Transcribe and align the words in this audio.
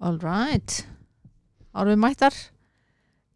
All 0.00 0.16
right. 0.24 0.80
Árum 1.76 1.92
við 1.92 2.00
mættar 2.00 2.36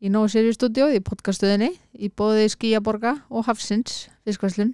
í 0.05 0.11
Nóa 0.13 0.31
Sirius 0.33 0.57
stúdíó 0.57 0.87
í 0.92 1.00
podcastuðinni 1.05 1.71
í 2.00 2.08
bóði 2.08 2.47
Skíaborga 2.52 3.18
og 3.29 3.44
Hafsins 3.49 4.07
fiskvæslun 4.25 4.73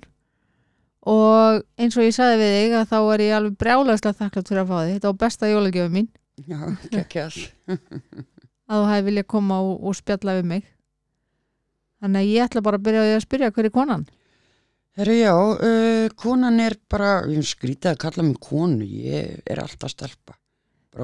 og 1.10 1.64
eins 1.80 1.96
og 1.98 2.06
ég 2.06 2.14
sagði 2.14 2.38
við 2.40 2.54
þig 2.56 2.76
að 2.78 2.88
þá 2.92 2.96
er 3.00 3.24
ég 3.24 3.34
alveg 3.36 3.58
brjálæslega 3.62 4.18
þakklátt 4.20 4.52
fyrir 4.52 4.62
að 4.62 4.70
fá 4.70 4.76
þig 4.78 4.94
þetta 4.94 5.10
var 5.10 5.20
besta 5.24 5.50
jólagjöfu 5.50 5.92
mín 5.96 6.08
Já, 6.46 6.60
kekjas. 6.94 7.38
að 8.70 8.78
þú 8.78 8.88
hefði 8.92 9.06
viljað 9.10 9.28
koma 9.34 9.60
og, 9.66 9.74
og 9.82 9.98
spjalla 9.98 10.38
við 10.38 10.50
mig 10.54 10.64
þannig 12.00 12.22
að 12.22 12.32
ég 12.32 12.46
ætla 12.48 12.64
bara 12.64 12.80
að 12.80 12.86
byrja 12.88 13.06
að 13.10 13.24
spyrja 13.26 13.52
hver 13.54 13.70
er 13.70 13.74
konan 13.76 14.08
Herru, 14.98 15.14
já, 15.14 15.32
uh, 15.32 16.10
konan 16.18 16.58
er 16.60 16.74
bara, 16.90 17.20
ég 17.30 17.46
skrítið 17.46 17.92
að 17.92 18.00
kalla 18.02 18.24
mig 18.26 18.40
konu, 18.42 18.84
ég 18.84 19.38
er 19.46 19.60
alltaf 19.62 19.92
stelpa. 19.92 20.34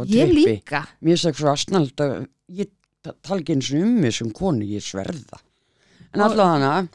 Ég 0.06 0.30
trippi. 0.32 0.44
líka 0.44 0.80
Mér 1.06 1.14
er 1.28 1.34
svo 1.36 1.50
aðsnald 1.52 2.00
að 2.02 2.14
ég 2.50 2.70
ta- 3.06 3.14
tala 3.22 3.40
ekki 3.40 3.54
eins 3.54 3.68
og 3.72 3.82
um 3.86 3.92
mig 4.02 4.12
sem 4.16 4.30
konu, 4.34 4.64
ég 4.66 4.82
sverða. 4.82 5.38
En 6.14 6.20
alltaf 6.24 6.48
hana, 6.56 6.88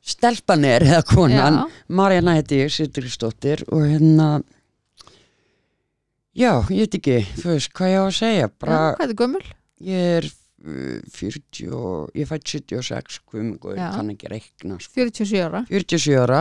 stelpan 0.00 0.64
er, 0.64 0.80
eða 0.86 1.02
konan, 1.04 1.58
Já. 1.60 1.70
Marjana 1.88 2.34
heiti 2.38 2.62
ég, 2.62 2.70
Sitturistóttir 2.72 3.64
og 3.68 3.82
hérna, 3.84 4.42
já, 6.36 6.52
ég 6.72 6.86
veit 6.86 6.96
ekki, 6.98 7.18
þú 7.40 7.50
veist, 7.52 7.72
hvað 7.76 7.92
ég 7.92 8.00
á 8.00 8.04
að 8.06 8.16
segja, 8.16 8.48
bara, 8.62 8.78
Já, 8.78 8.94
hvað 8.96 9.10
er 9.12 9.18
gömul? 9.20 9.42
ég 9.82 10.08
er 10.16 10.28
uh, 10.30 10.98
40 11.12 11.74
og, 11.76 12.10
ég 12.16 12.30
fætt 12.30 12.48
76, 12.54 13.20
hvað 13.28 13.42
um, 13.42 13.52
Já. 13.76 13.88
kann 13.96 14.12
ekki 14.14 14.30
reikna, 14.32 14.78
sko. 14.80 14.94
47 15.02 15.42
ára 15.44 15.64
47 15.68 16.16
ára 16.22 16.40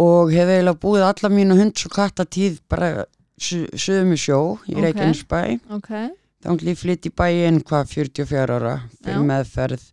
og 0.00 0.30
hef 0.34 0.46
eiginlega 0.52 0.78
búið 0.84 1.06
alla 1.08 1.30
mínu 1.34 1.56
hunds 1.58 1.86
og 1.88 1.94
kattatíð 1.96 2.60
bara 2.70 2.90
í 3.40 4.18
sjó 4.20 4.40
í 4.68 4.74
Ok. 4.74 4.76
okay. 4.76 4.82
Reykjanesbæ 4.84 5.40
ok, 5.76 5.88
þá 6.44 6.48
ætli 6.54 6.72
ég 6.74 6.78
flytt 6.80 7.06
í 7.08 7.12
bæinn 7.16 7.62
hvað 7.64 7.88
44 7.94 8.56
ára 8.58 8.74
fyrir 9.00 9.16
Já. 9.20 9.26
meðferð 9.30 9.84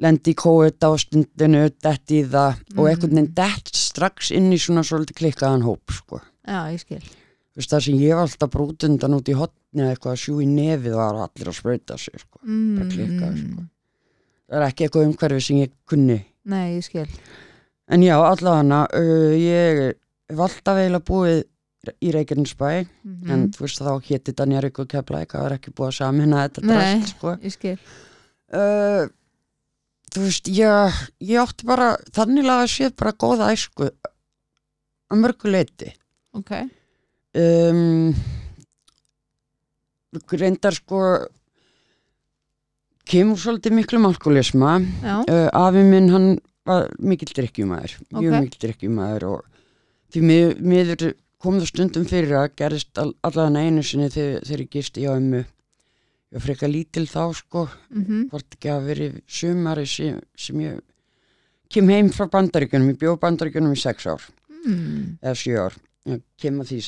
lendi 0.00 0.32
í 0.32 0.38
kóet 0.40 0.80
á 0.80 0.90
stundinu 0.96 1.66
dett 1.84 2.08
í 2.16 2.22
það 2.24 2.60
og 2.76 2.84
Mhm. 2.84 2.86
einhvern 2.88 3.14
veginn 3.16 3.34
dett 3.34 3.74
strax 3.76 4.30
inn 4.32 4.50
í 4.52 4.56
svona 4.58 4.80
svolítið 4.82 5.18
klikkaðan 5.20 5.62
hóp 5.66 5.90
sko. 5.92 6.20
já, 6.46 6.72
ég 6.72 6.80
skil 6.80 7.02
Þú 7.50 7.56
veist, 7.58 7.70
það 7.72 7.82
sem 7.84 7.94
ég 7.98 8.14
var 8.14 8.22
alltaf 8.28 8.50
brútundan 8.50 9.14
út 9.18 9.28
í 9.28 9.34
hotni 9.34 9.82
eða 9.82 9.90
eitthvað 9.96 10.12
að 10.14 10.20
sjú 10.22 10.34
í 10.40 10.46
nefið 10.46 10.94
var 10.94 11.14
allir 11.26 11.48
að 11.50 11.56
sprauta 11.58 11.98
sig 11.98 12.14
sko. 12.20 12.38
mm, 12.46 12.90
klikkað, 12.90 13.34
sko. 13.36 13.62
það 14.48 14.56
er 14.56 14.66
ekki 14.70 14.84
eitthvað 14.86 15.06
umhverfi 15.10 15.42
sem 15.42 15.56
ég 15.56 15.70
kunni 15.86 16.24
nei, 16.44 16.76
ég 16.78 16.84
skil 16.84 17.06
En 17.90 18.00
já, 18.02 18.14
allavega 18.22 18.86
uh, 18.94 19.34
ég 19.34 19.94
hef 20.30 20.38
alltaf 20.38 20.76
eiginlega 20.78 21.04
búið 21.04 21.44
í 22.04 22.10
Reykjanesbæ 22.12 22.70
mm 23.04 23.30
en 23.30 23.46
þú 23.54 23.64
veist 23.64 23.80
þá 23.80 23.92
hétti 24.10 24.34
Danjarík 24.36 24.78
og 24.82 24.88
Keflæk 24.92 25.32
það 25.32 25.44
var 25.46 25.54
ekki 25.56 25.72
búið 25.76 25.88
að 25.92 25.96
samina 26.00 26.42
þetta 26.44 26.66
drast 26.66 27.14
sko. 27.14 27.32
uh, 28.52 29.08
Þú 30.10 30.24
veist, 30.26 30.48
ég, 30.50 30.96
ég 31.22 31.38
átti 31.38 31.66
bara 31.68 31.92
þannig 32.16 32.48
að 32.50 32.64
séð 32.72 32.94
bara 32.98 33.12
góða 33.14 33.52
æsku 33.54 33.86
að 35.10 35.20
mörgu 35.22 35.52
leiti 35.54 35.92
ok, 36.34 36.50
um, 37.38 38.10
reyndar 40.34 40.74
sko 40.74 41.00
kemur 43.10 43.38
svolítið 43.38 43.74
miklum 43.78 44.06
alkoholisma 44.10 44.76
já, 44.82 45.14
uh, 45.22 45.48
afi 45.62 45.82
minn 45.86 46.10
hann 46.12 46.28
var 46.66 46.90
mikill 46.98 47.32
drikkjumæður 47.34 47.96
mjög 48.12 48.34
Ok. 48.34 48.42
mikill 48.44 48.62
drikkjumæður 48.66 49.26
og 49.30 49.46
því 50.12 50.22
mið, 50.26 50.60
miður 50.60 51.14
kom 51.40 51.56
það 51.58 51.70
stundum 51.70 52.06
fyrir 52.08 52.36
að 52.38 52.52
gerist 52.60 53.00
all, 53.00 53.14
allavega 53.26 53.64
einu 53.64 53.84
sinni 53.86 54.10
þegar, 54.12 54.44
þegar 54.46 54.64
ég 54.64 54.70
gisti 54.76 55.06
hjá 55.06 55.14
ömmu. 55.16 55.42
Ég 56.30 56.38
var 56.38 56.44
frekar 56.44 56.70
lítil 56.70 57.06
þá 57.10 57.22
sko. 57.34 57.66
Mhm, 57.90 58.26
hvort 58.30 58.56
ekki 58.56 58.70
að 58.70 58.88
verið 58.90 59.20
sumari 59.26 59.86
sem, 59.90 60.20
sem 60.38 60.60
ég 60.62 60.80
kem 61.70 61.88
heim 61.90 62.10
frá 62.14 62.28
bandaríkjunum, 62.30 62.92
ég 62.92 63.00
bjóð 63.00 63.20
bandaríkjunum 63.22 63.74
í 63.74 63.80
sex 63.80 64.06
ár. 64.10 64.22
Mm, 64.60 65.16
eða 65.22 65.36
sjö 65.40 65.62
ár, 65.64 65.76
ég 66.10 66.20
kem 66.40 66.60
að 66.60 66.72
því 66.74 66.80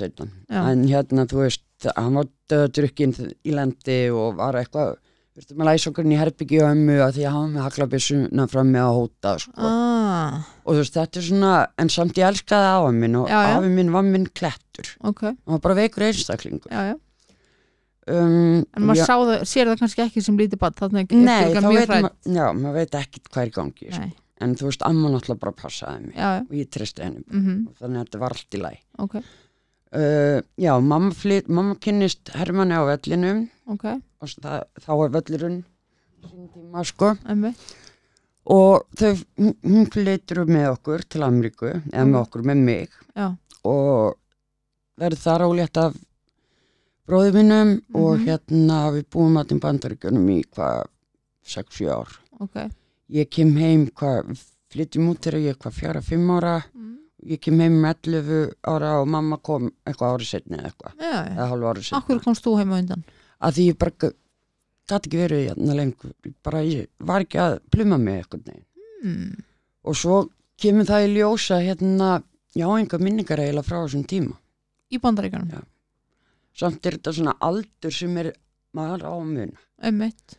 Já. 0.51 0.61
en 0.71 0.85
hérna 0.85 1.25
þú 1.27 1.39
veist 1.47 1.89
hann 1.97 2.19
var 2.19 2.29
döðdrukkinn 2.53 3.15
í 3.45 3.55
lendi 3.57 4.11
og 4.13 4.37
var 4.37 4.59
eitthvað 4.61 4.99
Við 5.33 5.47
veistum 5.47 5.63
að 5.65 5.69
læsa 5.71 5.89
okkur 5.89 6.09
í 6.13 6.17
herbyggju 6.21 6.59
og 6.61 6.71
ömmu 6.75 6.95
að 7.01 7.15
því 7.17 7.23
að 7.25 7.33
hann 7.33 7.45
var 7.47 7.53
með 7.55 7.63
haglabissuna 7.65 8.45
fram 8.53 8.69
með 8.69 8.83
að 8.85 8.97
hóta 8.99 9.31
sko. 9.41 9.53
ah, 9.57 10.35
og 10.63 10.75
þú 10.75 10.81
veist 10.81 10.99
þetta 10.99 11.21
er 11.21 11.27
svona 11.29 11.53
en 11.83 11.93
samt 11.93 12.19
ég 12.21 12.29
elskaði 12.29 12.69
afa 12.73 12.93
minn 12.97 13.19
og 13.21 13.31
afi 13.37 13.73
minn 13.73 13.93
var 13.95 14.07
minn 14.07 14.29
klettur. 14.31 14.93
Ok, 15.09 15.25
hann 15.31 15.57
var 15.57 15.63
bara 15.65 15.79
veikur 15.83 16.07
einstaklingur. 16.09 16.73
Já, 16.73 16.93
já. 16.93 16.99
Um, 18.11 18.65
en 18.75 18.89
maður 18.89 19.07
það, 19.07 19.45
sér 19.47 19.69
það 19.71 19.79
kannski 19.85 20.03
ekki 20.03 20.25
sem 20.27 20.39
lítið 20.41 20.59
bad 20.59 20.81
nei, 20.91 21.05
þá 21.55 21.61
mjög 21.63 21.77
veit 21.77 21.93
maður 21.93 22.57
maður 22.59 22.81
veit 22.81 22.97
ekkit 22.99 23.29
hvað 23.31 23.45
er 23.45 23.53
í 23.53 23.55
gangi 23.55 23.93
sko. 23.93 24.09
En 24.43 24.57
þú 24.59 24.67
veist, 24.67 24.83
amma 24.83 25.13
náttúrulega 25.13 25.39
bara 25.45 25.55
passaði 25.55 26.09
mig 26.09 26.17
já, 26.19 26.31
og 26.43 26.57
ég 26.59 26.71
tristi 26.75 27.05
henni 27.05 27.23
mhm, 27.31 27.61
þannig 27.79 28.01
að 28.01 28.09
þetta 28.09 28.23
var 28.25 28.35
allt 28.35 28.57
í 28.59 28.63
læg 28.65 28.81
ok, 29.05 29.15
uh, 29.95 30.41
já, 30.59 30.73
mamma, 30.81 31.13
flyt, 31.15 31.49
mamma 31.49 31.77
kynnist 31.83 32.33
Hermanni 32.37 32.77
á 32.77 32.83
vellinum. 32.89 33.45
Ok. 33.71 33.87
Og 34.23 34.35
það, 34.43 34.67
þá 34.85 34.93
er 34.95 35.15
völlurinn 35.17 35.61
sín 36.27 36.51
tíma 36.55 36.85
sko. 36.87 37.13
Emmi, 37.29 37.53
og 38.47 38.87
þau, 38.99 39.13
hún- 39.39 39.91
flytur 39.93 40.45
með 40.47 40.71
okkur 40.77 41.05
til 41.09 41.23
Ameríku 41.23 41.69
eða 41.93 42.07
með 42.07 42.17
Ok. 42.21 42.27
okkur, 42.29 42.43
með 42.51 42.57
mig. 42.65 42.89
Já, 43.17 43.37
og 43.65 44.17
það 44.99 45.07
er 45.07 45.17
það 45.23 45.41
rálétt 45.43 45.77
af 45.83 45.97
bróði 47.09 47.33
mínum 47.35 47.71
og 47.95 48.19
Mhm. 48.19 48.25
hérna 48.27 48.79
við 48.93 49.05
búum 49.11 49.39
að 49.41 49.49
til 49.49 49.61
bandaríkjunum 49.61 50.29
í 50.31 50.43
hvað 50.55 50.85
6-7 51.45 51.89
ár. 51.91 52.09
Ok. 52.41 52.71
Ég 53.11 53.31
kem 53.31 53.55
heim 53.57 53.87
hvað 53.89 54.39
flytjum 54.71 55.09
út 55.11 55.21
þegar 55.21 55.41
ég 55.53 55.57
hvað 55.59 55.73
fjara 55.73 56.01
5 56.01 56.31
ára. 56.31 56.65
Mm, 56.75 56.97
ég 57.27 57.41
kem 57.41 57.59
heim 57.61 57.73
með 57.83 57.95
11 58.03 58.53
ára 58.65 59.01
og 59.03 59.07
mamma 59.09 59.37
kom 59.43 59.71
eitthvað 59.87 60.19
árið 60.19 60.31
setni 60.31 60.57
eða 60.59 60.73
eitthvað. 60.73 60.95
Eða 60.99 61.49
hálfa 61.49 61.75
árið 61.75 61.83
setni 61.85 61.99
akkur 62.01 62.23
komst 62.25 62.43
þú 62.45 62.57
heim 62.59 62.71
á 62.73 62.79
undan? 62.79 63.05
Að 63.43 63.53
því 63.53 63.67
ég 63.73 63.79
bara 63.79 64.13
gæti 64.91 65.09
ekki 65.09 65.21
verið 65.21 65.43
hérna 65.51 65.77
lengur. 65.79 66.13
Bara 66.45 66.63
ég 66.67 66.89
var 66.99 67.25
ekki 67.25 67.41
að 67.43 67.59
pluma 67.73 67.99
mig 68.01 68.23
eitthvað 68.23 68.53
mm, 69.03 69.33
og 69.89 69.99
svo 69.99 70.19
kemur 70.63 70.89
það 70.89 71.07
í 71.07 71.13
ljósa 71.17 71.61
hérna 71.63 72.11
já 72.57 72.67
enga 72.69 73.01
minningar 73.01 73.43
eiginlega 73.43 73.69
frá 73.69 73.81
þessum 73.83 74.05
tíma. 74.09 74.37
Í 74.93 75.01
bandaríkanum, 75.01 75.49
Já. 75.49 75.63
samt 76.53 76.87
er 76.87 76.99
þetta 76.99 77.15
svona 77.17 77.37
aldur 77.41 77.95
sem 77.95 78.17
er 78.21 78.35
maður 78.77 79.07
á 79.09 79.15
muna. 79.17 79.63
Emmitt 79.83 80.37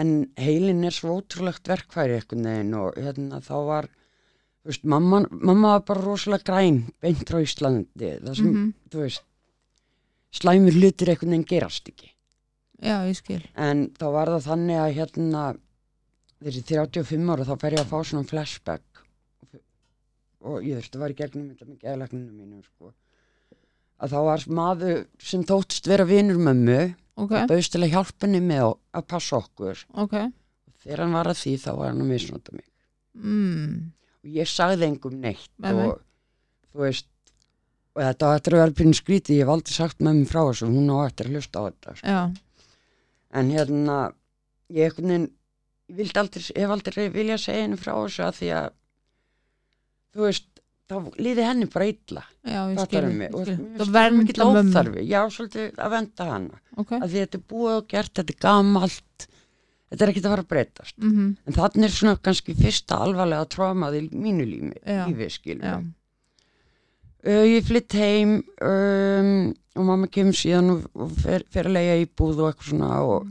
en 0.00 0.10
heilin 0.38 0.84
er 0.86 0.94
svo 0.94 1.16
ótrúlegt 1.18 1.66
verkfæri 1.66 2.18
eitthvað 2.18 2.76
og 2.78 2.98
hérna 3.00 3.40
þá 3.42 3.56
var 3.66 3.88
veist, 4.62 4.84
mamma, 4.84 5.24
mamma 5.30 5.74
var 5.74 5.82
bara 5.88 6.04
rosalega 6.04 6.46
græn 6.46 6.84
beint 7.02 7.24
frá 7.26 7.40
Íslandi. 7.42 8.12
Það 8.20 8.36
sem, 8.36 8.46
mhm, 8.52 8.70
þú 8.92 9.02
veist 9.02 9.26
slæmur 10.30 10.76
hlutir 10.78 11.10
eitthvað 11.10 11.32
neginn 11.32 11.48
gerast 11.50 11.88
ekki 11.90 12.12
já, 12.82 12.96
ég 13.08 13.16
skil. 13.18 13.42
En 13.56 13.88
þá 13.98 14.06
var 14.14 14.30
það 14.34 14.46
þannig 14.48 14.80
að 14.84 14.94
hérna 14.98 15.42
þessi 16.40 16.62
35 16.70 17.30
ára 17.34 17.44
þá 17.48 17.54
fer 17.60 17.76
ég 17.76 17.82
að 17.84 17.90
fá 17.92 17.98
svona 18.10 18.28
flashback. 18.30 18.82
Og 20.40 20.62
ég 20.64 20.78
þurfti 20.80 20.96
að 20.96 21.02
vera 21.04 21.12
í 21.14 21.18
gegnum 21.18 21.48
þetta 21.52 21.66
með 21.68 21.80
geðlækninu 21.84 22.32
mínu 22.32 22.62
sko. 22.64 22.92
að 24.00 24.12
þá 24.14 24.20
var 24.24 24.44
maður 24.56 25.00
sem 25.20 25.42
þóttist 25.44 25.84
vera 25.90 26.06
vinur 26.08 26.38
mömmu 26.40 26.76
ok, 27.20 27.32
bauðst 27.50 27.74
til 27.74 27.82
að 27.84 27.90
hjálpa 27.92 28.24
henni 28.24 28.38
með 28.40 28.62
að- 28.64 28.78
að 28.96 29.06
passa 29.12 29.36
okkur. 29.36 29.82
Ok. 30.00 30.14
Þegar 30.80 31.02
hann 31.04 31.12
var 31.12 31.26
að 31.28 31.36
því 31.42 31.52
þá 31.60 31.70
var 31.76 31.88
hann 31.90 32.00
að 32.00 32.08
misnota 32.08 32.52
mig. 32.56 32.64
Mm, 33.20 33.92
og 34.24 34.30
ég 34.32 34.48
sagði 34.48 34.86
engum 34.88 35.20
neitt 35.20 35.50
Nei, 35.58 35.72
nei. 35.74 35.86
og 35.90 36.00
þú 36.72 36.78
veist 36.86 37.06
og 37.94 38.00
þetta 38.06 38.26
var 38.30 38.36
eftir 38.40 38.52
að 38.56 38.62
vera 38.64 38.72
pinn 38.80 38.92
skrítið 38.96 39.36
ég 39.36 39.44
hef 39.44 39.52
aldrei 39.52 39.72
sagt 39.76 39.98
mömmu 40.00 40.24
frá 40.30 40.40
þessu 40.48 40.70
hún 40.72 40.88
á 40.88 40.96
eftir 41.04 41.26
að 41.28 41.32
hlusta 41.36 41.60
á 41.60 41.62
þetta 41.68 41.96
sko. 41.98 42.06
já, 42.06 42.20
en 43.34 43.50
hérna 43.54 43.98
ég 44.70 44.94
hef 44.94 46.70
aldrei 46.70 47.08
vilja 47.10 47.38
segja 47.40 47.64
henni 47.64 47.78
frá 47.80 47.94
þessu 47.96 48.24
að 48.26 48.38
því 48.38 48.50
að 48.60 48.70
þú 50.14 50.24
veist, 50.26 50.46
þá 50.90 50.96
líði 51.22 51.46
henni 51.46 51.68
bara 51.70 51.90
illa. 51.90 52.24
Mikill 54.20 54.42
ekki 54.42 54.46
mömmu. 54.46 54.70
óþarfi. 54.70 55.04
já, 55.06 55.20
svolítið 55.30 55.78
að 55.78 55.92
venda 55.94 56.26
hana. 56.30 56.62
Ok, 56.76 56.96
að 56.98 57.06
því 57.06 57.22
þetta 57.24 57.38
er 57.38 57.44
búið 57.52 57.76
og 57.76 57.86
gert, 57.92 58.12
þetta 58.18 58.34
er 58.34 58.40
gamalt. 58.46 59.28
Þetta 59.90 60.04
er 60.06 60.12
ekkert 60.12 60.26
að 60.26 60.34
fara 60.34 60.42
að 60.44 60.50
breytast. 60.52 60.96
Mhm, 61.02 61.30
en 61.46 61.56
þannig 61.56 61.84
er 61.88 61.94
svona 61.94 62.18
kannski 62.22 62.54
fyrsta 62.54 62.98
alvarlega 63.02 63.46
trómað 63.50 63.96
í 63.98 64.02
mínu 64.14 64.44
lífi, 64.46 64.76
lífi 64.86 65.30
skilur 65.34 65.66
já, 65.66 65.78
uh, 67.26 67.44
ég 67.48 67.66
flytt 67.68 67.96
heim 67.98 68.36
um, 68.64 69.30
og 69.76 69.86
mamma 69.86 70.08
kemur 70.12 70.36
síðan 70.36 70.74
og, 70.76 70.84
og 70.94 71.12
fer, 71.22 71.44
fer 71.52 71.68
að 71.70 71.76
leiða 71.78 71.98
íbúð 72.06 72.42
og 72.44 72.50
eitthvað 72.52 72.72
svona 72.72 72.90
og 73.06 73.28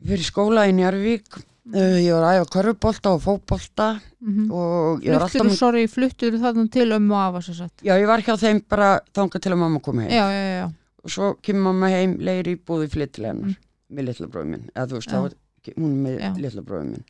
Mm. 0.00 0.08
fyrir 0.08 0.24
skóla 0.24 0.62
í 0.64 0.72
Njarvík 0.72 1.26
uh, 1.36 1.98
ég 2.00 2.14
var 2.14 2.24
að 2.24 2.38
æfa 2.38 2.46
körfubólta 2.54 3.10
og 3.12 3.18
fótbolta 3.20 3.88
mhm 4.24 4.46
og 4.48 5.02
ég 5.04 5.12
var 5.12 5.26
alltaf 5.26 5.34
fluttur, 5.34 5.50
með, 5.50 5.58
sorry, 5.58 5.82
fluttur 5.92 6.38
þarna 6.40 6.64
til 6.72 6.86
ömmu 6.96 7.18
og 7.20 7.42
satt 7.44 7.84
já 7.84 7.92
ég 8.00 8.06
var 8.08 8.22
hjá 8.24 8.32
þeim 8.40 8.62
bara 8.68 8.88
þangað 9.12 9.44
til 9.44 9.52
að 9.52 9.60
mamma 9.60 9.80
kom 9.84 10.00
heim 10.00 10.08
já, 10.08 10.24
já, 10.32 10.46
já, 10.56 10.64
og 11.04 11.10
svo 11.12 11.28
kemur 11.44 11.66
mamma 11.68 11.88
heim, 11.92 12.16
leir 12.16 12.48
í 12.48 12.56
búði 12.56 12.88
flytt 12.88 13.12
til 13.18 13.26
hennar 13.28 13.54
með 13.90 14.08
litla 14.08 14.30
bróðum 14.32 14.50
minn 14.56 14.66
eða 14.74 14.88
þú 14.88 15.00
veist, 15.02 15.12
Mm. 15.12 15.36
Þá 15.60 15.74
hún 15.76 15.96
með 16.00 16.14
Já. 16.22 16.30
litla 16.40 16.62
bróðum 16.64 16.90
minn 16.94 17.04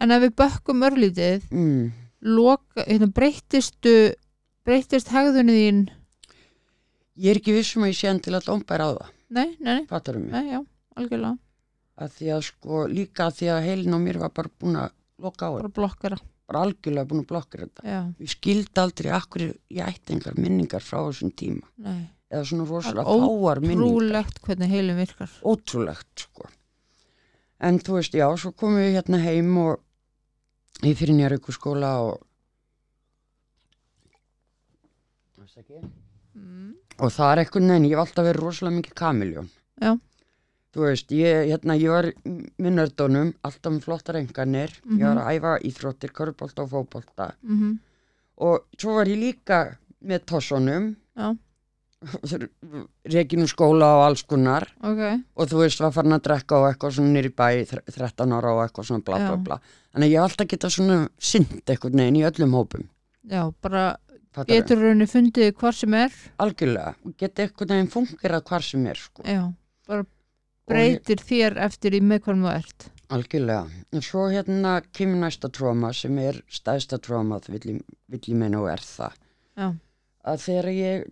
En 0.00 0.10
ef 0.16 0.22
við 0.22 0.30
bökkum 0.40 0.84
örlítið, 0.88 1.42
mm. 1.52 1.90
loka, 2.24 2.84
hérna, 2.88 3.10
breytistu, 3.12 3.92
breytist 4.70 5.10
hegðunni 5.10 5.54
þín, 5.56 5.78
ég 7.18 7.32
er 7.32 7.40
ekki 7.40 7.54
vissum 7.56 7.86
að 7.86 7.90
ég 7.92 7.98
sé 7.98 8.10
hann 8.10 8.22
til 8.22 8.36
að 8.38 8.46
dómbæra 8.46 8.86
á 8.86 8.90
það. 8.94 9.14
Nei, 9.30 9.48
nei, 9.58 9.72
nei, 9.80 9.86
fattar 9.90 10.18
mig, 10.20 10.30
nei, 10.34 10.52
já, 10.54 10.60
algjörlega, 10.98 11.38
að 12.00 12.12
því 12.18 12.30
að 12.36 12.44
sko 12.48 12.82
líka 12.90 13.26
að 13.26 13.40
því 13.40 13.50
að 13.54 13.66
heilin 13.66 13.98
á 13.98 14.00
mér 14.02 14.20
var 14.22 14.32
bara 14.36 14.52
búin 14.62 14.78
að 14.80 14.94
loka 15.20 15.42
á 15.46 15.50
þetta, 15.50 15.64
bara 15.64 15.74
blokkara, 15.80 16.20
bara 16.50 16.62
algjörlega 16.66 17.10
búin 17.10 17.24
að 17.24 17.28
blokkra 17.32 17.66
þetta. 17.66 17.84
Já, 17.90 18.00
ég 18.22 18.32
skildi 18.36 18.82
aldrei 18.84 19.10
akkur 19.18 19.46
ég 19.50 19.82
ætti 19.86 20.16
engar 20.16 20.38
minningar 20.38 20.86
frá 20.86 21.02
þessum 21.08 21.34
tíma. 21.42 21.66
Nei, 21.82 22.00
eða 22.30 22.46
svona 22.52 22.70
rosalega 22.70 23.18
er 23.18 23.26
fáar 23.26 23.62
minningar. 23.64 23.84
trúlegt 23.90 24.42
hvernig 24.46 24.74
heilin 24.74 24.98
virkar. 25.02 25.36
ótrúlegt 25.42 26.26
sko. 26.26 26.50
En 27.60 27.76
þú 27.82 27.98
veist, 27.98 28.14
já, 28.16 28.26
svo 28.40 28.54
komum 28.56 28.80
við 28.80 28.94
hérna 28.96 29.18
heim 29.20 29.50
og 29.60 30.86
ég 30.86 30.96
fyrir 30.96 31.18
nýjar 31.18 31.36
skóla 31.52 31.98
og 32.06 32.22
Mm. 36.34 36.74
og 37.02 37.10
það 37.10 37.32
er 37.32 37.40
eitthvað 37.44 37.64
neina, 37.66 37.86
ég 37.88 37.96
hef 37.96 38.04
alltaf 38.04 38.24
verið 38.28 38.44
rosalega 38.44 38.76
mikið 38.78 38.94
kamiljón 39.00 39.48
Já. 39.82 39.92
þú 40.74 40.84
veist, 40.86 41.10
ég, 41.16 41.48
hérna, 41.50 41.74
ég 41.80 41.90
var 41.90 42.08
með 42.62 42.74
nördónum, 42.78 43.32
alltaf 43.42 43.72
með 43.74 43.84
flottar 43.88 44.18
enganir 44.20 44.70
ég 44.94 45.02
var 45.02 45.18
að 45.24 45.30
æfa 45.36 45.54
íþróttir, 45.66 46.12
körubólta 46.14 46.62
og 46.62 46.70
fótbolta. 46.74 47.32
Mm 47.42 47.78
og 48.40 48.62
svo 48.80 48.94
var 48.96 49.04
ég 49.10 49.18
líka 49.20 49.56
með 50.00 50.22
tossonum 50.30 50.94
Já. 51.18 51.34
reikinu 53.12 53.44
skóla 53.50 53.88
og 53.98 54.04
alls 54.06 54.22
konar. 54.24 54.64
Ok, 54.80 55.02
og 55.36 55.50
þú 55.50 55.58
veist, 55.60 55.82
var 55.84 55.92
farin 55.92 56.16
að 56.16 56.22
drekka 56.24 56.56
og 56.56 56.68
eitthvað 56.70 56.94
svona 56.96 57.12
nýri 57.18 57.32
bæ, 57.36 57.48
þre- 57.68 57.84
13 57.92 58.32
ára 58.38 58.54
og 58.56 58.62
eitthvað 58.64 58.88
svona 58.88 59.04
bla 59.04 59.18
bla 59.26 59.36
bla. 59.44 59.58
Þannig 59.92 60.06
að 60.08 60.14
ég 60.14 60.16
hef 60.22 60.30
alltaf 60.30 60.48
geta 60.54 60.70
svona 60.72 60.96
synd 61.18 61.52
eitthvað 61.66 61.98
neginn 62.00 62.16
í 62.22 62.24
öllum 62.30 62.56
hópum. 62.56 62.86
Já, 63.28 63.42
bara? 63.60 63.84
Getur 64.46 64.78
raunni 64.84 65.06
fundið 65.10 65.52
hvar 65.58 65.74
sem 65.74 65.94
er, 65.94 66.12
algjörlega, 66.38 66.94
og 67.04 67.14
geta 67.18 67.42
eitthvað 67.46 67.72
neginn 67.74 67.90
fungerað 67.94 68.44
hvar 68.50 68.62
sem 68.62 68.86
er 68.86 68.94
sko. 69.00 69.22
já, 69.26 69.42
bara 69.88 70.00
Og 70.00 70.74
breytir 70.76 71.16
þér 71.26 71.56
eftir 71.66 71.96
í 71.98 72.00
með 72.00 72.20
hvað 72.24 72.42
þú 72.44 72.50
ert. 72.54 72.84
algjörlega, 73.10 73.70
en 73.92 74.00
svo 74.06 74.28
hérna 74.30 74.76
kemur 74.94 75.18
næsta 75.24 75.48
tróma 75.50 75.90
sem 75.94 76.18
er 76.18 76.42
stæðsta 76.48 77.00
tróma 77.02 77.40
vill, 77.48 77.60
ég- 77.74 77.82
vill 78.08 78.20
ég 78.20 78.36
meina 78.36 78.60
og 78.60 78.68
er 78.70 78.78
það. 78.78 79.12
Já, 79.56 79.74
að 80.24 80.38
þegar 80.46 80.68
ég 80.74 81.04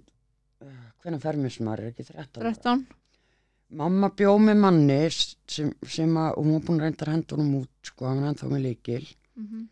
hvernig 1.02 1.20
fer 1.22 1.36
mér 1.36 1.50
sem 1.52 1.68
er 1.68 1.78
ekki 1.90 2.04
13 2.06 2.42
ára? 2.42 2.52
13, 2.54 2.86
mamma 3.70 4.08
bjó 4.10 4.38
með 4.38 4.56
manni 4.62 5.00
sem, 5.10 5.72
sem 5.86 6.14
að, 6.16 6.38
og 6.38 6.44
hún 6.44 6.52
var 6.54 6.60
búin 6.68 6.80
að 6.80 7.02
reynda 7.08 7.36
honum 7.36 7.58
út 7.64 7.68
sko, 7.82 8.06
hann 8.06 8.22
var 8.22 8.30
ennþá 8.32 8.48
með 8.54 8.62
líkil 8.68 9.06
mm 9.36 9.68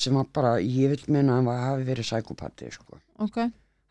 sem 0.00 0.14
var 0.16 0.26
bara, 0.32 0.54
ég 0.64 0.88
vil 0.94 1.02
meina 1.12 1.32
að 1.32 1.36
hann 1.36 1.48
var- 1.50 1.64
hafi 1.68 1.84
verið 1.90 2.06
sækupati 2.10 2.70
sko. 2.72 2.98
ok, 3.20 3.36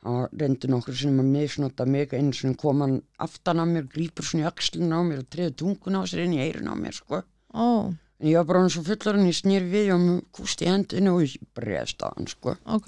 hann 0.03 0.15
var 0.19 0.29
reyndi 0.33 0.67
nokkur 0.71 0.95
sem 0.97 1.19
að 1.19 1.29
misnota 1.35 1.85
mig 1.85 2.13
einu 2.13 2.33
sinni 2.33 2.55
kom 2.57 2.81
hann 2.81 3.01
aftan 3.19 3.59
á 3.61 3.65
mér 3.69 3.85
grípur 3.87 4.25
svona 4.25 4.45
í 4.45 4.51
axlinu 4.51 4.95
á 4.95 5.01
mér 5.05 5.19
og 5.23 5.29
treður 5.29 5.55
tungun 5.61 5.99
á 5.99 6.01
sér 6.09 6.23
inn 6.25 6.33
í 6.33 6.41
eirun 6.41 6.71
á 6.71 6.75
mér 6.75 6.93
sko. 6.97 7.21
ó, 7.53 7.93
en 8.19 8.27
ég 8.27 8.35
var 8.37 8.45
bara 8.45 8.59
hann 8.63 8.69
svo 8.73 8.83
fullur 8.83 9.15
en 9.19 9.27
ég 9.29 9.37
snýr 9.37 9.63
við 9.69 9.93
og 9.93 10.23
kústi 10.33 10.65
í 10.65 10.71
hendinu 10.71 11.15
og 11.15 11.21
ég 11.27 11.37
bregðst 11.55 12.01
á 12.01 12.09
hann 12.15 12.27
sko. 12.27 12.55
ok, 12.65 12.85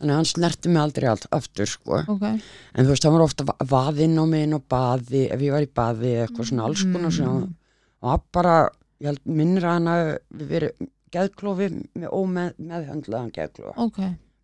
þannig 0.00 0.12
að 0.14 0.18
hann 0.20 0.30
snerti 0.30 0.68
mig 0.68 0.82
aldrei 0.82 1.08
allt 1.10 1.26
aftur 1.32 1.66
sko. 1.66 2.04
ok, 2.08 2.22
en 2.22 2.84
þú 2.86 2.88
veist, 2.92 3.02
hann 3.04 3.12
var 3.18 3.26
ofta 3.26 3.44
va- 3.44 3.56
vaðinn 3.64 4.18
á 4.20 4.24
mig 4.28 4.42
inn 4.46 4.54
á 4.54 4.60
baði 4.62 5.26
ef 5.32 5.40
ég 5.40 5.50
var 5.52 5.62
í 5.66 5.72
baði 5.74 6.14
eitthvað 6.22 6.46
svona 6.48 6.64
alls 6.68 6.84
konar 6.84 7.10
Mm. 7.10 7.54
og 8.02 8.10
hann 8.10 8.20
bara, 8.32 8.70
ég 9.00 9.06
held 9.06 9.20
minnir 9.26 9.62
að 9.64 9.74
hann 9.74 9.86
hafi 9.86 10.18
verið 10.48 10.72
geðklofi 11.14 11.68
með 11.98 12.08
ómeð 12.14 12.54
meðhöndlaðan 12.70 13.32
geðklofa, 13.36 13.74
ok, 13.86 14.00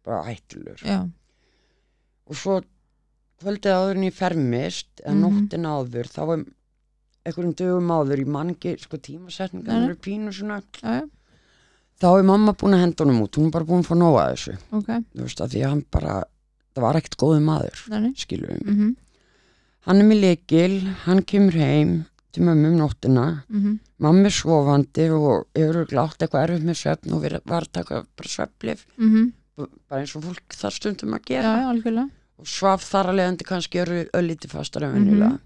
bara 0.07 0.23
hættulur 0.27 0.83
já, 0.83 0.99
og 2.27 2.37
svo 2.41 2.61
kvöldið 3.43 3.77
áður 3.77 3.97
en 4.01 4.07
ég 4.09 4.15
fermist 4.17 5.03
eða 5.05 5.15
Mhm. 5.15 5.23
nóttin 5.27 5.67
áður 5.69 6.09
þá 6.11 6.21
var 6.31 6.45
einhverjum 7.27 7.55
dögum 7.59 7.91
áður 7.93 8.23
í 8.23 8.27
mangi 8.27 8.77
sko 8.81 8.97
tímasetningar 9.03 9.83
eru 9.85 9.95
pínu 9.97 10.33
svona. 10.33 10.63
Já, 10.83 11.03
þá 12.01 12.07
er 12.19 12.23
mamma 12.23 12.53
búin 12.55 12.75
að 12.77 12.81
henda 12.85 13.05
honum 13.05 13.23
út. 13.25 13.35
Hún 13.37 13.47
er 13.47 13.51
bara 13.51 13.65
búin 13.65 13.83
að 13.83 13.89
fá 13.91 13.97
nóga 13.99 14.25
þessu. 14.33 14.55
Ok, 14.73 14.87
þú 14.87 15.23
veist 15.27 15.41
að 15.41 15.51
því 15.53 15.61
að 15.65 15.69
hann 15.71 15.85
bara 15.91 16.25
það 16.77 16.83
var 16.83 16.95
ekkert 17.01 17.17
góði 17.17 17.41
maður 17.43 17.83
þannig, 17.89 18.17
skilur 18.21 18.49
við 18.53 18.67
mhm, 18.69 18.97
hann 19.87 20.01
er 20.01 20.05
með 20.05 20.21
lekil, 20.21 20.81
hann 21.07 21.23
kemur 21.23 21.53
heim 21.57 22.07
til 22.37 22.45
mömmu 22.47 22.69
um 22.75 22.77
nóttina. 22.83 23.25
Mhm, 23.49 23.79
mamma 24.05 24.29
er 24.29 24.35
svofandi 24.37 25.09
og 25.17 25.47
hefur 25.57 25.89
glátt 25.91 26.21
eitthvað 26.23 26.45
erfið 26.51 26.69
með 26.69 26.79
svefn 26.83 27.17
og 27.17 27.23
verið- 27.25 27.51
að 27.57 27.73
taka 27.73 28.03
bara 28.17 28.29
sveflif 28.37 28.85
mhm, 28.99 29.33
bara 29.89 30.01
eins 30.03 30.15
og 30.17 30.23
fólk 30.29 30.57
þar 30.61 30.73
stundum 30.77 31.15
að 31.17 31.25
gera. 31.33 31.53
Já, 31.57 31.67
algjörlega, 31.73 32.11
og 32.39 32.47
svaf 32.47 32.85
þar 32.85 33.11
að 33.11 33.17
leiðandi 33.21 33.47
kannski 33.49 33.81
eru 33.81 34.05
öllítið 34.13 34.51
fastar 34.53 34.83
en 34.85 34.93
Mhm. 34.93 35.05
venjulega. 35.07 35.41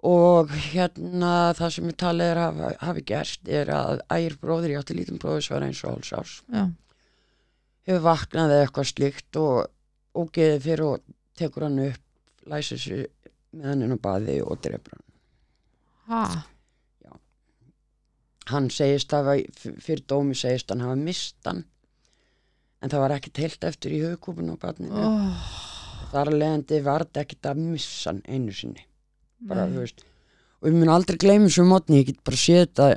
Og 0.00 0.48
hérna 0.70 1.52
það 1.58 1.72
sem 1.74 1.88
ég 1.90 1.96
talið 1.98 2.28
er 2.30 2.36
að 2.36 2.58
hafi 2.86 3.02
gerst 3.04 3.48
er 3.48 3.66
að 3.74 4.00
ægir 4.14 4.36
bróðir, 4.38 4.70
ég 4.70 4.78
átti 4.78 4.94
lítinn 4.94 5.18
bróðir 5.18 5.42
sem 5.42 5.56
var 5.58 5.66
eins 5.66 5.80
og 5.84 5.96
hálsás 5.98 6.42
já, 6.54 6.70
hefur 7.88 8.04
vaknað 8.06 8.52
eða 8.54 8.66
eitthvað 8.68 8.90
slíkt 8.92 9.36
og 9.42 9.66
ógeði 10.14 10.60
fyrir 10.62 10.84
og 10.86 11.00
tekur 11.38 11.62
hann 11.66 11.78
upp, 11.88 11.98
læsir 12.46 12.78
sér 12.78 13.06
með 13.56 13.64
hann 13.72 13.82
inn 13.82 13.96
á 13.98 13.98
baði 13.98 14.38
og 14.46 14.60
drefur 14.62 14.94
hann 14.94 15.07
ha, 16.08 16.22
hann 18.52 18.68
segist 18.72 19.12
hafa, 19.12 19.36
fyrir 19.58 20.04
dómi 20.08 20.36
segist 20.38 20.70
hann 20.72 20.84
hafa 20.84 20.98
mist 20.98 21.38
hann. 21.48 21.64
En 22.82 22.92
það 22.92 23.02
var 23.04 23.16
ekkert 23.16 23.40
heilt 23.42 23.66
eftir 23.66 23.96
í 23.96 24.04
haugkúpun 24.04 24.52
á 24.54 24.56
badninu 24.60 24.94
oh, 25.02 25.48
þar 26.12 26.30
að 26.30 26.38
leiðandi 26.38 26.78
var 26.86 27.04
þetta 27.06 27.24
ekkert 27.24 27.50
að 27.50 27.64
missa 27.64 28.12
hann 28.12 28.22
einu 28.28 28.54
sinni. 28.54 28.84
Bara, 29.48 29.66
nei. 29.66 29.74
þú 29.74 29.82
veist, 29.82 30.04
og 30.58 30.70
ég 30.70 30.78
mun 30.78 30.94
aldrei 30.94 31.18
gleyma 31.18 31.50
þessu 31.50 31.66
mótni, 31.66 32.00
ég 32.00 32.12
get 32.12 32.24
bara 32.26 32.38
séð 32.38 32.64
þetta 32.64 32.88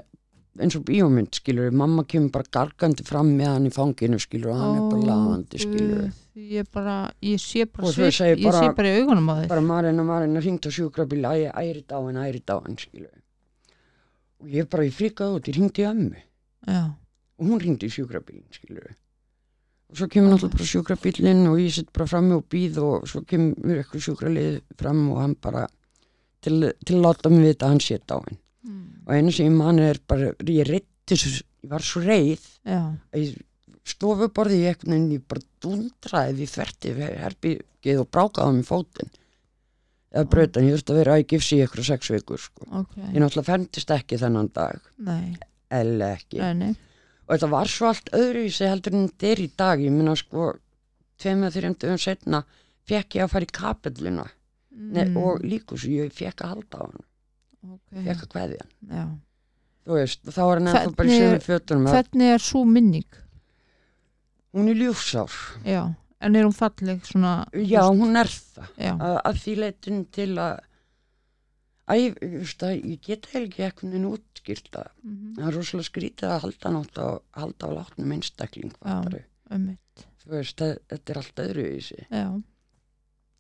eins 0.61 0.75
og 0.77 0.85
bíómynd, 0.87 1.31
skilur 1.37 1.73
mamma 1.73 2.03
kemur 2.09 2.33
bara 2.35 2.53
gargandi 2.59 3.05
fram 3.07 3.31
með 3.37 3.53
hann 3.55 3.69
í 3.69 3.73
fanginu 3.73 4.19
skilur, 4.21 4.53
og 4.53 4.61
hann 4.61 4.77
er 4.77 4.87
bara 4.91 5.01
Ó, 5.01 5.09
lafandi 5.09 5.61
skilur 5.63 6.09
ég 6.35 6.69
bara, 6.71 6.95
ég 7.21 7.41
sé 7.41 7.65
bara 7.65 7.87
Og 7.87 7.95
svip, 7.95 8.13
segir 8.15 8.39
ég 8.39 8.55
sé 8.55 8.71
bara 8.77 8.93
í 8.93 9.01
augunum 9.01 9.29
á 9.31 9.33
þér. 9.41 9.49
bara 9.51 9.65
Marina, 9.65 10.05
Marina 10.07 10.43
ringt 10.43 10.67
á 10.67 10.71
sjúkrabíl 10.71 11.25
æ, 11.27 11.51
æri 11.51 11.83
dáin, 11.83 12.17
æri 12.21 12.41
dáin, 12.45 12.77
skilur 12.79 13.17
og 14.41 14.49
ég 14.49 14.69
bara, 14.69 14.87
ég 14.87 14.95
frikaði 14.97 15.37
út, 15.37 15.51
ég 15.51 15.57
ringdi 15.59 15.83
í 15.83 15.85
ömmu. 15.85 16.21
Og 17.37 17.45
hún 17.45 17.59
ringdi 17.61 17.85
í 17.85 17.93
sjúkrabílinn, 17.93 18.47
skilur 18.55 18.89
og 19.91 19.99
svo 19.99 20.07
kemur 20.07 20.31
náttúrulega 20.31 20.55
bara 20.55 20.69
sjúkrabílinn 20.71 21.47
og 21.51 21.59
ég 21.59 21.73
sitt 21.75 21.91
bara 21.91 22.07
frammi 22.07 22.37
og 22.37 22.45
býð 22.51 22.79
og 22.79 23.07
svo 23.11 23.23
kemur 23.27 23.81
eitthvað 23.81 24.05
sjúkralið 24.05 24.61
fram 24.79 25.01
og 25.11 25.19
hann 25.19 25.35
bara 25.43 25.65
til, 26.41 26.71
til 26.85 26.97
að 26.97 27.03
láta 27.03 27.31
mig 27.31 27.49
vita 27.49 27.71
hann 27.71 27.83
sé 27.83 27.99
dáin 27.99 28.37
mm. 28.63 29.03
og 29.05 29.11
einu 29.11 29.33
sem 29.35 29.49
ég 29.49 29.57
mani 29.57 29.89
er 29.89 29.99
bara 30.07 30.31
ég 30.47 30.71
svo, 31.11 31.31
ég 31.35 31.73
var 31.73 31.83
svo 31.83 32.03
reið 32.05 32.45
já, 32.63 32.79
að 33.11 33.19
ég 33.19 33.35
stofuborði 33.87 34.59
í 34.61 34.67
eitthvað 34.69 34.95
en 34.97 35.07
ég 35.15 35.23
bara 35.29 35.43
dundraði 35.63 36.37
því 36.37 36.47
þverti 36.51 36.93
herbyggið 36.99 38.03
og 38.03 38.09
brákaði 38.13 38.45
á 38.45 38.55
mig 38.57 38.67
fótinn. 38.67 39.11
Eða 40.11 40.27
brautan, 40.33 40.67
ég 40.67 40.75
þurfti 40.75 40.93
að 40.93 40.99
vera 40.99 41.15
að 41.15 41.27
gifsi 41.31 41.57
í 41.57 41.61
eitthvað 41.63 41.87
sex 41.87 42.11
vikur 42.11 42.41
sko. 42.43 42.67
ok, 42.81 42.97
ég 42.99 43.21
náttúrulega 43.23 43.47
ferndist 43.47 43.93
ekki 43.95 44.19
þennan 44.19 44.51
dag. 44.53 44.89
Eða 45.71 46.09
ekki. 46.17 46.41
Nei, 46.59 46.73
og 47.25 47.31
þetta 47.31 47.49
var 47.53 47.71
svo 47.71 47.87
allt 47.87 48.11
öðruvísi 48.17 48.67
heldur 48.67 48.97
en 48.97 49.07
þetta 49.07 49.31
er 49.31 49.41
í 49.45 49.47
dag. 49.63 49.85
Ég 49.85 49.95
minna 49.95 50.17
sko 50.19 50.51
tveim 51.21 51.45
eða 51.45 51.55
þrjum 51.55 51.77
dögum 51.79 52.01
setna 52.01 52.43
fekk 52.91 53.17
ég 53.17 53.25
að 53.25 53.33
fara 53.37 53.47
í 53.47 53.55
kapelluna. 53.55 54.27
Mm. 54.71 55.17
og 55.19 55.41
líkus 55.43 55.83
ég 55.91 56.13
fekk 56.15 56.45
að 56.45 56.53
halda 56.53 56.79
á 56.79 56.83
hann 56.87 57.03
okay. 57.75 58.03
fekk 58.07 58.23
að 58.23 58.31
veist, 59.97 60.21
þá 60.23 60.41
var 60.47 60.61
hann 60.61 60.69
ennþá 60.71 60.93
bara 60.95 61.11
í 61.11 61.41
fötunum. 61.43 61.87
að- 61.87 61.97
hvernig 61.97 62.33
er 62.35 62.43
svo 62.45 62.61
minning 62.65 63.19
hún 64.53 64.67
er 64.71 64.75
ljúfsár. 64.81 65.31
Já, 65.65 65.81
en 66.21 66.35
er 66.35 66.45
hún 66.47 66.55
falleg 66.57 67.05
svona 67.07 67.45
já, 67.53 67.81
hún 67.87 68.15
er 68.19 68.27
það. 68.31 68.67
Já, 68.77 68.93
að, 68.97 69.15
að 69.29 69.39
því 69.45 69.55
leitin 69.61 70.03
til 70.11 70.29
að 70.37 70.59
að 71.91 71.99
ég, 72.01 72.19
ég 72.23 72.35
veist 72.39 72.63
að 72.63 72.75
ég 72.77 73.01
get 73.03 73.25
heil 73.33 73.43
ekki 73.47 73.63
eitthvað 73.65 73.95
en 73.97 74.05
útskýrt 74.11 74.69
það. 74.71 74.91
Er 75.41 75.55
rosalega 75.57 75.87
skrítið 75.89 76.29
að 76.29 76.41
halda 76.45 76.71
nátt 76.77 77.01
á, 77.01 77.07
halda 77.41 77.67
á 77.67 77.71
látnum 77.79 78.13
einstakling 78.15 78.71
þú 80.21 80.29
veist, 80.35 80.57
það, 80.61 80.75
þetta 80.93 81.11
er 81.11 81.17
allt 81.23 81.41
öðruvísi. 81.43 81.99
Já, 82.07 82.27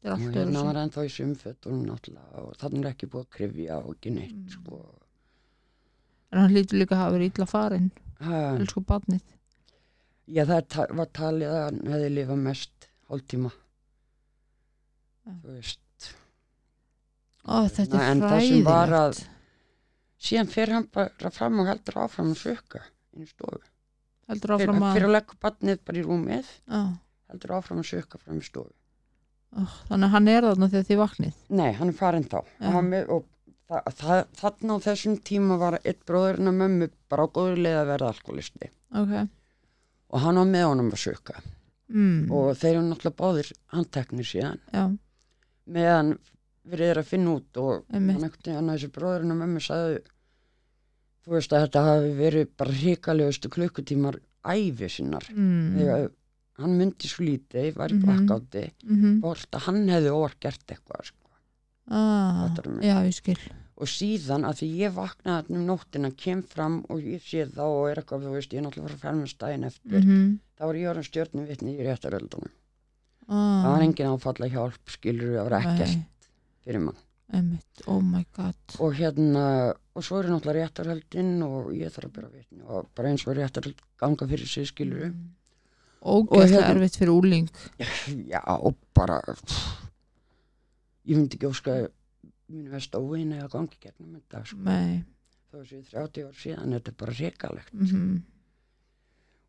þetta 0.01 0.09
er 0.09 0.15
og 0.15 0.23
hérna 0.35 0.59
öðru 0.59 0.65
var 0.71 0.79
ennþá 0.81 1.05
í 1.05 1.11
sumfötunum 1.13 1.91
og 2.41 2.55
þannig 2.59 2.81
er 2.81 2.89
ekki 2.95 3.09
búið 3.13 3.23
að 3.27 3.31
krifja 3.37 3.77
og 3.85 3.91
ekki 3.95 4.15
neitt 4.17 4.35
Mm. 4.41 4.49
sko. 4.49 4.81
en 6.31 6.39
hann 6.39 6.53
lítur 6.55 6.79
líka 6.79 6.95
að 6.95 7.01
hafa 7.03 7.13
verið 7.17 7.31
illa 7.35 7.45
farin 7.51 7.91
elsku 8.21 8.81
barnið 8.87 9.21
já 10.27 10.43
það 10.45 10.93
var 10.99 11.09
talið 11.17 11.49
að 11.51 11.61
hann 11.65 11.79
hefði 11.93 12.09
lifað 12.15 12.41
mest 12.45 12.87
hálftíma. 13.11 13.51
Já. 15.25 15.31
þú 15.43 15.55
veist. 15.57 16.09
Ó, 17.45 17.55
þetta 17.67 17.97
er 17.97 18.09
En 18.11 18.21
það 18.21 18.41
sem 18.47 18.63
var 18.65 18.87
að- 18.89 19.15
fræðilegt 19.15 19.27
síðan 20.21 20.49
fyrir 20.53 20.73
hann 20.77 20.87
bara 20.93 21.29
fram 21.33 21.59
og 21.59 21.67
heldur 21.71 21.97
áfram 22.03 22.31
að 22.35 22.41
sökka 22.43 22.83
inn 23.15 23.23
í 23.25 23.29
stofu. 23.29 23.61
Heldur 24.29 24.53
fyrir, 24.57 24.69
áfram 24.69 24.83
að 24.85 24.93
fyrir 24.95 25.07
að 25.09 25.15
leggja 25.17 25.39
badnið 25.41 25.79
bara 25.85 25.97
í 25.97 26.03
rúmið. 26.05 26.45
Já. 26.69 26.81
heldur 27.31 27.51
áfram 27.57 27.79
að 27.81 27.89
sökka 27.89 28.19
fram 28.19 28.37
í 28.37 28.43
stofu. 28.45 28.71
Ó, 29.57 29.61
þannig 29.89 30.05
að 30.07 30.11
hann 30.15 30.27
er 30.27 30.41
þarna 30.47 30.67
þegar 30.71 30.87
þið 30.87 30.99
vaknið? 31.01 31.33
Nei, 31.49 31.71
hann 31.73 31.87
er 31.89 31.93
farin 31.97 32.23
þá. 32.23 32.37
Með, 32.81 33.09
og 33.09 33.25
það, 33.67 33.89
það, 33.99 34.21
þarna 34.41 34.75
á 34.75 34.77
þessum 34.85 35.17
tíma 35.27 35.57
var 35.59 35.79
eitt 35.83 36.05
bróðurinn 36.05 36.47
að 36.51 36.57
mömmu 36.61 36.87
bara 37.11 37.23
á 37.23 37.33
góður 37.35 37.57
leið 37.65 37.77
að 37.81 37.89
verða 37.91 38.09
alkoholisti 38.13 38.69
ok 38.91 39.13
og 40.11 40.23
hann 40.25 40.39
var 40.41 40.49
með 40.51 40.65
honum 40.69 40.91
að 40.91 41.01
sökka 41.05 41.37
mm. 41.91 42.31
og 42.31 42.51
þeir 42.59 42.73
eru 42.75 42.85
náttúrulega 42.89 43.19
báðir 43.21 43.51
handteknir 43.75 44.27
síðan. 44.27 44.59
Já, 44.75 44.83
meðan 45.71 46.15
við 46.71 46.83
erum 46.91 47.01
að 47.05 47.11
finna 47.11 47.35
út 47.39 47.57
og 47.61 47.85
hann 47.91 48.71
þessi 48.73 48.91
bróðurinn 48.93 49.33
og 49.35 49.39
mömmu 49.41 49.61
sagði 49.65 50.01
þú 51.21 51.35
veist 51.35 51.53
að 51.53 51.63
þetta 51.67 51.85
hafi 51.87 52.11
verið 52.17 52.51
bara 52.57 52.75
hrikalegustu 52.81 53.49
klukkutímar 53.53 54.19
æfi 54.51 54.89
sinnar. 54.89 55.25
Mm. 55.33 55.77
þegar 55.77 56.09
hann 56.61 56.77
myndi 56.77 57.09
svo 57.09 57.25
lítið 57.25 57.75
var 57.77 57.89
í 57.89 57.97
Mhm. 57.97 58.03
blackáti 58.05 58.63
mm 58.85 59.19
hvort 59.21 59.51
að 59.57 59.65
hann 59.67 59.87
hefði 59.89 60.11
orð 60.13 60.35
gert 60.39 60.65
eitthvað 60.67 61.05
sko. 61.05 61.17
ah, 61.89 62.49
já, 62.81 62.95
ég 63.05 63.13
skil 63.13 63.37
og 63.81 63.89
síðan 63.89 64.45
að 64.45 64.59
því 64.61 64.67
ég 64.83 64.93
vaknaði 64.95 65.41
þarna 65.47 65.57
um 65.59 65.65
nóttina 65.71 66.11
kem 66.23 66.41
fram 66.45 66.79
og 66.93 67.01
ég 67.01 67.21
sé 67.25 67.45
þá 67.49 67.61
og 67.65 67.89
er 67.91 68.01
eitthvað 68.03 68.25
þú 68.27 68.33
veist 68.37 68.53
ég 68.53 68.61
er 68.61 68.65
náttúrulega 68.67 68.87
fara 68.91 68.99
að 68.99 69.05
fermast 69.07 69.39
daginn 69.41 69.67
eftir. 69.71 70.05
Mm 70.05 70.39
þá 70.61 70.65
var 70.69 70.77
ég 70.77 70.89
orðin 70.91 71.05
stjórnum 71.07 71.45
vitni 71.49 71.71
í 71.73 71.85
réttaröldunum. 71.87 72.51
Ah, 73.27 73.63
það 73.63 73.71
var 73.73 73.83
engin 73.87 74.09
áfalla 74.11 74.49
hjálp 74.53 74.91
skilur 74.93 75.31
það 75.39 75.47
var 75.47 75.55
ekkert 75.57 76.27
fyrir 76.65 76.83
mann. 76.85 76.99
Einmitt, 77.33 77.81
oh 77.87 78.01
my 78.03 78.21
god. 78.35 78.75
Og 78.83 78.93
hérna 78.99 79.45
og 79.95 80.03
svo 80.05 80.19
eru 80.21 80.35
náttúrulega 80.35 80.67
réttarhöldin 80.67 81.31
og 81.47 81.71
ég 81.73 81.89
þarf 81.95 82.11
að 82.11 82.13
byrja 82.19 82.29
vitni 82.35 82.61
og 82.67 82.89
bara 82.93 83.09
eins 83.09 83.25
og 83.25 83.37
réttarhöld 83.39 83.81
ganga 83.97 84.27
fyrir 84.29 84.47
sig 84.53 84.67
skilur 84.69 85.07
Mm. 85.09 85.31
ógeðslega 86.01 86.61
hérna- 86.61 86.75
erfitt 86.77 86.95
fyrir 86.97 87.13
úling 87.13 87.49
já 88.29 88.41
og 88.47 88.75
bara 88.93 89.19
pff, 89.21 89.81
ég 91.09 91.17
myndi 91.17 91.37
ekki 91.37 91.49
óska 91.49 91.75
mínu 92.51 92.73
vest 92.73 92.95
óvinn 92.97 93.33
eða 93.37 93.49
gangi 93.55 93.79
gegnum 93.81 94.19
þetta 94.19 94.43
sko. 94.51 94.61
nei. 94.67 95.01
Þó 95.51 95.63
séu 95.67 95.81
30 95.83 96.27
ár 96.29 96.37
síðan 96.39 96.77
þetta 96.77 96.93
er 96.93 96.99
bara 97.03 97.17
reikalegt 97.17 97.73
mm 97.73 98.21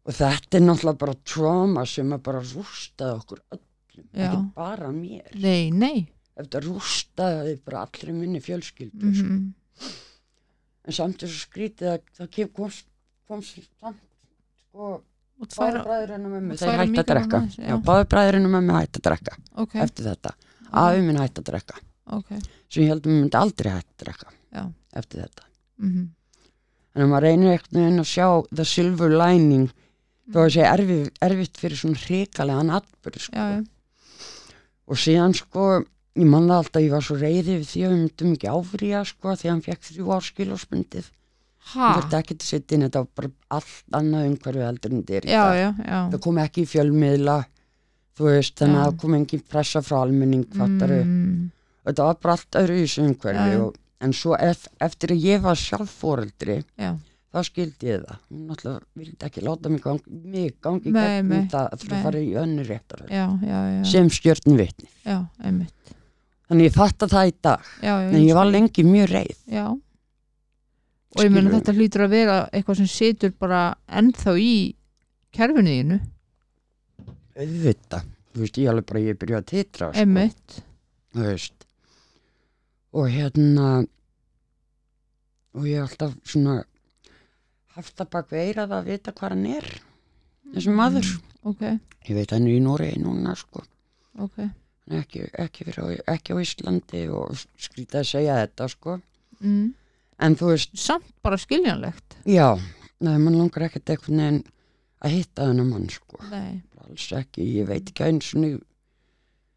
og 0.02 0.16
þetta 0.16 0.58
er 0.58 0.64
náttúrulega 0.64 0.98
bara 0.98 1.12
tróma 1.30 1.84
sem 1.86 2.08
að 2.14 2.22
bara 2.26 2.40
rústaði 2.42 3.18
okkur 3.20 3.42
öllum 3.54 4.06
Já. 4.10 4.24
ekki 4.24 4.40
bara 4.56 4.88
mér. 4.90 5.28
Nei, 5.38 5.70
nei. 5.70 6.08
Þetta 6.40 6.62
rústaði 6.64 7.52
bara 7.62 7.84
allri 7.86 8.14
minni 8.16 8.40
fjölskyldu 8.42 9.12
mm 9.12 9.20
sko. 9.20 9.92
en 10.82 10.96
samt 10.96 11.22
þessu 11.22 11.44
skrítið 11.44 11.92
að 11.92 12.10
það 12.18 12.30
kem, 12.34 12.50
kom, 12.56 12.74
kom 13.30 13.44
samt 13.46 14.02
sko, 14.66 14.90
báður 15.54 15.84
bræðurinn 15.86 16.26
og 16.26 16.34
mömmu 16.34 16.58
þeir 16.58 16.80
hætti 16.80 17.02
að 17.02 17.08
drekka. 17.12 17.40
báður 17.86 18.08
bræðurinn 18.14 18.48
og 18.48 18.54
mömmu 18.56 18.76
hætti 18.78 18.98
að 18.98 19.06
drekka 19.08 19.36
ok, 19.62 19.76
eftir 19.86 20.08
þetta, 20.10 20.34
afi 20.82 21.04
minn 21.06 21.20
hætti 21.22 21.42
að 21.44 21.48
drekka 21.52 21.78
ok. 22.06 22.28
Sem 22.68 22.82
ég 22.84 22.88
heldum 22.92 23.12
myndi 23.20 23.36
aldrei 23.38 23.72
að 23.72 23.84
drekka 24.02 24.28
Já. 24.52 24.66
eftir 24.94 25.22
þetta. 25.26 25.42
Mm 25.82 26.10
en 26.94 27.02
ef 27.02 27.08
maður 27.08 27.24
reynir 27.24 27.54
ekkert 27.56 27.72
að 27.80 28.04
sjá 28.04 28.26
the 28.54 28.64
silver 28.68 29.08
lining 29.16 29.70
þá 30.28 30.36
Mm. 30.36 30.44
er 30.44 30.50
það 30.52 30.72
erfið, 30.72 31.06
erfitt 31.22 31.56
fyrir 31.56 31.76
svona 31.80 31.96
hrikalega 32.02 32.76
atbyrð 32.76 33.20
sko. 33.20 33.46
og 34.88 34.96
síðan 34.96 35.34
sko 35.34 35.84
ég 36.16 36.26
man 36.28 36.46
það 36.48 36.58
alltaf, 36.58 36.82
ég 36.82 36.90
var 36.92 37.00
svo 37.06 37.16
reyði 37.16 37.56
við 37.56 37.66
því 37.72 37.82
að 37.86 37.92
við 37.92 38.00
myndum 38.02 38.32
ekki 38.36 38.50
áfrýja 38.52 39.00
sko 39.08 39.32
því 39.32 39.46
að 39.48 39.50
hann 39.52 39.62
fekk 39.62 39.82
þrjú 39.88 40.12
áskilósbundið 40.18 41.08
ha? 41.72 41.86
Hann 41.88 42.02
verði 42.02 42.18
ekki 42.20 42.36
til 42.36 42.44
að 42.44 42.50
setja 42.52 42.76
inn 42.76 42.84
þetta 42.86 43.02
var 43.02 43.08
bara 43.16 43.30
allt 43.56 43.96
annað 43.96 44.28
umhverfið 44.28 44.66
heldur 44.68 44.92
en 44.92 45.02
þetta 45.02 45.16
er 45.16 45.24
í 45.24 45.32
já, 45.32 45.42
dag. 45.48 45.56
já, 45.56 45.70
já. 45.88 46.00
Það 46.12 46.20
kom 46.28 46.38
ekki 46.44 46.62
í 46.66 46.70
fjölmiðla 46.74 47.38
þú 48.18 48.28
veist, 48.28 48.54
þannig 48.60 48.76
að 48.82 48.86
það 48.90 49.00
kom 49.00 49.14
engin 49.16 49.44
pressa 49.48 49.80
frá 49.80 49.96
almenning 50.04 50.44
fattaru, 50.52 51.00
mm, 51.08 51.50
þetta 51.86 52.08
var 52.08 52.20
bara 52.22 52.36
allt 52.36 52.58
öðru 52.62 52.76
í 52.76 52.84
þessu 52.84 53.06
umhverfi 53.06 53.54
já. 53.54 53.62
og, 53.64 53.78
en 54.02 54.14
svo 54.16 54.36
ef, 54.38 54.66
eftir 54.82 55.14
að 55.14 55.26
ég 55.28 55.42
var 55.44 55.58
sjálf 55.58 55.94
fóreldri 56.02 56.58
já, 56.60 56.92
þá 57.32 57.38
skildi 57.48 57.90
ég 57.90 58.02
það. 58.04 58.18
Hún 58.28 58.42
náttúrulega 58.50 59.02
vildi 59.02 59.28
ekki 59.28 59.44
láta 59.46 59.72
mig 59.72 59.84
gangi, 59.84 60.18
mig 60.34 60.56
gangi 60.62 60.92
nei, 60.94 61.22
það 61.52 61.68
að 61.68 61.84
þurfa 61.84 61.94
nei. 61.94 61.98
að 61.98 62.06
fara 62.08 62.22
í 62.22 62.32
önnu 62.42 62.66
réttar 62.68 63.04
sem 63.92 64.10
já, 65.06 65.16
einmitt. 65.42 65.96
Þannig 66.50 66.68
ég 66.68 66.76
fatta 66.76 67.08
það 67.08 67.30
í 67.30 67.34
dag. 67.46 67.72
Já, 67.80 67.94
já, 67.94 68.10
en 68.10 68.20
ég 68.20 68.36
var 68.36 68.50
lengi 68.50 68.84
mjög 68.84 69.12
reið. 69.14 69.38
Já. 69.48 69.66
Og 71.12 71.20
ég 71.20 71.32
meina 71.32 71.46
Skilurðu? 71.46 71.58
þetta 71.60 71.76
hlýtur 71.78 72.04
að 72.04 72.12
vera 72.16 72.36
eitthvað 72.52 72.80
sem 72.82 72.90
situr 72.92 73.32
bara 73.40 73.62
ennþá 74.00 74.34
í 74.40 74.54
kerfinu 75.32 75.72
þínu, 75.72 75.98
auðvitað, 77.32 78.08
þú 78.32 78.42
veist, 78.44 78.60
ég 78.60 78.72
alveg 78.72 78.88
bara 78.88 79.02
ég 79.02 79.18
byrja 79.20 79.40
að 79.40 79.48
titra 79.48 79.90
sko, 79.92 80.62
þú 81.12 81.26
veist 81.26 81.61
og 82.92 83.08
hérna 83.08 83.68
og 85.52 85.66
ég 85.68 85.80
hef 85.80 85.92
alltaf 85.92 86.16
svona 86.28 86.62
haft 87.76 87.96
það 87.96 88.10
bak 88.12 88.32
við 88.32 88.42
eirað 88.46 88.74
að 88.76 88.88
vita 88.90 89.14
hvað 89.16 89.34
hann 89.34 89.46
er 89.58 89.68
þessi 90.52 90.74
maður, 90.76 91.12
Mm, 91.42 91.50
ok, 91.50 91.62
ég 92.08 92.16
veit 92.18 92.32
hann 92.34 92.46
er 92.46 92.56
í 92.56 92.62
Noregi 92.62 93.00
núna 93.02 93.32
sko, 93.38 93.62
ok. 94.20 94.36
Hann 94.42 94.96
er 94.98 95.04
ekki, 95.04 95.22
ekki, 95.40 95.64
fyrir, 95.68 96.02
ekki 96.10 96.34
á 96.34 96.42
Íslandi 96.42 97.00
og 97.14 97.32
skrítið 97.58 98.00
að 98.02 98.08
segja 98.10 98.36
þetta 98.42 98.68
sko. 98.68 98.98
Mm. 99.40 99.72
en 100.22 100.36
þú 100.38 100.52
veist, 100.52 100.76
samt 100.78 101.08
bara 101.24 101.38
skiljanlegt. 101.40 102.18
Já 102.28 102.54
neða, 103.02 103.18
mann 103.18 103.38
langar 103.40 103.64
ekkert 103.66 103.90
eitthvað 103.90 104.18
neginn 104.20 104.44
að 105.02 105.16
hitta 105.16 105.48
þennan 105.48 105.72
mann 105.72 105.88
sko, 105.90 106.20
nei, 106.30 106.60
alls 106.84 107.08
ekki 107.18 107.48
ég 107.56 107.66
veit 107.66 107.88
ekki 107.90 108.06
eins 108.06 108.28
og 108.36 108.44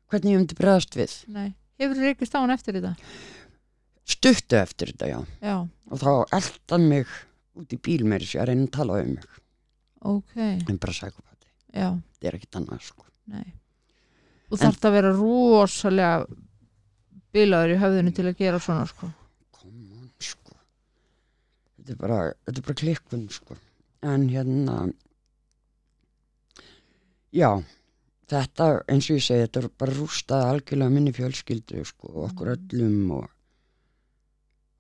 hvernig 0.10 0.32
ég 0.34 0.40
myndi 0.40 0.58
bregðast 0.58 0.98
við. 0.98 1.20
Nei 1.36 1.52
hefur 1.82 1.98
þið 1.98 2.08
reykist 2.10 2.36
á 2.36 2.40
hann 2.42 2.56
eftir 2.56 2.78
þetta? 2.80 2.94
Stuttu 4.06 4.60
eftir 4.60 4.94
þetta, 4.94 5.10
já. 5.10 5.20
Já, 5.42 5.56
og 5.66 6.02
þá 6.02 6.38
eldan 6.38 6.88
mig 6.92 7.14
út 7.58 7.74
í 7.74 7.80
bíl 7.82 8.04
með 8.06 8.26
þessu 8.26 8.42
að 8.42 8.50
reyna 8.52 8.68
að 8.68 8.74
tala 8.78 9.02
um 9.02 9.14
mig. 9.16 9.30
Ok, 10.06 10.34
en 10.38 10.82
bara 10.82 10.94
sækupati, 10.94 11.50
já, 11.74 11.88
þetta 12.14 12.30
er 12.30 12.38
ekkert 12.38 12.60
annað 12.60 12.84
sko. 12.86 13.08
Nei. 13.34 13.48
Þú 14.46 14.60
þarft 14.62 14.86
að 14.86 14.96
vera 15.00 15.14
rosalega 15.18 16.26
bilaður 17.36 17.74
í 17.74 17.80
höfðinu 17.82 18.14
til 18.16 18.28
að 18.30 18.38
gera 18.40 18.60
svona 18.62 18.86
sko. 18.90 19.10
Come 19.58 19.98
on 19.98 20.12
sko. 20.22 20.54
Þetta 21.80 21.96
er 21.96 22.02
bara, 22.04 22.20
þetta 22.46 22.62
er 22.62 22.68
bara 22.70 22.82
klikkun 22.84 23.26
sko. 23.34 23.58
En 24.06 24.28
hérna 24.30 24.76
já 27.36 27.50
þetta 28.32 28.68
eins 28.92 29.10
og 29.10 29.18
ég 29.20 29.24
segi 29.26 29.44
þetta 29.46 29.62
er 29.64 29.70
bara 29.80 29.96
rústað 29.96 30.46
algjörlega 30.50 30.94
minni 30.96 31.14
fjölskyldu 31.16 31.84
sko 31.86 32.12
okkur 32.26 32.54
öllum 32.56 33.12
og 33.20 33.26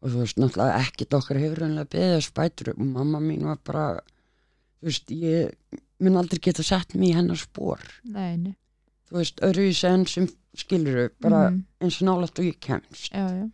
og 0.05 0.11
þú 0.13 0.19
veist 0.21 0.37
náttúrulega 0.37 0.81
ekkert 0.85 1.15
okkar 1.17 1.39
hefur 1.41 1.61
reynilega 1.63 1.89
beðið 1.95 2.15
að 2.19 2.25
spætur 2.27 2.73
og 2.75 2.81
mamma 2.85 3.19
mín 3.23 3.45
var 3.47 3.57
bara 3.65 3.85
þú 4.81 4.89
veist 4.89 5.13
ég 5.15 5.79
mun 6.03 6.17
aldrei 6.19 6.39
geta 6.45 6.63
sett 6.65 6.93
mig 6.95 7.09
í 7.13 7.15
hennar 7.17 7.39
spór 7.41 7.81
þú 9.09 9.17
veist 9.19 9.41
öðru 9.45 9.69
í 9.71 9.73
sen 9.77 10.05
sem 10.09 10.27
skiluru 10.55 11.09
bara 11.21 11.49
Mhm. 11.51 11.63
eins 11.81 12.01
og 12.01 12.07
nálægt 12.07 12.39
og 12.39 12.45
ég 12.45 12.59
kemst. 12.59 13.11
Já, 13.11 13.27
já, 13.27 13.49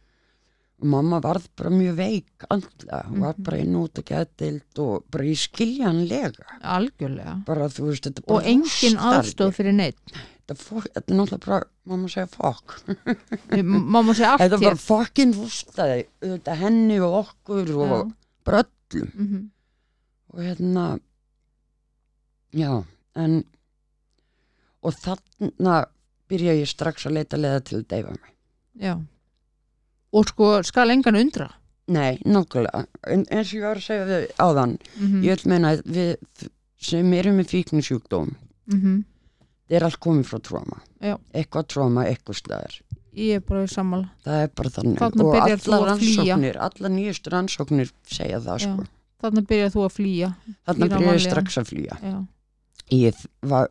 mamma 0.84 1.20
varð 1.22 1.48
bara 1.58 1.70
mjög 1.70 1.96
veik 1.96 2.46
andlega, 2.50 3.04
hún 3.10 3.20
var 3.22 3.34
Mhm. 3.38 3.44
bara 3.44 3.58
inn 3.58 3.76
út 3.76 3.94
að 4.00 4.06
getild 4.06 4.80
og 4.80 5.04
bara 5.12 5.24
í 5.24 5.36
skiljanlega. 5.36 6.46
Algjörlega. 6.64 7.46
Bara 7.46 7.68
veist, 7.68 8.08
og 8.28 8.42
engin 8.44 8.98
aðstóð 8.98 9.54
fyrir 9.54 9.74
neitt 9.74 10.00
þetta, 10.48 10.56
fó- 10.58 10.82
þetta 10.84 11.12
er 11.12 11.16
náttúrulega 11.16 11.46
bara, 11.46 11.64
mamma 11.86 12.08
segja 12.08 12.28
fokk. 12.28 12.76
Mamma 13.64 14.14
segja 14.14 14.32
allt 14.34 14.42
þetta 14.42 14.58
hér 14.60 14.70
bara 14.72 14.76
fokkin 14.76 15.34
rústaði 15.34 16.06
þetta 16.22 16.56
henni 16.58 17.00
og 17.00 17.26
okkur 17.26 17.70
og 17.78 17.92
Já. 18.08 18.14
bara 18.46 18.64
öllum. 18.64 19.12
Mhm. 19.16 19.50
og 20.34 20.40
hérna 20.40 21.00
já, 22.54 22.84
en 23.16 23.44
og 24.84 24.94
þarna 24.94 25.86
byrja 26.30 26.54
ég 26.58 26.68
strax 26.68 27.06
að 27.06 27.14
leita 27.20 27.38
leða 27.38 27.64
til 27.64 27.80
að 27.82 27.88
deyfa 27.88 28.12
mig. 28.12 28.32
Já 28.80 28.98
og 30.12 30.28
sko 30.32 30.54
skal 30.68 30.94
engan 30.94 31.20
undra 31.20 31.50
nei, 31.92 32.20
nákvæmlega, 32.26 32.86
en, 33.12 33.26
eins 33.32 33.52
og 33.52 33.58
ég 33.60 33.66
var 33.66 33.80
að 33.80 33.88
segja 33.88 34.08
við 34.10 34.28
áðan, 34.40 34.78
mm 34.98 35.24
ég 35.26 35.42
vil 35.42 35.52
meina 35.52 35.74
við 35.86 36.48
sem 36.82 37.14
erum 37.14 37.38
með 37.38 37.52
fíkningsjúkdóm 37.52 38.32
-hmm. 38.32 39.04
það 39.68 39.78
er 39.78 39.84
allt 39.84 40.00
komið 40.00 40.26
frá 40.30 40.40
tróma 40.40 40.82
Já. 41.02 41.18
eitthvað 41.34 41.68
tróma, 41.68 42.06
eitthvað 42.06 42.36
staðar 42.36 42.82
ég 43.14 43.36
er 43.36 43.42
bara 43.42 43.64
í 43.64 43.72
sammála 43.72 44.10
það 44.24 44.44
er 44.44 44.52
bara 44.56 44.70
þannig 44.70 45.00
Þarna 45.02 45.24
og 45.24 45.34
flýja. 45.36 45.88
rannsóknir 45.90 46.58
allar 46.58 46.92
nýjustu 46.92 47.30
rannsóknir 47.34 47.92
segja 48.08 48.40
það 48.40 48.58
Já. 48.60 48.68
sko 48.68 48.86
þarna 49.22 49.42
byrjar 49.42 49.74
þú 49.74 49.82
að 49.86 49.96
flýja 49.98 50.30
Flýra 50.66 50.98
byrjaði 50.98 51.18
ég 51.18 51.26
strax 51.26 51.58
að 51.58 51.68
flýja 51.72 51.98
já, 52.02 52.26
ég 52.92 53.26
var, 53.42 53.68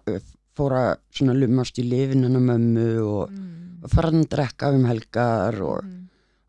fór 0.56 0.72
að 0.72 1.34
lumast 1.40 1.78
í 1.78 1.86
lifin 1.88 2.24
hennar 2.24 2.40
mömmu 2.40 2.90
og 3.00 3.30
mm. 3.30 3.56
og 3.84 3.90
fara 3.90 4.12
að 4.12 4.28
drekka 4.28 4.74
um 4.76 4.84
helgar 4.84 5.60
og, 5.62 5.80
Mm. 5.84 5.99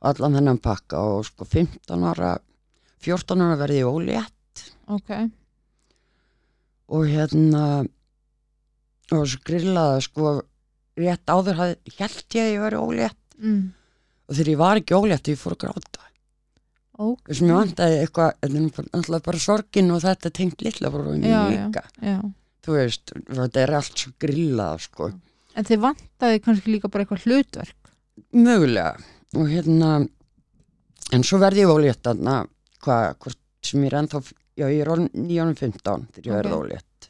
Allan 0.01 0.37
þennan 0.37 0.59
pakka 0.63 1.01
og 1.13 1.25
sko 1.27 1.45
15 1.45 2.07
ára 2.11 2.35
14 3.05 3.41
ára 3.45 3.57
verði 3.59 3.81
ég 3.81 3.89
ólétt. 3.89 4.63
Ok, 4.91 5.11
og 6.91 7.07
hérna 7.09 7.65
og 9.11 9.25
svo 9.27 9.41
grillaði 9.47 10.03
sko 10.05 10.33
rétt 11.01 11.31
áður 11.31 11.57
hafði, 11.59 11.93
held 11.97 12.35
ég 12.37 12.43
að 12.45 12.51
ég 12.53 12.63
verði 12.65 12.81
ólétt. 12.85 13.17
Mm. 13.41 13.61
og 14.29 14.35
þegar 14.37 14.51
ég 14.51 14.59
var 14.61 14.79
ekki 14.79 14.97
ólétt 14.99 15.29
ég 15.31 15.39
fór 15.39 15.55
að 15.55 15.63
gráta. 15.65 16.03
Ok. 17.01 17.23
Þess 17.31 17.41
að 17.41 17.47
mér 17.47 17.57
vantaði 17.57 17.95
eitthvað 18.03 19.23
bara 19.25 19.41
sorgin 19.41 19.89
og 19.95 20.03
þetta 20.03 20.29
tengt 20.37 20.61
bróðinu 20.93 21.31
Já, 21.31 21.39
já. 21.41 21.65
líka. 21.65 21.83
já. 22.05 22.19
þú 22.61 22.75
veist, 22.77 23.13
þetta 23.31 23.63
er 23.63 23.73
allt 23.79 24.03
svo 24.03 24.11
grillað 24.21 24.83
sko, 24.85 25.07
en 25.57 25.65
þið 25.65 25.81
vantaði 25.87 26.43
kannski 26.45 26.75
líka 26.75 26.91
bara 26.91 27.03
eitthvað 27.07 27.25
hlutverk? 27.25 27.91
Mögulega 28.37 28.93
og 29.37 29.47
hérna 29.51 29.91
en 31.15 31.23
svo 31.27 31.39
verði 31.41 31.63
ég 31.65 31.71
ólétt 31.71 32.03
þarna 32.05 32.35
hvað, 32.83 33.05
hvort 33.23 33.39
sem 33.65 33.83
ég 33.85 33.91
er 33.91 33.97
ennþá 34.01 34.21
já, 34.25 34.65
ég 34.67 34.81
er 34.83 34.91
orðin 34.91 35.09
9.15 35.29 36.07
þegar 36.15 36.27
ég 36.27 36.35
verði 36.39 36.57
ólétt. 36.57 37.09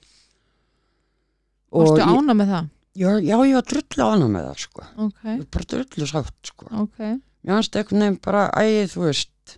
Varstu 1.71 2.01
ég, 2.01 2.07
ána 2.11 2.35
með 2.35 2.53
það? 2.53 2.69
Já, 3.01 3.09
já, 3.23 3.35
ég 3.47 3.55
var 3.55 3.67
drullu 3.71 4.07
ána 4.11 4.29
með 4.31 4.47
það 4.49 4.63
sko. 4.65 4.87
Ok, 5.05 5.19
ég 5.23 5.37
var 5.41 5.51
bara 5.55 5.69
drullu 5.73 6.07
sátt 6.11 6.49
sko. 6.51 6.71
Ok, 6.83 6.97
mér 7.01 7.55
fannst 7.55 7.77
einhvern 7.79 8.03
veginn 8.05 8.17
bara, 8.25 8.47
æ, 8.59 8.65
þú 8.91 9.05
veist 9.07 9.55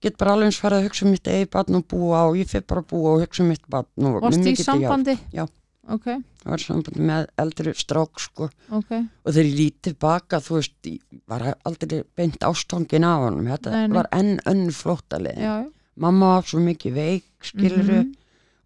get 0.00 0.16
bara 0.16 0.32
alveg 0.36 0.48
eins 0.48 0.60
farið 0.62 0.78
að 0.80 0.86
hugsa 0.88 1.04
um 1.04 1.10
mitt 1.12 1.28
eigi 1.28 1.48
barn 1.52 1.76
og 1.76 1.82
búa 1.90 2.22
og 2.30 2.38
ég 2.40 2.48
fyrir 2.48 2.64
bara 2.70 2.80
að 2.84 2.92
búa 2.94 3.16
og 3.16 3.24
hugsa 3.24 3.42
um 3.44 3.50
mitt 3.52 3.66
barn 3.68 4.06
og 4.08 4.20
varstu 4.22 4.38
með 4.38 4.46
í 4.46 4.52
mikilli 4.54 4.64
hjálp. 4.64 4.70
sambandi? 4.70 5.16
Já. 5.34 5.44
Ok, 5.90 6.04
það 6.42 6.50
var 6.54 6.62
sambandi 6.64 7.06
með 7.10 7.26
eldri 7.42 7.72
strák 7.76 8.20
sko. 8.22 8.48
Ok. 8.76 8.90
Og 9.24 9.32
þegar 9.34 9.48
ég 9.50 9.58
lítið 9.60 9.96
baka 10.00 10.40
þú 10.44 10.56
veist, 10.58 10.76
ég 10.86 11.20
var 11.30 11.44
aldrei 11.66 12.02
beint 12.16 12.38
ástangin 12.46 13.04
af 13.08 13.24
honum, 13.26 13.48
þetta 13.50 13.70
Nei, 13.74 13.88
var 13.96 14.08
enn 14.16 14.38
önn 14.46 14.70
flóttalegin, 14.74 15.42
já, 15.44 15.56
mamma 15.96 16.34
var 16.36 16.46
svo 16.48 16.60
mikið 16.64 16.94
veik, 16.94 17.26
skiluru 17.42 17.98
Mhm. 18.04 18.14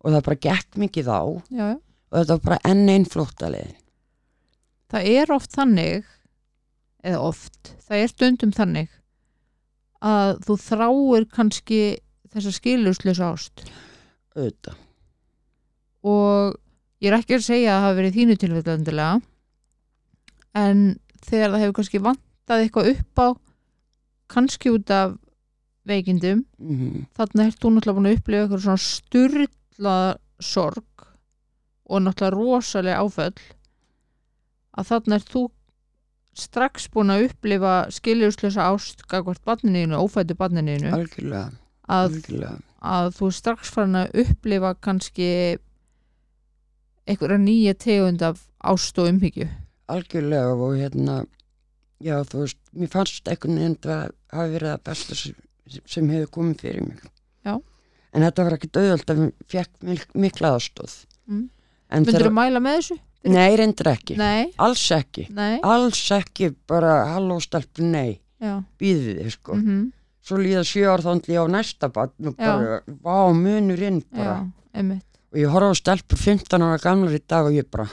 og 0.04 0.12
það 0.12 0.22
bara 0.24 0.36
gekk 0.48 0.76
mikið 0.84 1.06
á. 1.08 1.20
Og 1.24 1.42
já, 1.50 1.68
já 1.74 1.78
þetta 2.14 2.28
var 2.36 2.44
bara 2.44 2.58
enn 2.64 2.88
einn 2.88 3.04
flóttalegin 3.08 3.74
það 4.94 5.06
er 5.10 5.32
oft 5.34 5.50
þannig 5.56 6.04
eða 7.04 7.18
oft, 7.20 7.74
það 7.88 7.96
er 8.02 8.08
stundum 8.08 8.52
þannig 8.52 8.88
að 10.04 10.38
þú 10.44 10.54
þráir 10.60 11.24
kannski 11.32 11.80
þessa 12.34 12.52
skiluslösa 12.52 13.32
ást. 13.32 13.64
Auðvitað, 14.36 14.76
og 16.04 16.54
ég 17.04 17.10
er 17.10 17.18
ekki 17.18 17.36
að 17.36 17.46
segja 17.46 17.74
að 17.74 17.80
það 17.80 17.86
hafi 17.86 17.98
verið 18.00 18.18
þínu 18.18 18.36
tilfellandilega 18.42 19.14
en 20.64 20.84
þegar 21.24 21.52
það 21.52 21.62
hefur 21.64 21.76
kannski 21.78 22.02
vantað 22.04 22.64
eitthvað 22.64 22.90
upp 22.94 23.20
á 23.20 23.28
kannski 24.34 24.72
út 24.72 24.94
af 24.94 25.16
veikindum 25.84 26.44
mm 26.58 27.04
þarna 27.18 27.48
ert 27.48 27.60
þú 27.60 27.74
náttúrulega 27.74 27.98
búin 27.98 28.08
að 28.08 28.16
upplifa 28.18 28.44
eitthvað 28.44 28.64
svona 28.64 28.84
styrla 28.84 29.98
sorg 30.40 31.04
og 31.84 32.00
náttúrulega 32.06 32.38
rosalega 32.38 33.02
áföll 33.04 33.44
að 34.74 34.88
þarna 34.90 35.20
ert 35.20 35.34
þú 35.34 35.44
strax 36.34 36.88
búin 36.90 37.12
að 37.14 37.28
upplifa 37.28 37.74
skiljuslösa 37.94 38.70
ást 38.72 39.04
gagvart 39.10 39.44
barninu, 39.46 40.00
ófættu 40.00 40.34
barninu 40.38 40.78
algjörlega, 40.90 41.52
að, 41.86 42.16
algjörlega. 42.16 42.56
að 42.80 43.10
þú 43.18 43.30
strax 43.38 43.70
farin 43.70 44.00
að 44.00 44.16
upplifa 44.24 44.74
kannski 44.82 45.28
einhverja 47.08 47.38
nýja 47.40 47.74
tegund 47.78 48.22
af 48.24 48.42
ást 48.64 48.98
og 48.98 49.08
umhyggju. 49.10 49.48
Algjörlega 49.92 50.54
og 50.56 50.76
hérna 50.78 51.16
já 52.04 52.18
þú 52.28 52.44
veist, 52.44 52.60
mér 52.74 52.92
fannst 52.92 53.28
einhvern 53.28 53.58
veginn 53.60 53.78
það 53.84 54.12
hafi 54.34 54.54
verið 54.56 54.70
það 54.72 54.84
besta 54.88 55.18
sem, 55.20 55.34
sem 55.86 56.12
hefur 56.12 56.30
komið 56.38 56.60
fyrir 56.64 56.86
mig. 56.88 57.02
Já. 57.44 57.58
en 58.14 58.22
þetta 58.22 58.44
var 58.46 58.56
ekki 58.56 58.70
döðöld 58.76 59.10
að 59.10 59.20
ég 59.24 59.34
fekk 59.50 59.82
mik 59.82 60.06
mikla 60.14 60.54
aðstóð 60.56 61.02
Mm. 61.24 61.48
þegar, 61.88 62.26
þú 62.28 62.32
mæla 62.36 62.60
með 62.60 62.74
þessu? 62.78 62.96
nei 63.24 63.56
reyndir 63.56 63.88
ekki. 63.88 64.16
Nei, 64.20 64.52
alls 64.60 64.82
ekki, 64.92 65.22
nei, 65.32 65.58
alls 65.64 66.02
ekki 66.12 66.50
bara 66.68 67.06
halló 67.14 67.38
stelp, 67.40 67.78
nei. 67.80 68.20
Býðið 68.44 69.22
þið 69.22 69.30
sko, 69.32 69.54
mm 69.56 69.92
svo 70.24 70.38
líða 70.40 70.62
ár 70.88 71.02
þándli 71.04 71.36
á 71.36 71.44
næsta 71.52 71.90
barn 71.92 72.30
og 72.30 72.36
bara, 72.36 72.78
vá 73.04 73.16
munurinn 73.36 74.02
bara. 74.12 74.36
Já, 74.40 74.52
einmitt 74.80 75.13
og 75.34 75.40
ég 75.42 75.50
horfa 75.50 75.72
á 75.74 75.80
stelpur 75.80 76.20
15 76.22 76.62
ára 76.62 76.78
gamlar 76.82 77.16
í 77.16 77.20
dag 77.26 77.48
og 77.50 77.56
ég 77.56 77.66
bara 77.70 77.88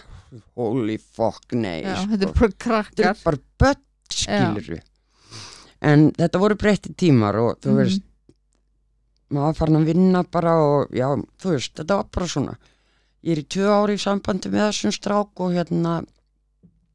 holy 0.55 0.97
fuck, 1.01 1.51
nei 1.57 1.81
já, 1.83 1.95
sko. 1.97 2.11
þetta 2.13 2.27
er 2.27 2.33
bara 2.37 2.47
þetta 2.51 2.63
krakkar 2.65 3.09
er 3.09 3.17
bara 3.25 3.41
börn 3.59 3.81
skilur 4.11 4.79
en 5.81 6.11
þetta 6.15 6.39
voru 6.43 6.55
breytti 6.61 6.93
tímar 6.93 7.35
og 7.41 7.57
þú 7.59 7.71
Mhm. 7.73 7.77
veist 7.81 8.03
maður 9.31 9.55
farin 9.57 9.79
að 9.81 9.85
vinna 9.87 10.23
bara 10.27 10.53
og 10.59 10.91
já, 10.91 11.07
þú 11.41 11.53
veist, 11.55 11.73
þetta 11.75 11.95
var 11.97 12.07
bara 12.11 12.27
svona 12.27 12.55
ég 13.23 13.31
er 13.37 13.41
í 13.43 13.47
tvö 13.47 13.67
ári 13.69 13.93
í 13.97 14.01
sambandi 14.01 14.49
með 14.51 14.67
þessum 14.69 14.91
strák 14.95 15.39
og 15.45 15.53
hérna 15.55 15.93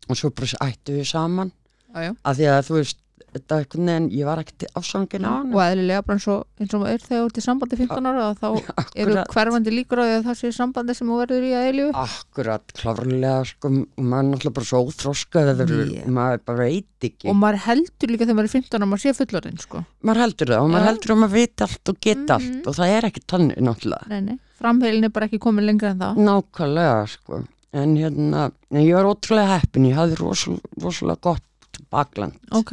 og 0.08 0.16
svo 0.16 0.30
bara 0.30 0.70
ættu 0.70 0.96
við 0.98 1.06
saman 1.10 1.52
já, 1.94 2.00
já. 2.06 2.12
að 2.24 2.36
því 2.40 2.46
að 2.52 2.62
þú 2.68 2.74
veist 2.80 2.98
þetta 3.36 3.58
einhvern 3.60 3.86
veginn, 3.90 4.08
ég 4.16 4.26
var 4.28 4.40
ekkert 4.42 4.64
afsangin 4.80 5.24
á 5.26 5.30
hann 5.36 5.52
og 5.54 5.60
eðlilega 5.62 6.02
bara 6.06 6.16
eins 6.18 6.26
og, 6.32 6.42
eins 6.60 6.74
og 6.76 6.82
maður 6.82 7.04
þegar 7.06 7.22
þú 7.22 7.28
ert 7.30 7.40
í 7.40 7.44
sambandi 7.46 7.78
15 7.80 8.08
ára 8.10 8.26
þá 8.40 8.46
eru 8.50 8.64
akkurat, 8.82 9.32
hverfandi 9.36 9.74
líkur 9.76 10.00
á 10.00 10.04
því 10.06 10.14
að 10.16 10.26
það 10.30 10.38
sé 10.40 10.52
sambandi 10.56 10.96
sem 10.98 11.10
þú 11.12 11.18
verður 11.22 11.46
í 11.46 11.52
að 11.56 11.66
eilju 11.70 11.88
akkurat 12.02 12.76
klárlega 12.80 13.34
sko, 13.52 13.72
og 13.72 14.04
maður 14.04 14.24
er 14.24 14.30
náttúrulega 14.32 14.56
bara 14.60 14.70
svo 14.70 14.82
óþroskað 14.86 15.52
yeah. 15.66 16.08
Maður 16.16 16.42
bara 16.48 16.66
veit 16.66 17.06
ekki 17.10 17.28
og 17.30 17.36
maður 17.40 17.60
heldur 17.66 18.12
líka 18.12 18.24
þegar 18.26 18.38
maður 18.40 18.48
er 18.50 18.54
15 18.56 18.76
ára 18.80 18.88
maður 18.90 19.04
sé 19.04 19.14
fullorinn 19.20 19.58
sko. 19.62 19.82
maður 20.06 20.22
heldur 20.24 20.52
það 20.54 20.62
og 20.64 20.70
maður 20.72 20.86
Já. 20.86 20.90
heldur 20.90 21.12
að 21.16 21.20
maður 21.22 21.36
veit 21.36 21.66
allt 21.66 21.92
og 21.92 22.00
geta 22.00 22.38
Mhm. 22.38 22.54
allt 22.56 22.66
og 22.70 22.74
það 22.80 22.94
er 22.96 23.06
ekki 23.10 23.22
tannig 23.26 23.58
náttúrulega 23.60 24.08
nei, 24.08 24.20
nei. 24.20 24.38
framheilin 24.58 25.04
er 25.04 25.12
bara 25.12 25.26
ekki 25.28 25.38
komin 25.42 25.66
lengra 25.66 25.90
en 25.92 25.98
það 26.00 26.16
nákvæmlega 26.26 27.08
sko 27.12 27.42
en 27.76 27.96
hérna, 27.96 28.50
en 28.72 28.80
ég 28.80 28.94
var 28.96 29.04
ótrúlega 29.10 29.58
heppin 29.60 29.84
ég 29.90 29.96
hafði 29.98 30.16
rosal, 30.20 30.58
rosalega 30.80 31.20
gott 31.20 31.80
bakland 31.92 32.32
ok, 32.56 32.72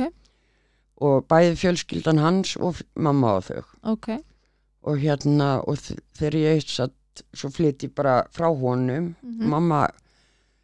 og 1.01 1.25
bæði 1.29 1.55
fjölskyldan 1.61 2.21
hans 2.21 2.55
og 2.57 2.81
mamma 2.95 3.37
og 3.39 3.47
þau. 3.47 3.63
Ok, 3.93 4.09
og 4.83 4.99
hérna, 5.01 5.55
og 5.67 5.79
þegar 5.79 6.39
ég 6.41 6.67
satt 6.67 7.25
svo 7.33 7.49
flytt 7.53 7.85
ég 7.85 7.93
bara 7.95 8.23
frá 8.33 8.49
honum. 8.49 9.15
Mhm. 9.21 9.49
mamma 9.49 9.87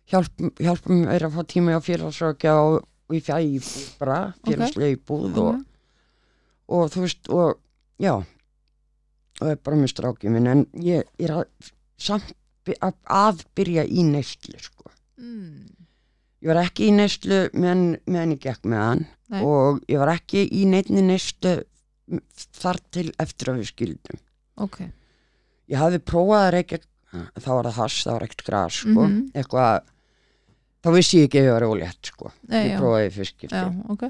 hjálp, 0.10 0.34
hjálpa 0.60 0.94
mér 0.94 1.28
að 1.28 1.36
fá 1.38 1.44
tíma 1.46 1.78
á 1.78 1.82
félagsrákja 1.82 2.54
og, 2.58 2.86
og 3.10 3.15
í 3.15 3.22
fjæði 3.22 3.60
bara, 4.00 4.34
félagslega 4.46 4.98
íbúð 4.98 5.38
og, 5.38 5.56
ok 5.56 5.65
og 6.70 6.92
þú 6.94 7.06
veist 7.06 7.30
og 7.34 7.58
já. 8.02 8.13
Og 9.39 9.46
það 9.46 9.54
er 9.54 9.62
bara 9.65 9.80
með 9.80 9.92
strákið 9.94 10.36
minn 10.36 10.50
en 10.52 10.65
ég 10.84 11.08
er 11.22 11.34
að, 11.34 11.70
samt 12.00 12.34
að, 12.84 12.96
að 13.06 13.46
byrja 13.58 13.86
í 13.88 14.04
neyslu 14.06 14.60
sko. 14.62 14.92
mm. 15.18 15.70
ég 16.44 16.52
var 16.52 16.62
ekki 16.62 16.89
í 16.89 16.96
neyslu 16.96 17.48
meðan, 17.56 17.98
meðan 18.06 18.36
ég 18.36 18.44
gekk 18.44 18.68
með 18.68 18.84
hann 18.86 19.06
Nei. 19.30 19.42
og 19.46 19.82
ég 19.88 20.00
var 20.02 20.10
ekki 20.15 20.46
í 20.52 20.65
neinni 20.65 21.02
neyslu 21.06 21.60
þar 22.60 22.80
til 22.92 23.12
eftir 23.22 23.52
að 23.52 23.60
við 23.62 23.68
skildum 23.74 24.20
ok, 24.65 24.80
ég 25.70 25.78
hafði 25.78 26.00
prófað 26.02 26.46
að 26.48 26.54
reykja 26.58 26.80
þá 27.39 27.50
var 27.50 27.65
það 27.70 27.78
hass, 27.82 28.04
það 28.06 28.13
var 28.15 28.24
ekkert 28.28 28.46
gras 28.48 28.80
sko. 28.84 29.04
Mhm. 29.08 29.20
eitthvað 29.34 29.84
þá 30.84 30.89
vissi 30.96 31.20
ég 31.20 31.28
ekki 31.30 31.39
að 31.42 31.46
ég 31.50 31.54
var 31.58 31.68
ólétt 31.70 32.10
sko. 32.13 32.32
nei, 32.48 32.63
ég 32.63 32.72
já, 32.74 32.80
prófaði 32.80 33.06
í 33.10 33.13
fyrst 33.20 33.36
skipti 33.38 33.56
já, 33.56 33.70
ok 33.89 34.04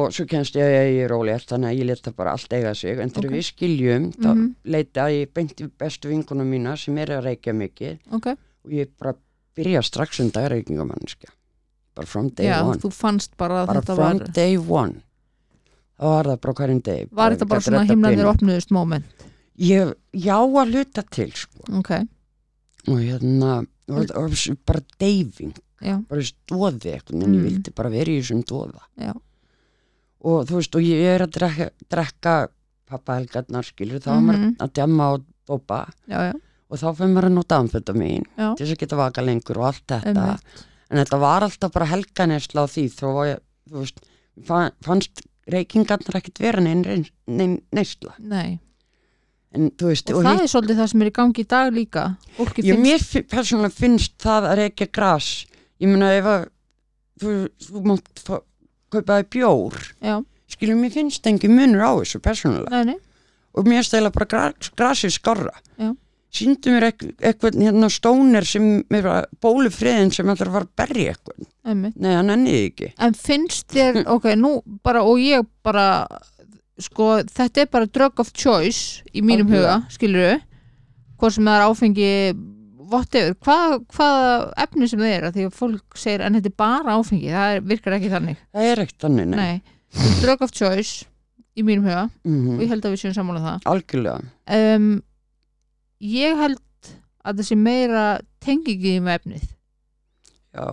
og 0.00 0.12
svo 0.14 0.22
kennst 0.30 0.54
ég 0.54 0.62
að 0.62 0.86
ég 0.94 1.00
er 1.08 1.10
ólétt 1.16 1.48
þannig 1.50 1.70
að 1.72 1.78
ég 1.80 1.86
leta 1.90 2.12
bara 2.14 2.30
allt 2.36 2.52
eiga 2.54 2.74
sig 2.78 2.98
en 3.02 3.10
þegar 3.10 3.26
Ok. 3.26 3.34
við 3.34 3.46
skiljum 3.50 4.04
þá 4.14 4.28
Mhm. 4.36 4.54
leita 4.64 5.08
ég 5.10 5.32
beinti 5.34 5.66
bestu 5.66 6.08
vinkunum 6.08 6.46
mína 6.46 6.76
sem 6.78 6.96
er 6.98 7.08
að 7.08 7.24
reykja 7.26 7.52
mikið 7.52 7.98
ok, 8.12 8.26
og 8.64 8.70
ég 8.70 8.88
bara 8.98 9.14
byrja 9.56 9.82
strax 9.82 10.20
um 10.20 10.30
dagreikingamannskja 10.30 11.28
bara 11.94 12.06
from 12.06 12.28
day 12.30 12.46
já, 12.46 12.60
one. 12.64 12.78
þú 12.78 12.90
fannst 12.94 13.36
bara 13.36 13.62
að 13.62 13.66
bara 13.66 13.80
þetta 13.80 13.94
from 13.96 14.18
var 14.20 14.28
day 14.36 14.56
one. 14.56 14.94
Þá 16.00 16.04
var 16.04 16.24
það 16.30 16.40
bara 16.40 16.54
hverjum 16.60 16.82
deg 16.82 17.08
var 17.12 17.32
þetta 17.34 17.48
bara 17.50 17.60
svona 17.60 17.84
himnaðir 17.88 18.28
opnuðust 18.30 18.70
moment? 18.72 19.26
Ég, 19.60 19.90
já 20.16 20.36
að 20.40 20.70
hluta 20.72 21.02
til 21.12 21.32
sko. 21.36 21.64
ok, 21.78 21.90
og 22.88 23.00
hérna 23.02 23.66
og, 23.90 24.12
og 24.16 24.36
bara 24.64 24.80
deyfing 25.02 25.52
já, 25.82 25.98
bara 26.08 26.22
stóði 26.24 26.94
eitthvað 26.94 27.24
en 27.24 27.34
ég 27.34 27.40
Mm. 27.40 27.44
vildi 27.48 27.74
bara 27.74 27.90
vera 27.90 28.10
í 28.10 28.20
þessum 28.22 28.40
dóða 28.44 28.80
Já. 28.96 29.12
og 30.24 30.46
þú 30.48 30.54
veist 30.60 30.74
og 30.76 30.82
ég 30.84 31.04
er 31.14 31.24
að 31.26 31.32
drekka, 31.36 31.68
drekka 31.90 32.34
pappa 32.90 33.18
helgarnar 33.18 33.64
skilur 33.64 34.00
þá 34.00 34.10
mm 34.14 34.20
Mhm. 34.20 34.26
maður 34.30 34.56
að 34.64 34.72
djamma 34.72 35.12
og 35.14 35.24
dopa 35.46 35.86
já, 36.08 36.32
og 36.70 36.78
þá 36.78 36.86
fyrir 36.96 37.12
maður 37.14 37.28
að 37.28 37.32
nota 37.36 37.58
amfetamin 37.60 38.24
Já. 38.38 38.54
til 38.56 38.66
þess 38.66 38.72
að 38.76 38.78
geta 38.80 38.96
vaka 38.96 39.20
lengur 39.22 39.58
og 39.58 39.64
allt 39.70 39.86
þetta. 39.86 40.26
Einmitt 40.38 40.66
en 40.90 40.98
þetta 41.02 41.18
var 41.22 41.46
alltaf 41.46 41.72
bara 41.74 41.86
helganesla 41.90 42.64
á 42.64 42.66
því 42.70 42.84
þó 42.94 43.08
ég, 43.28 43.38
þú 43.70 43.82
veist 43.84 44.00
fa- 44.46 44.72
fannst 44.84 45.22
reykingarnar 45.50 46.18
ekkit 46.20 46.38
vera 46.42 46.60
neinn 46.62 47.06
neysla. 47.74 48.14
Nei, 48.18 48.58
en 49.54 49.70
þú 49.78 49.90
veist 49.90 50.10
og, 50.14 50.22
það 50.26 50.42
er 50.44 50.50
svolítið 50.52 50.80
það 50.82 50.90
sem 50.92 51.02
er 51.04 51.10
í 51.10 51.14
gangi 51.20 51.42
í 51.44 51.48
dag 51.50 51.72
líka. 51.74 52.04
Fólki 52.36 52.62
Ég, 52.66 52.76
finnst 52.78 53.14
mér 53.16 53.26
persónulega 53.34 53.74
finnst 53.80 54.16
það 54.22 54.48
að 54.50 54.58
reykja 54.64 54.90
gras. 54.94 55.30
Ég 55.80 55.88
meina 55.90 56.12
ef 56.18 56.28
að 56.30 56.44
þú, 57.22 57.34
þú 57.66 57.82
mátt 57.88 58.22
fá- 58.26 58.44
kaupa 58.90 59.20
þér 59.20 59.28
bjór. 59.34 59.78
Já, 60.02 60.16
skilur 60.50 60.78
mér 60.78 60.92
finnst 60.94 61.26
engin 61.30 61.54
munur 61.56 61.82
á 61.86 61.90
þessu 62.02 62.20
persónulega. 62.22 62.94
Og 63.58 63.66
mér 63.66 63.82
stæla 63.82 64.12
bara 64.14 64.26
gra 64.30 64.44
grasið 64.78 65.10
skarra 65.16 65.54
Já. 65.78 65.90
Síndu 66.30 66.70
mér 66.74 66.86
eitthvað 66.90 67.56
hérna 67.58 67.88
stónir 67.90 68.46
sem 68.46 68.66
bólufriðin 69.42 70.12
sem 70.14 70.28
ætlar 70.30 70.50
að 70.50 70.56
fara 70.58 70.68
að 70.68 70.76
berja 70.78 71.14
eitthvað 71.14 71.48
nei, 71.96 72.12
hann 72.14 72.30
enniði 72.34 72.60
ekki. 72.70 72.90
En 73.02 73.14
finnst 73.18 73.66
þér, 73.74 74.00
ok, 74.14 74.30
nú 74.38 74.52
bara 74.86 75.02
og 75.06 75.18
ég 75.22 75.46
bara 75.66 76.06
sko, 76.80 77.18
þetta 77.28 77.64
er 77.64 77.68
bara 77.72 77.90
drug 77.90 78.22
of 78.22 78.30
choice 78.32 79.02
í 79.12 79.22
mínum 79.26 79.50
huga, 79.52 79.80
skilur 79.92 80.24
við 80.28 80.38
hvort 81.20 81.36
sem 81.36 81.44
það 81.50 81.58
er 81.58 81.66
áfengi 81.68 82.12
whatever, 82.90 83.34
hvað, 83.44 83.74
hvaða 83.94 84.30
efni 84.64 84.88
sem 84.90 85.02
það 85.02 85.12
er, 85.14 85.26
af 85.28 85.34
því 85.36 85.44
að 85.46 85.58
fólk 85.58 85.98
segir 86.00 86.24
en 86.26 86.38
þetta 86.38 86.50
er 86.50 86.56
bara 86.62 86.96
áfengi, 86.96 87.28
það 87.30 87.52
er, 87.58 87.60
virkar 87.74 87.96
ekki 87.98 88.08
þannig. 88.14 88.40
Það 88.56 88.70
er 88.70 88.82
ekkert 88.86 89.04
þannig, 89.04 89.28
nei, 89.30 89.36
Nei, 89.36 90.16
drug 90.22 90.42
of 90.46 90.54
choice 90.56 91.04
í 91.58 91.62
mínum 91.66 91.84
huga 91.90 92.06
og 92.08 92.30
Mhm. 92.30 92.58
ég 92.64 92.72
held 92.72 92.84
að 92.88 92.94
við 92.96 93.02
séum 93.04 93.14
sammála 93.14 93.42
um 93.42 93.46
það. 93.50 93.68
Algjörlega. 93.74 94.32
Um, 94.56 94.88
Ég 96.00 96.36
held 96.40 96.60
að 97.24 97.40
það 97.42 97.46
sé 97.50 97.56
meira 97.60 98.04
tengingi 98.40 98.94
með 99.04 99.18
efnið 99.20 99.42
já, 100.56 100.64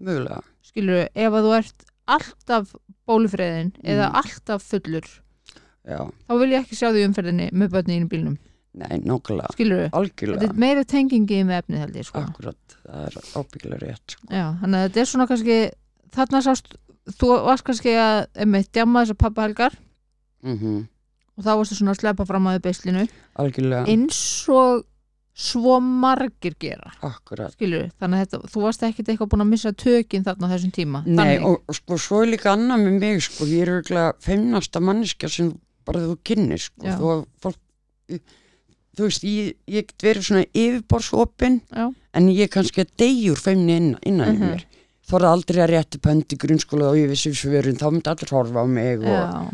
mögulega. 0.00 0.40
Skilur 0.66 1.04
ef 1.12 1.36
að 1.36 1.46
þú 1.46 1.52
ert 1.58 1.84
alltaf 2.16 2.72
bólufriðin 3.06 3.72
eða 3.84 4.08
Mm. 4.10 4.16
alltaf 4.22 4.64
fullur 4.66 5.06
já, 5.86 6.00
þá 6.26 6.32
vil 6.40 6.50
ég 6.54 6.64
ekki 6.64 6.78
sjá 6.78 6.88
því 6.94 7.04
umferðinni 7.10 7.50
með 7.52 7.70
börni 7.76 7.98
í 8.00 8.08
bílnum, 8.10 8.38
nei, 8.74 8.96
nákvæmlega. 9.04 9.52
Skilur 9.54 9.82
þetta 9.84 10.00
algjörlega, 10.00 10.48
er 10.50 10.58
meira 10.64 10.84
tengingi 10.84 11.42
með 11.46 11.60
efnið 11.62 11.78
held 11.84 11.96
ég 12.00 12.08
sko. 12.08 12.24
akkurat 12.24 12.76
það 12.86 13.06
er 13.06 13.20
ábyggilega 13.36 13.80
rétt 13.84 14.16
sko. 14.16 14.26
Já, 14.30 14.44
þannig 14.62 14.80
að 14.80 14.88
þetta 14.88 15.00
er 15.04 15.10
svona 15.12 15.28
kannski 15.30 15.58
þarna 16.16 16.42
sást, 16.48 16.74
þú 17.20 17.30
varst 17.46 17.64
kannski 17.68 17.94
að 18.00 18.26
einmitt 18.34 18.72
djama 18.72 19.04
þessar 19.04 19.20
pappahelgar 19.26 19.78
mm 20.42 20.86
og 21.36 21.44
þá 21.44 21.50
varstu 21.60 21.76
svona 21.78 21.92
að 21.94 22.00
sleppa 22.00 22.26
fram 22.28 22.46
að 22.50 22.60
beislinu. 22.64 23.06
Algjörlega, 23.42 23.86
eins 23.92 24.20
og 24.48 24.84
svo 25.36 25.76
margir 25.84 26.54
gera. 26.58 26.90
Akkurat. 27.04 27.52
Skilur, 27.52 27.90
þannig 28.00 28.22
að 28.22 28.24
þetta, 28.24 28.48
þú 28.54 28.62
varst 28.64 28.82
ekkit 28.88 29.10
eitthvað 29.12 29.28
búin 29.34 29.44
að 29.44 29.50
missa 29.52 29.72
tökin 29.76 30.24
þarna 30.24 30.48
á 30.48 30.52
þessum 30.54 30.72
tíma. 30.72 31.02
Nei, 31.06 31.36
og, 31.44 31.58
og 31.68 31.76
sko, 31.76 31.98
svo 32.00 32.22
er 32.24 32.30
líka 32.32 32.54
annað 32.54 32.86
með 32.86 32.96
mig, 33.02 33.20
sko, 33.26 33.44
ég 33.50 33.66
er 33.66 33.72
auðvitað 33.74 34.08
feimnasta 34.24 34.80
manniska 34.80 35.28
sem 35.28 35.52
bara 35.84 36.00
þú 36.06 36.16
kynni, 36.24 36.56
sko, 36.58 36.86
Já. 36.88 36.96
þú, 36.96 37.12
fólk, 37.44 37.60
þú 38.96 39.04
veist, 39.10 39.26
ég, 39.28 39.52
ég 39.76 39.86
get 39.90 40.06
verið 40.08 40.24
svona 40.30 40.46
yfirborðsopin, 40.56 41.60
en 42.16 42.30
ég 42.32 42.46
er 42.48 42.52
kannski 42.56 42.86
að 42.86 42.94
degjur 43.04 43.36
feimni 43.44 43.76
innan, 43.76 44.00
innan 44.08 44.32
Mhm. 44.32 44.40
í 44.40 44.50
mér. 44.54 44.64
Þorði 45.06 45.28
aldrei 45.30 45.60
að 45.62 45.70
rétti 45.70 45.98
pönd 46.02 46.32
í 46.34 46.36
grunnskóla 46.40 46.88
og 46.90 46.96
ég 46.98 47.08
vissi 47.12 47.30
svörun, 47.36 47.76
þá 47.78 47.92
myndi 47.92 48.08
allir 48.10 48.32
horfa 48.32 48.64
á 48.64 48.66
mig 48.66 48.98
og, 48.98 49.04
Já, 49.04 49.52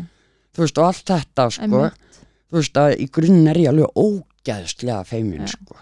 þú 0.53 0.63
veist, 0.65 0.77
og 0.77 0.85
allt 0.85 1.05
þetta, 1.09 1.47
sko, 1.51 1.63
Einmitt. 1.63 2.21
þú 2.51 2.59
veist, 2.59 2.73
að 2.77 2.95
í 2.99 3.07
grunn 3.11 3.47
er 3.47 3.55
ég 3.63 3.69
alveg 3.73 3.97
ógæðslega 3.97 5.03
feimin, 5.05 5.41
Já. 5.47 5.47
sko. 5.57 5.75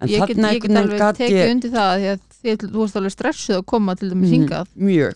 En 0.00 0.08
ég 0.08 0.26
get, 0.26 0.36
ég 0.38 0.60
get 0.62 0.76
alveg 0.78 1.00
tekið 1.18 1.50
undir 1.50 1.70
það 1.74 1.92
því 1.98 2.08
að 2.12 2.20
þið, 2.42 2.68
þú 2.70 2.78
varst 2.78 2.96
alveg 3.00 3.12
stressuð 3.16 3.56
að 3.58 3.66
koma 3.66 3.94
til 3.98 4.10
dæmis 4.12 4.28
Mhm. 4.28 4.34
hingað 4.36 4.66
Mjög, 4.76 5.14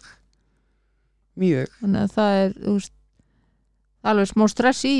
mjög, 1.39 1.69
þannig 1.81 2.03
að 2.03 2.13
það 2.17 2.33
er 2.43 2.53
veist, 2.67 2.93
alveg 4.05 4.29
smá 4.33 4.49
stress 4.51 4.85
í 4.85 4.97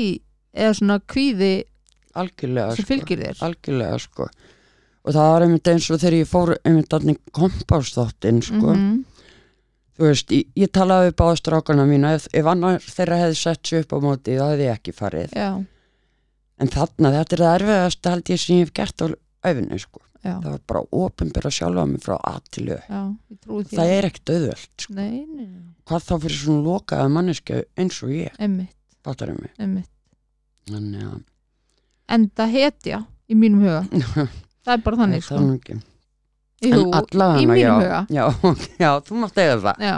eða 0.55 0.73
svona 0.77 0.99
kvíði 1.01 1.51
algjörlega, 2.15 2.75
sem 2.77 2.85
fylgir 2.85 3.19
þér 3.25 3.41
algjörlega 3.47 3.99
sko 3.99 4.27
og 5.03 5.11
það 5.11 5.31
var 5.33 5.41
einmitt 5.47 5.67
eins 5.73 5.89
og 5.91 5.99
þegar 5.99 6.17
ég 6.21 6.29
fór 6.31 6.53
einmitt 6.63 6.93
allir 6.95 7.17
kompásþáttinn 7.35 8.41
sko 8.45 8.73
Mhm. 8.75 9.03
Þú 9.97 10.07
veist, 10.09 10.33
ég, 10.35 10.47
ég 10.59 10.71
talaði 10.73 11.09
við 11.11 11.17
báða 11.21 11.39
strákana 11.41 11.85
mína 11.89 12.13
ef, 12.17 12.29
ef 12.33 12.49
annar 12.53 12.79
þeirra 12.83 13.19
hefði 13.23 13.39
sett 13.41 13.67
sig 13.67 13.83
upp 13.83 13.95
á 13.95 13.97
móti 14.03 14.37
þá 14.39 14.45
hefði 14.51 14.67
ég 14.67 14.79
ekki 14.79 14.95
farið. 14.97 15.35
Já, 15.37 15.49
en 16.63 16.73
þarna, 16.73 17.13
þetta 17.19 17.37
er 17.37 17.45
það 17.45 17.59
erfiðast 17.59 18.09
held 18.13 18.33
ég 18.33 18.43
sem 18.43 18.55
ég 18.57 18.67
hef 18.67 18.73
gert 18.79 19.05
á 19.05 19.07
öfinu 19.51 19.79
sko. 19.81 20.03
Já, 20.23 20.37
það 20.39 20.51
var 20.53 20.61
bara 20.71 20.83
opinbera 21.03 21.49
sjálfa 21.51 21.83
mig 21.89 22.03
frá 22.05 22.13
A 22.15 22.37
til 22.47 22.69
Ö. 22.71 22.77
Já, 22.87 23.01
ég 23.33 23.39
trúi 23.43 23.63
því. 23.65 23.75
Það 23.75 23.95
er 23.97 24.05
ekkert 24.07 24.31
auðvöld 24.31 24.85
sko. 24.85 24.93
nei, 24.95 25.17
nei, 25.27 25.47
nei, 25.49 25.73
hvað 25.89 26.05
þá 26.07 26.13
fyrir 26.23 26.39
svona 26.39 26.63
lokaða 26.69 27.09
manneska 27.11 27.59
eins 27.75 27.97
og 28.07 28.13
ég, 28.15 28.37
emmitt, 28.39 28.77
fattar 29.03 29.33
mig? 29.35 29.51
Emmitt 29.59 29.89
þannig 30.69 31.07
að 31.09 31.21
enda 32.13 32.47
hetja 32.51 33.01
í 33.27 33.37
mínum 33.39 33.63
huga. 33.65 33.83
Það 34.63 34.77
er 34.77 34.83
bara 34.85 34.99
þannig 35.01 35.25
það 35.25 35.41
sko 35.43 35.81
Jú, 36.63 36.79
en 36.87 36.95
allavega 36.99 37.41
í 37.41 37.47
mínum 37.49 37.59
já, 37.59 37.73
huga. 37.75 37.99
Já, 38.13 38.25
já, 38.83 38.89
þú 39.07 39.19
mátt 39.21 39.39
eiga 39.43 39.57
það. 39.65 39.83
Já, 39.87 39.95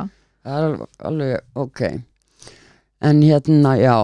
það 0.47 0.67
er 0.67 0.77
alveg, 1.09 1.45
ok. 1.65 1.81
En 3.05 3.21
hérna, 3.21 3.75
já. 3.79 3.95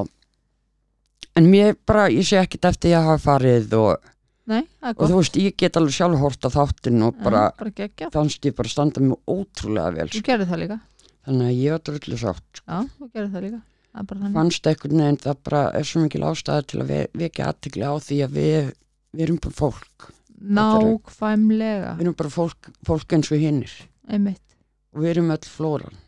En 1.40 1.48
mér 1.48 1.76
bara, 1.88 2.10
ég 2.12 2.28
sé 2.28 2.40
ekkit 2.42 2.68
eftir 2.72 2.94
ég 2.94 3.08
hafa 3.08 3.18
farið 3.24 3.76
og, 3.80 4.10
nei, 4.52 4.62
og 4.84 5.04
þú 5.06 5.18
veist, 5.22 5.40
ég 5.40 5.56
get 5.58 5.80
alveg 5.80 5.96
sjálf 5.96 6.20
hort 6.22 6.44
á 6.44 6.50
þáttin 6.52 7.06
og 7.08 7.20
bara, 7.24 7.48
já, 7.56 7.88
bara 7.88 8.12
fannst 8.14 8.46
ég 8.46 8.56
bara 8.58 8.72
standa 8.72 9.04
mig 9.04 9.20
ótrúlega 9.32 9.96
vel, 9.96 10.10
þú 10.12 10.20
sko. 10.20 10.28
gerir 10.28 10.50
það 10.50 10.64
líka. 10.66 10.80
Þannig 11.22 11.48
að 11.48 11.60
ég 11.62 11.76
var 11.76 11.84
drullu 11.88 12.20
sátt, 12.20 12.48
sko. 12.60 12.66
já, 12.68 12.80
þú 12.98 13.12
gerir 13.12 13.30
það 13.32 13.46
líka. 13.48 13.62
Fannst 13.92 14.68
einhvern 14.70 15.02
veginn 15.04 15.20
það 15.20 15.40
bara 15.48 15.62
er 15.76 15.88
svo 15.88 16.02
mikil 16.04 16.24
ástæða 16.24 16.68
til 16.68 16.78
að 16.80 16.92
ve 16.92 17.00
vekja 17.26 17.50
aðtikli 17.52 17.84
á 17.84 17.94
því 18.00 18.20
að 18.24 18.38
við, 18.38 18.70
við 19.12 19.24
erum 19.26 19.40
bara 19.44 19.58
fólk 19.58 20.12
nákvæmlega. 20.42 21.96
Við 22.00 22.06
erum 22.08 22.18
bara 22.18 22.34
fólk, 22.34 22.72
fólk 22.88 23.18
eins 23.18 23.32
og 23.32 23.42
hinnir 23.42 23.74
og 24.12 25.04
við 25.04 25.10
erum 25.14 25.32
öll 25.34 25.48
flóran 25.48 26.00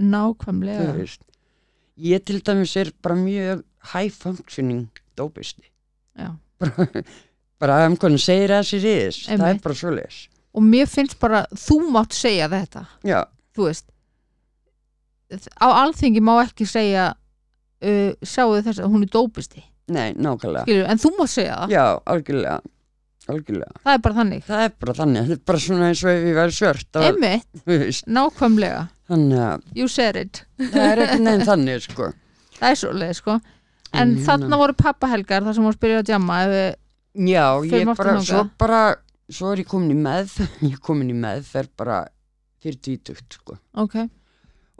nákvæmlega. 0.00 1.06
Ég 2.00 2.24
til 2.24 2.40
dæmis 2.40 2.76
er 2.80 2.92
bara 3.02 3.16
mjög 3.18 3.62
high 3.92 4.10
functioning 4.12 4.88
dópisti. 5.16 5.64
Já. 6.16 6.36
bara, 6.58 6.88
bara 7.60 7.86
um 7.86 7.96
hvernig 7.96 8.22
segir 8.22 8.52
það 8.54 8.68
sér 8.70 8.86
is 8.90 9.22
það 9.28 9.48
er 9.48 9.62
bara 9.64 9.80
svoleiðis. 9.82 10.20
Og 10.56 10.64
mér 10.66 10.88
finnst 10.90 11.18
bara, 11.20 11.44
þú 11.54 11.78
mátt 11.94 12.16
segja 12.16 12.48
þetta. 12.50 12.86
Já, 13.06 13.24
þú 13.54 13.68
veist 13.68 13.90
á 15.30 15.66
alþingi 15.84 16.22
má 16.24 16.32
ekki 16.42 16.66
segja 16.66 17.12
uh, 17.14 18.12
sjáu 18.26 18.58
þess 18.58 18.80
að 18.80 18.90
hún 18.90 19.06
er 19.06 19.12
dópisti. 19.14 19.62
Nei, 19.90 20.10
nákvæmlega. 20.14 20.64
Skilur, 20.66 20.88
en 20.90 21.02
þú 21.02 21.12
mátt 21.18 21.32
segja 21.34 21.58
það, 21.60 21.74
já, 21.76 21.84
algjörlega 22.14 22.58
algjörlega, 23.32 23.80
það 23.84 23.92
er 23.96 24.02
bara 24.06 24.16
þannig. 24.20 24.42
Það 24.46 24.64
er 24.66 24.72
bara 24.84 24.94
þannig. 25.00 25.22
Þetta 25.30 25.38
er 25.40 25.46
bara 25.50 25.62
svona 25.66 25.88
eins 25.90 26.02
og 26.04 26.10
ef 26.12 26.26
ég 26.30 26.36
væri 26.40 26.56
svört 26.56 26.98
veist, 27.70 28.06
nákvæmlega. 28.18 28.82
Þannig 29.10 29.40
að 29.46 29.64
you 29.80 29.88
said 29.90 30.16
it, 30.20 30.42
það 30.60 30.84
er 30.90 31.02
ekki 31.06 31.18
neginn 31.24 31.46
þannig 31.48 31.82
sko. 31.88 32.10
Það 32.60 32.68
er 32.74 32.78
svoleið 32.82 33.14
sko. 33.16 33.34
En 33.90 34.00
En 34.00 34.10
hérna- 34.14 34.24
þarna 34.28 34.58
voru 34.60 34.74
pappahelgar 34.78 35.42
þar 35.46 35.54
sem 35.56 35.64
voru 35.66 35.78
spyrjað 35.78 36.02
að 36.02 36.10
ef 36.44 36.50
við, 36.54 36.66
já, 37.30 37.44
ég 37.72 37.88
bara, 37.98 38.12
svo 38.28 38.42
bara 38.60 38.80
svo 39.30 39.50
er 39.54 39.62
ég 39.64 39.68
komin 39.70 39.94
í 39.94 39.98
með 39.98 40.34
ég 40.68 40.74
er 40.76 40.82
komin 40.84 41.10
í 41.10 41.16
meðferð 41.16 41.72
bara 41.80 42.00
fyrir 42.60 42.78
tvítugt 42.84 43.38
sko. 43.40 43.56
Ok, 43.80 43.96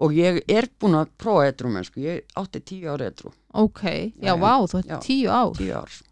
og 0.04 0.14
ég 0.16 0.42
er 0.52 0.68
búin 0.80 0.94
að 1.00 1.10
prófa 1.20 1.48
etru 1.50 1.72
menn 1.72 1.84
sko, 1.88 2.00
ég 2.04 2.22
átti 2.38 2.60
tíu 2.70 2.92
ára 2.92 3.08
etru 3.10 3.32
ok. 3.52 3.82
Já, 4.20 4.30
Já, 4.30 4.36
vá, 4.38 4.52
þú 4.70 4.82
já. 4.86 4.98
tíu 5.02 5.32
ár. 5.32 5.50
Tíu 5.58 5.74
ár. 5.80 5.90
shit, 5.90 6.06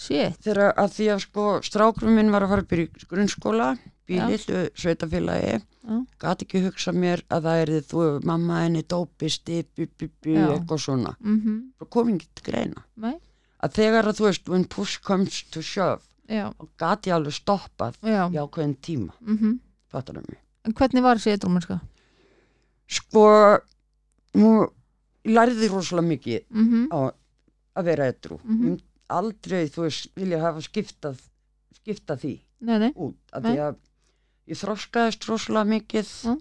þegar 0.00 0.74
að 0.80 0.92
því 0.96 1.06
að 1.14 1.18
sko 1.26 1.46
strákurum 1.66 2.14
minn 2.16 2.30
var 2.32 2.46
að 2.46 2.52
fara 2.54 2.64
upp 2.64 2.72
í 2.72 2.84
grunnskóla 3.10 3.66
Já. 4.10 4.24
lillu 4.26 4.60
sveitafélagi 4.74 5.52
Já. 5.60 5.96
gæti 6.24 6.46
ekki 6.46 6.62
hugsa 6.64 6.92
mér 6.96 7.22
að 7.30 7.44
það 7.46 7.60
er 7.64 7.72
þú, 7.90 8.04
mamma 8.26 8.62
henni 8.64 8.82
dópisti 8.82 9.60
bu, 9.76 9.86
bu, 10.00 10.08
Já. 10.24 10.46
eitthvað 10.56 10.80
svona. 10.86 11.12
Mhm, 11.20 11.58
það 11.78 11.90
kom 11.90 12.08
ekki 12.14 12.28
til 12.34 12.44
greina. 12.48 12.84
Nei. 12.96 13.14
Að 13.62 13.74
þegar 13.76 14.08
að 14.10 14.16
þú 14.20 14.24
veist 14.30 14.48
when 14.48 14.64
push 14.64 14.98
comes 15.04 15.42
to 15.52 15.60
shove 15.62 16.00
gæti 16.80 17.10
alveg 17.12 17.34
stoppað 17.36 17.96
já, 18.02 18.24
í 18.30 18.36
ákveðin 18.40 18.76
tíma. 18.80 19.12
Mhm. 19.20 19.58
Fattar 19.90 20.14
mig? 20.14 20.38
En 20.64 20.72
hvernig 20.72 21.02
var 21.02 21.16
þessi 21.16 21.36
eitthvað 21.36 21.80
sko 22.90 23.24
nú 24.38 24.50
ég 25.26 25.34
lærði 25.34 25.68
rosalega 25.70 26.08
mikið 26.08 26.44
mhm, 26.50 26.86
á 26.90 27.12
að 27.76 27.84
vera 27.84 28.06
etru 28.10 28.38
Mhm. 28.44 28.78
Mm 29.10 29.16
aldrei 29.20 29.68
þú 29.70 29.86
veist 29.86 30.10
vilja 30.18 30.40
hafa 30.42 30.62
skiptað 30.64 31.20
skipta 31.80 32.16
því 32.20 32.34
nei, 32.66 32.76
nei, 32.84 32.90
út 32.94 33.34
af 33.34 33.44
því 33.44 33.56
að 33.66 33.78
ég 34.50 34.58
þroskaðist 34.58 35.26
rosalega 35.30 35.70
mikið. 35.70 36.10
Mm. 36.26 36.40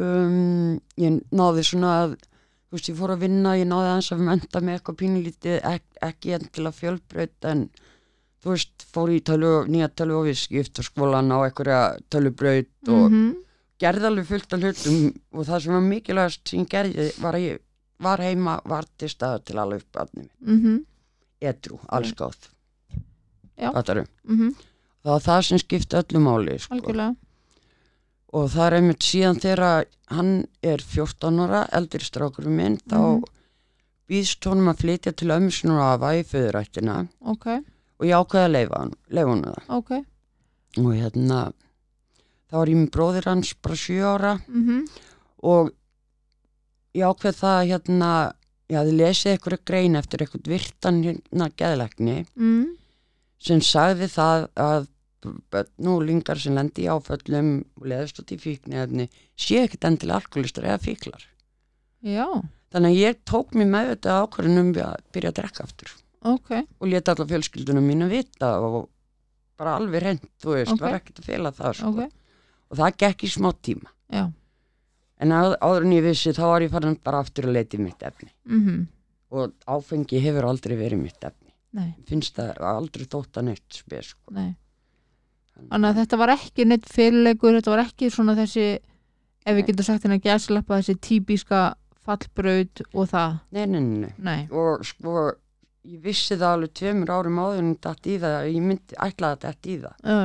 um, 0.00 0.80
ég 1.00 1.20
náði 1.36 1.66
svona 1.66 1.92
að 2.04 2.16
þú 2.16 2.78
veist 2.78 2.90
ég 2.90 2.98
fór 3.00 3.14
að 3.14 3.24
vinna 3.26 3.54
ég 3.58 3.68
náði 3.68 3.92
aðeins 3.92 4.10
að 4.14 4.26
menta 4.30 4.62
með 4.62 4.78
eitthvað 4.78 4.98
pínlítið 5.02 5.56
ek, 5.72 5.86
ekki 6.06 6.34
endilega 6.36 6.78
fjölbraut 6.78 7.48
en 7.50 7.64
þú 8.40 8.54
veist 8.54 8.86
fór 8.94 9.12
í 9.12 9.20
tölu, 9.26 9.54
nýja 9.68 9.90
tölu 9.92 10.20
og 10.20 10.28
viðskipt 10.30 10.80
og 10.80 10.86
skólan 10.86 11.34
á 11.34 11.38
einhverja 11.42 11.80
tölubraut 12.12 12.92
og 12.92 13.08
mhm, 13.08 13.32
gerði 13.82 14.08
alveg 14.10 14.30
fullt 14.30 14.54
af 14.54 14.62
hlutum 14.62 15.10
og 15.34 15.50
það 15.50 15.64
sem 15.64 15.76
var 15.76 15.84
mikilvægast 15.88 16.52
sem 16.54 16.62
ég 16.62 16.70
gerði 16.70 17.10
var 17.20 17.36
að 17.36 17.48
ég 17.48 17.66
var 18.00 18.22
heima, 18.24 18.54
var 18.64 18.86
til 18.96 19.10
staða 19.12 19.42
til 19.44 19.58
alveg 19.60 19.84
barnið 19.92 20.24
mitt, 20.24 20.38
mhm 20.46 20.78
edru, 21.40 21.78
allskáð 21.88 22.36
mhm, 24.24 24.54
það 25.04 25.10
var 25.12 25.20
það 25.26 25.42
sem 25.48 25.58
skipti 25.58 25.96
öllu 26.00 26.20
máli 26.24 26.58
sko. 26.58 26.76
og 28.32 28.48
það 28.52 28.66
er 28.66 28.76
einmitt 28.78 29.02
síðan 29.04 29.40
þegar 29.42 29.84
hann 30.14 30.32
er 30.62 30.78
14 30.78 31.40
ára 31.46 31.64
eldri 31.72 32.04
strákurum 32.04 32.56
minn 32.56 32.78
þá 32.88 32.96
Mhm. 33.00 33.24
býðst 34.10 34.44
honum 34.50 34.68
að 34.72 34.80
flytja 34.82 35.12
til 35.16 35.28
ömmusinur 35.30 35.78
og 35.78 35.88
afa 35.94 36.08
í 36.18 36.22
föðurættina. 36.26 37.08
Ok, 37.22 37.46
og 37.46 38.06
ég 38.06 38.16
ákveði 38.18 38.44
að 38.48 38.52
leifa 38.56 38.78
hann 38.80 38.94
leifa 39.10 39.30
hann 39.30 39.42
það. 39.44 39.62
Ok. 39.68 39.90
Og 40.78 40.90
hérna 40.98 41.52
þá 42.50 42.56
var 42.58 42.66
ég 42.66 42.76
með 42.80 42.90
bróðir 42.90 43.24
hans 43.30 43.52
bara 43.54 43.74
7 43.76 44.02
ára. 44.02 44.32
Mm 44.48 44.86
og 45.42 45.70
ég 46.94 47.06
ákveð 47.06 47.36
það 47.38 47.68
hérna 47.70 48.10
ég 48.70 48.78
hafði 48.78 48.94
lesið 48.98 49.32
eitthvað 49.34 49.64
grein 49.66 49.98
eftir 49.98 50.22
eitthvað 50.24 50.50
virtan 50.52 51.02
hérna 51.04 51.50
geðlækni 51.58 52.16
mm. 52.38 52.64
sem 53.42 53.62
sagði 53.64 54.08
það 54.12 54.46
að 54.54 54.88
núlingar 55.84 56.40
sem 56.40 56.54
lendi 56.56 56.86
í 56.86 56.88
áföllum 56.88 57.50
og 57.76 57.88
leðast 57.92 58.22
út 58.22 58.30
í 58.32 58.38
fíknefni 58.40 59.10
sé 59.36 59.64
ekkert 59.66 59.90
endilega 59.90 60.22
alkoholistar 60.22 60.68
eða 60.70 60.80
fíklar. 60.86 61.26
Já, 62.00 62.24
þannig 62.72 62.94
að 62.94 63.02
ég 63.02 63.20
tók 63.28 63.52
mér 63.58 63.68
með 63.68 63.90
þetta 63.90 64.16
ákvörðunum 64.22 64.70
að 64.86 65.02
byrja 65.12 65.32
að 65.34 65.36
drekka 65.42 65.66
aftur. 65.66 65.92
Ok. 66.30 66.54
Og 66.80 66.88
leta 66.88 67.12
alla 67.12 67.28
fjölskyldunum 67.34 67.90
mínu 67.90 68.08
vita 68.08 68.54
og 68.64 68.88
bara 69.60 69.76
alveg 69.76 70.06
reynd, 70.06 70.24
þú 70.40 70.56
veist, 70.56 70.72
Ok. 70.72 70.80
var 70.86 70.96
ekkert 70.96 71.20
að 71.20 71.28
fela 71.28 71.52
það 71.52 71.76
sko. 71.76 71.90
ok, 71.90 72.46
og 72.70 72.80
það 72.80 72.96
gekk 73.04 73.24
í 73.26 73.32
smá 73.34 73.50
tíma. 73.60 73.92
Já 74.08 74.24
en 75.20 75.34
á, 75.36 75.54
áður 75.60 75.86
en 75.86 75.92
ég 75.98 76.06
vissi 76.08 76.32
þá 76.36 76.44
var 76.46 76.64
ég 76.64 76.72
farin 76.72 76.96
bara 77.04 77.20
aftur 77.24 77.48
að 77.48 77.58
leita 77.58 77.78
í 77.78 77.84
mitt 77.84 78.02
efni. 78.08 78.32
Mm 78.48 78.88
og 79.30 79.54
áfengi 79.70 80.20
hefur 80.22 80.48
aldrei 80.48 80.76
verið 80.78 81.04
mitt 81.04 81.24
efni. 81.26 81.52
Nei, 81.78 81.92
finnst 82.08 82.34
það 82.38 82.64
aldrei 82.66 83.06
þótt 83.06 83.38
að 83.38 83.50
neitt 83.50 83.78
spes 83.78 84.12
sko. 84.14 84.34
nei. 84.34 84.56
Þannig 85.60 85.90
að 85.90 85.98
þetta 86.00 86.18
var 86.18 86.32
ekki 86.34 86.64
neitt 86.66 86.88
fyrirleikur 86.88 87.58
þetta 87.58 87.74
var 87.74 87.82
ekki 87.84 88.08
svona 88.10 88.34
þessi 88.38 88.64
ef 88.80 89.54
við 89.56 89.66
getum 89.68 89.86
sagt 89.86 90.06
hérna 90.06 90.18
gæslappa 90.24 90.80
þessi 90.80 90.96
típiska 91.04 91.60
fallbraut 92.00 92.82
og 92.90 93.10
það. 93.12 93.38
Nei, 93.54 93.66
nei, 93.68 93.80
nei, 93.80 94.12
nei. 94.18 94.40
og 94.50 94.82
sko 94.88 95.28
ég 95.86 96.00
vissi 96.02 96.34
það 96.34 96.56
alveg 96.56 96.74
tveimur 96.80 97.12
árum 97.12 97.38
áður 97.38 97.62
en 97.62 97.74
datt 97.84 98.08
í 98.08 98.16
það 98.18 98.38
að 98.40 98.50
ég 98.50 98.66
myndi 98.66 98.98
ætlaði 99.06 99.36
að 99.36 99.44
datt 99.44 99.68
í 99.68 99.76
það. 99.84 100.00
Já, 100.02 100.18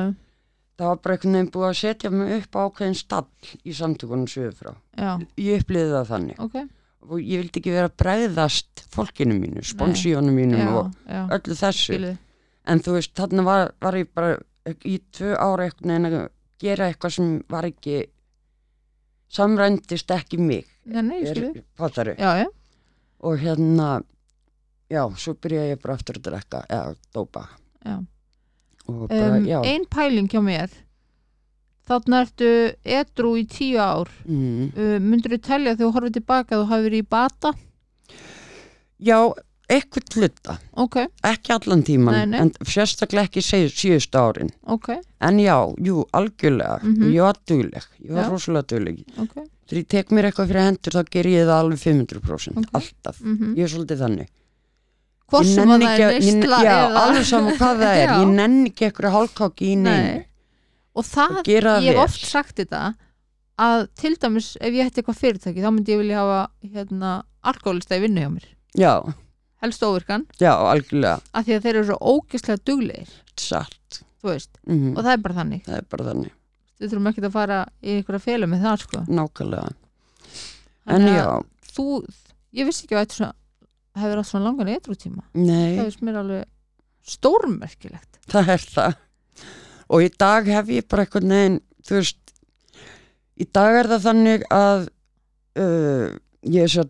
það 0.76 0.90
var 0.90 0.98
bara 1.02 1.16
einhvern 1.16 1.36
veginn 1.38 1.52
búið 1.54 1.68
að 1.68 1.78
setja 1.80 2.10
mig 2.12 2.34
upp 2.36 2.56
á 2.56 2.60
ákveðin 2.66 2.98
stall 2.98 3.52
í 3.64 3.76
samtökunum 3.76 4.28
sögur 4.30 4.56
frá. 4.58 4.72
Já, 4.96 5.10
ég 5.40 5.62
uppliði 5.62 5.94
það 5.94 6.10
þannig. 6.12 6.42
Ok. 6.44 6.58
Og 7.06 7.18
ég 7.22 7.42
vildi 7.42 7.60
ekki 7.62 7.72
vera 7.74 7.90
að 7.90 7.98
bregðast 8.02 8.82
fólkinu 8.92 9.36
mínu, 9.38 9.62
sponsíunum 9.64 10.34
mínum 10.36 10.60
já, 10.60 10.70
og 10.74 10.94
já, 11.06 11.20
öllu 11.38 11.58
þessu. 11.60 11.92
Skiluð 11.92 12.16
en 12.66 12.82
þú 12.82 12.96
veist, 12.96 13.14
þarna 13.16 13.44
var, 13.46 13.68
var 13.82 13.98
ég 14.00 14.10
bara 14.16 14.34
í 14.82 14.96
tvö 15.14 15.36
ára 15.38 15.68
einhvern 15.68 15.92
veginn 15.92 16.08
að 16.10 16.28
gera 16.62 16.88
eitthvað 16.90 17.14
sem 17.16 17.30
var 17.52 17.68
ekki 17.68 18.00
samrændist 19.36 20.10
ekki 20.14 20.40
mig. 20.42 20.66
Já, 20.86 21.00
nei, 21.02 21.20
skiluð 21.26 21.62
fattari 21.78 22.16
já, 22.18 22.42
já, 22.42 22.48
og 23.26 23.38
hérna 23.42 23.88
já, 24.90 25.02
svo 25.18 25.34
byrjaði 25.38 25.72
ég 25.74 25.80
bara 25.82 25.96
aftur 25.98 26.20
að 26.20 26.28
drekka 26.28 26.62
eða 26.66 26.94
dópa. 27.14 27.46
Já. 27.86 27.96
Bara, 28.86 29.38
um, 29.38 29.48
ein 29.64 29.84
pæling 29.90 30.28
hjá 30.32 30.40
mér. 30.44 30.70
Þarna 31.86 32.20
ertu 32.26 32.48
edru 32.82 33.36
í 33.38 33.44
tíu 33.46 33.78
ár. 33.78 34.08
Mm, 34.26 34.70
uh, 34.74 34.96
myndur 35.02 35.36
þú 35.36 35.40
telja 35.46 35.74
þegar 35.76 35.84
þú 35.84 35.92
horfið 35.98 36.16
tilbaka 36.20 36.56
að 36.56 36.62
þú 36.64 36.68
hafi 36.72 36.86
verið 36.88 37.04
í 37.04 37.08
bata? 37.14 37.52
Já, 39.06 39.18
eitthvað 39.70 40.16
hluta. 40.16 40.56
Ok, 40.82 40.96
ekki 41.26 41.52
allan 41.56 41.82
tíman, 41.86 42.14
Nei, 42.16 42.26
nei. 42.32 42.40
en 42.40 42.50
sérstaklega 42.66 43.28
ekki 43.28 43.42
síð, 43.44 43.68
síðustu 43.76 44.18
árin. 44.22 44.50
Ok, 44.72 44.88
en 45.20 45.38
já, 45.42 45.56
jú, 45.82 46.04
algjörlega. 46.16 46.80
Mhm. 46.82 47.12
ég 47.12 47.22
var 47.26 47.36
dugleg, 47.46 47.86
ég 48.02 48.12
var 48.14 48.24
Já. 48.24 48.30
rosalega 48.30 48.66
dugleg. 48.72 49.04
Ok. 49.18 49.34
Þegar 49.66 49.78
ég 49.82 49.88
tek 49.88 50.10
mér 50.14 50.28
eitthvað 50.30 50.48
fyrir 50.52 50.62
hendur 50.62 50.94
þá 50.94 51.10
ger 51.10 51.24
ég 51.26 51.46
það 51.46 51.60
alveg 51.60 51.78
500% 51.82 52.56
Ok. 52.62 52.68
alltaf, 52.78 53.20
mm 53.20 53.54
ég 53.56 53.64
er 53.66 53.68
svolítið 53.72 53.98
þannig 54.04 54.28
hvort 55.32 55.48
sem 55.48 55.72
það 55.72 55.86
er 55.88 56.14
neysla 56.16 56.60
já, 56.62 56.76
alveg 57.02 57.26
saman 57.26 57.58
hvað 57.58 57.82
það 57.82 58.00
er, 58.02 58.14
ég 58.22 58.32
nenni 58.36 58.70
ekki 58.70 58.88
eitthvað 58.88 59.16
hálkáki 59.16 59.72
í 59.72 59.76
Nei. 59.80 60.22
og 60.96 61.06
það, 61.06 61.40
og 61.42 61.50
ég 61.50 61.90
hef 61.90 62.02
oft 62.04 62.26
sagt 62.28 62.56
þetta 62.60 62.82
að 63.56 63.86
til 63.96 64.14
dæmis 64.20 64.50
ef 64.60 64.74
ég 64.76 64.90
ætti 64.90 65.02
eitthvað 65.02 65.20
fyrirtæki 65.20 65.64
þá 65.64 65.70
myndi 65.72 65.94
ég 65.94 66.02
vilja 66.02 66.22
hafa 66.22 66.40
hérna 66.74 67.12
alkoholista 67.46 67.96
í 67.96 68.02
vinnu 68.04 68.24
hjá 68.24 68.32
mér. 68.32 68.48
Já, 68.76 68.92
helst 69.64 69.86
óvirkan, 69.86 70.26
já, 70.42 70.52
algjörlega. 70.52 71.20
Af 71.32 71.46
því 71.46 71.56
að 71.56 71.66
þeir 71.66 71.78
eru 71.78 71.86
svo 71.88 71.98
ógeðslega 72.12 72.64
duglegir, 72.68 73.14
satt, 73.40 74.02
mm 74.26 74.92
og 74.96 75.00
það 75.04 75.12
er 75.12 75.24
bara 75.24 75.38
þannig, 75.40 75.64
það 75.66 75.80
er 75.80 75.88
bara 75.94 76.08
þannig. 76.10 76.36
Við 76.76 76.92
þurfum 76.92 77.10
ekki 77.12 77.24
að 77.24 77.36
fara 77.38 77.58
í 77.80 77.96
einhverja 77.96 78.24
félum 78.26 78.52
með 78.52 78.64
það 78.66 78.80
sko. 78.82 79.02
Nákvæmlega, 79.08 79.74
en 80.92 81.08
já. 81.08 81.28
þú, 81.72 81.86
ég 82.58 82.68
vissi 82.68 82.84
ekki 82.84 82.98
að 82.98 83.06
þetta 83.06 83.30
hefur 84.00 84.20
átt 84.20 84.30
svona 84.30 84.50
langan 84.50 84.70
eitthrútíma 84.74 85.24
það 85.32 85.48
nei, 85.48 85.78
finnst 85.80 86.04
mér 86.06 86.20
alveg 86.22 86.44
stórmerkilegt. 87.06 88.18
Það 88.30 88.52
er 88.56 88.66
það. 88.74 88.96
Og 89.94 90.02
í 90.02 90.10
dag 90.18 90.48
hef 90.50 90.70
ég 90.74 90.88
bara 90.90 91.04
eitthvað 91.06 91.28
neginn, 91.30 91.60
þú 91.86 92.00
veist 92.00 92.34
í 93.38 93.46
dag 93.54 93.78
er 93.78 93.90
það 93.92 94.06
þannig 94.08 94.44
að 94.56 94.88
uh, 95.62 96.08
ég 96.50 96.66
er 96.66 96.72
svo 96.72 96.86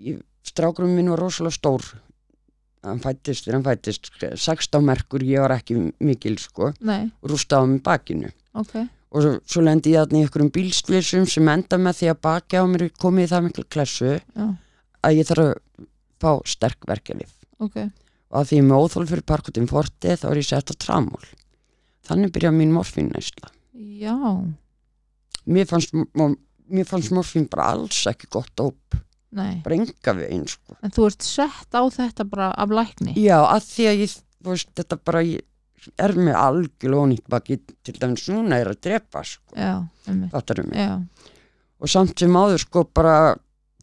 ég, 0.00 0.20
strákurum 0.46 0.94
minn 0.96 1.12
var 1.12 1.20
rosalega 1.20 1.58
stór. 1.58 1.84
Hann 2.86 3.02
fættist, 3.02 3.48
hann 3.50 3.64
fættist 3.66 4.12
16 4.22 4.84
merkur, 4.86 5.24
ég 5.26 5.42
var 5.42 5.56
ekki 5.56 5.74
mikil 6.06 6.36
sko, 6.38 6.70
rústaði 7.26 7.66
á 7.66 7.70
mig 7.72 7.82
bakinu. 7.84 8.30
Ok, 8.56 8.76
og 9.10 9.24
svo, 9.24 9.32
svo 9.44 9.64
lendi 9.66 9.96
ég 9.96 10.04
þarna 10.04 10.20
í 10.20 10.24
einhverjum 10.24 10.52
bílstlýsum 10.54 11.26
sem 11.28 11.50
enda 11.50 11.80
með 11.82 12.00
því 12.00 12.10
að 12.12 12.22
baki 12.28 12.62
á 12.62 12.64
mér 12.70 12.86
er 12.86 12.94
komið 13.02 13.32
það 13.32 13.44
miklu 13.48 13.64
klessu 13.74 14.14
já, 14.14 14.46
að 15.02 15.18
ég 15.18 15.28
þarf 15.28 15.44
að 15.44 15.54
fá 16.22 16.30
sterk 16.48 16.86
verkeflif 16.88 17.32
ok. 17.62 17.80
Og 18.26 18.40
að 18.40 18.48
því 18.48 18.58
ég 18.58 18.64
er 18.64 18.68
með 18.68 18.84
óþól 18.84 19.08
fyrir 19.10 19.26
parkutin 19.26 19.68
forti 19.70 20.16
þá 20.18 20.30
er 20.30 20.40
ég 20.40 20.48
sett 20.48 20.72
á 20.72 20.74
tramól 20.74 21.26
þannig 22.06 22.34
byrja 22.34 22.52
mín 22.54 22.74
morfín 22.74 23.10
næsla 23.14 23.52
já, 23.76 24.14
mér 25.46 25.68
fannst, 25.68 25.94
mér 25.94 26.88
fannst 26.88 27.14
morfín 27.14 27.48
bara 27.50 27.72
alls 27.74 28.04
ekki 28.10 28.30
gott 28.32 28.62
óp 28.62 28.96
nei. 29.36 29.60
bara 29.64 29.78
enga 29.78 30.14
við 30.18 30.30
eins 30.30 30.56
sko. 30.56 30.76
en 30.80 30.94
þú 30.94 31.10
ert 31.10 31.26
sett 31.26 31.76
á 31.76 31.82
þetta 31.92 32.26
bara 32.28 32.50
af 32.54 32.72
lækni? 32.72 33.16
Já, 33.20 33.38
að 33.44 33.68
því 33.68 33.88
að 33.90 34.02
ég, 34.04 34.16
veist, 34.46 34.72
þetta 34.78 34.98
bara 35.08 35.22
ég, 35.26 35.44
er 36.02 36.16
með 36.18 36.38
algjörlega 36.40 37.06
ónýtt 37.06 37.28
baki 37.30 37.60
til 37.86 37.96
dæmis 38.00 38.26
núna 38.32 38.60
er 38.62 38.72
að 38.72 38.80
drepa 38.88 39.22
sko, 39.26 39.56
já, 39.58 39.74
og 41.76 41.92
samt 41.92 42.16
sem 42.18 42.38
áður 42.40 42.64
sko 42.64 42.86
bara 42.96 43.16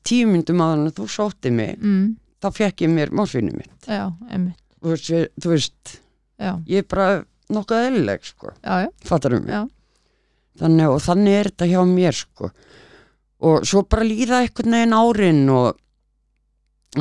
tíu 0.04 0.28
myndum 0.28 0.64
áður 0.64 0.80
en 0.82 0.96
þú 0.98 1.08
sótti 1.12 1.54
mig 1.54 1.78
mm, 1.78 2.08
þá 2.44 2.48
fekk 2.60 2.84
ég 2.86 2.92
mér 2.94 3.14
morfínu 3.16 3.54
mitt. 3.56 3.74
Já, 3.88 4.10
einmitt. 4.30 4.60
Þú 4.84 4.92
veist, 4.94 5.12
þú 5.40 5.54
veist 5.56 5.94
ég 6.68 6.82
er 6.84 6.88
bara 6.92 7.08
nokkuð 7.54 7.86
eðlileg 7.88 8.26
sko, 8.28 8.52
fattar 9.08 9.38
mig? 9.40 9.48
Já. 9.54 9.62
þannig 10.60 10.92
og 10.92 11.00
þannig 11.06 11.38
er 11.40 11.50
þetta 11.52 11.68
hjá 11.72 11.80
mér 11.88 12.18
sko. 12.18 12.50
Og 13.44 13.66
svo 13.68 13.82
bara 13.88 14.06
líða 14.08 14.42
einhvern 14.44 14.76
veginn 14.78 14.96
árin 14.96 15.42
og 15.52 15.80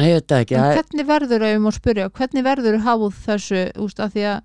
ég 0.01 0.15
veit 0.17 0.35
ekki 0.39 0.57
en 0.57 0.71
hvernig 0.79 1.07
verður 1.11 1.45
ef 1.47 1.53
ég 1.57 1.61
má 1.63 1.71
spyrja, 1.75 2.07
hvernig 2.17 2.47
verður 2.47 2.79
háð 2.87 3.05
þessu, 3.27 3.65
úst, 3.83 4.01
að 4.01 4.15
því 4.17 4.25
að 4.31 4.39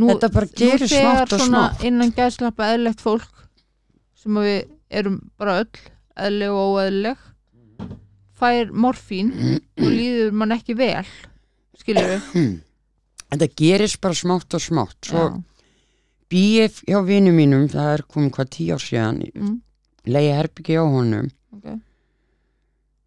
nú, 0.00 0.10
Þetta 0.12 0.30
bara 0.36 0.50
þegar 0.52 0.84
smátt 0.92 1.34
og 1.34 1.42
svona 1.42 1.64
smátt. 1.70 1.84
innan 1.88 2.12
gæðslappa 2.16 2.68
eðlilegt 2.74 3.02
fólk 3.02 3.42
sem 4.20 4.38
við 4.44 4.60
erum 5.00 5.18
bara 5.40 5.56
öll 5.64 5.82
eðlileg 6.20 6.54
og 6.54 6.76
óeðlileg 6.76 7.26
fær 8.40 8.72
morfín 8.72 9.30
og 9.78 9.86
líður 9.86 10.34
mann 10.36 10.56
ekki 10.56 10.76
vel 10.78 11.04
skilur 11.80 12.10
við 12.10 12.58
þetta 13.30 13.48
gerist 13.56 14.00
bara 14.02 14.16
smátt 14.16 14.56
og 14.56 14.62
smátt. 14.62 14.98
Svo 15.06 15.22
já, 15.22 15.38
bý 16.30 16.42
ég 16.60 16.80
hjá 16.88 17.00
vinum 17.06 17.36
mínum 17.38 17.68
það 17.70 17.92
er 17.94 18.04
komið 18.10 18.34
hvað 18.36 18.52
tíu 18.56 18.76
ár 18.76 18.84
síðan 18.84 19.22
mm, 19.28 19.56
leiði 20.10 20.36
herbyggi 20.38 20.78
á 20.78 20.84
honum. 20.84 21.30
Ok, 21.54 21.66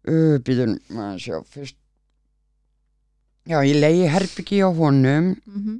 uh, 0.08 0.36
býðun, 0.44 0.78
maður 0.92 1.22
sjá 1.26 1.38
fyrst 1.54 1.78
já, 3.48 3.58
ég 3.60 3.78
leiði 3.80 4.10
herbyggi 4.12 4.62
á 4.64 4.70
honum. 4.72 5.32
Mhm, 5.48 5.78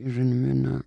ég 0.00 0.16
reyni 0.16 0.36
að 0.36 0.44
muna 0.44 0.78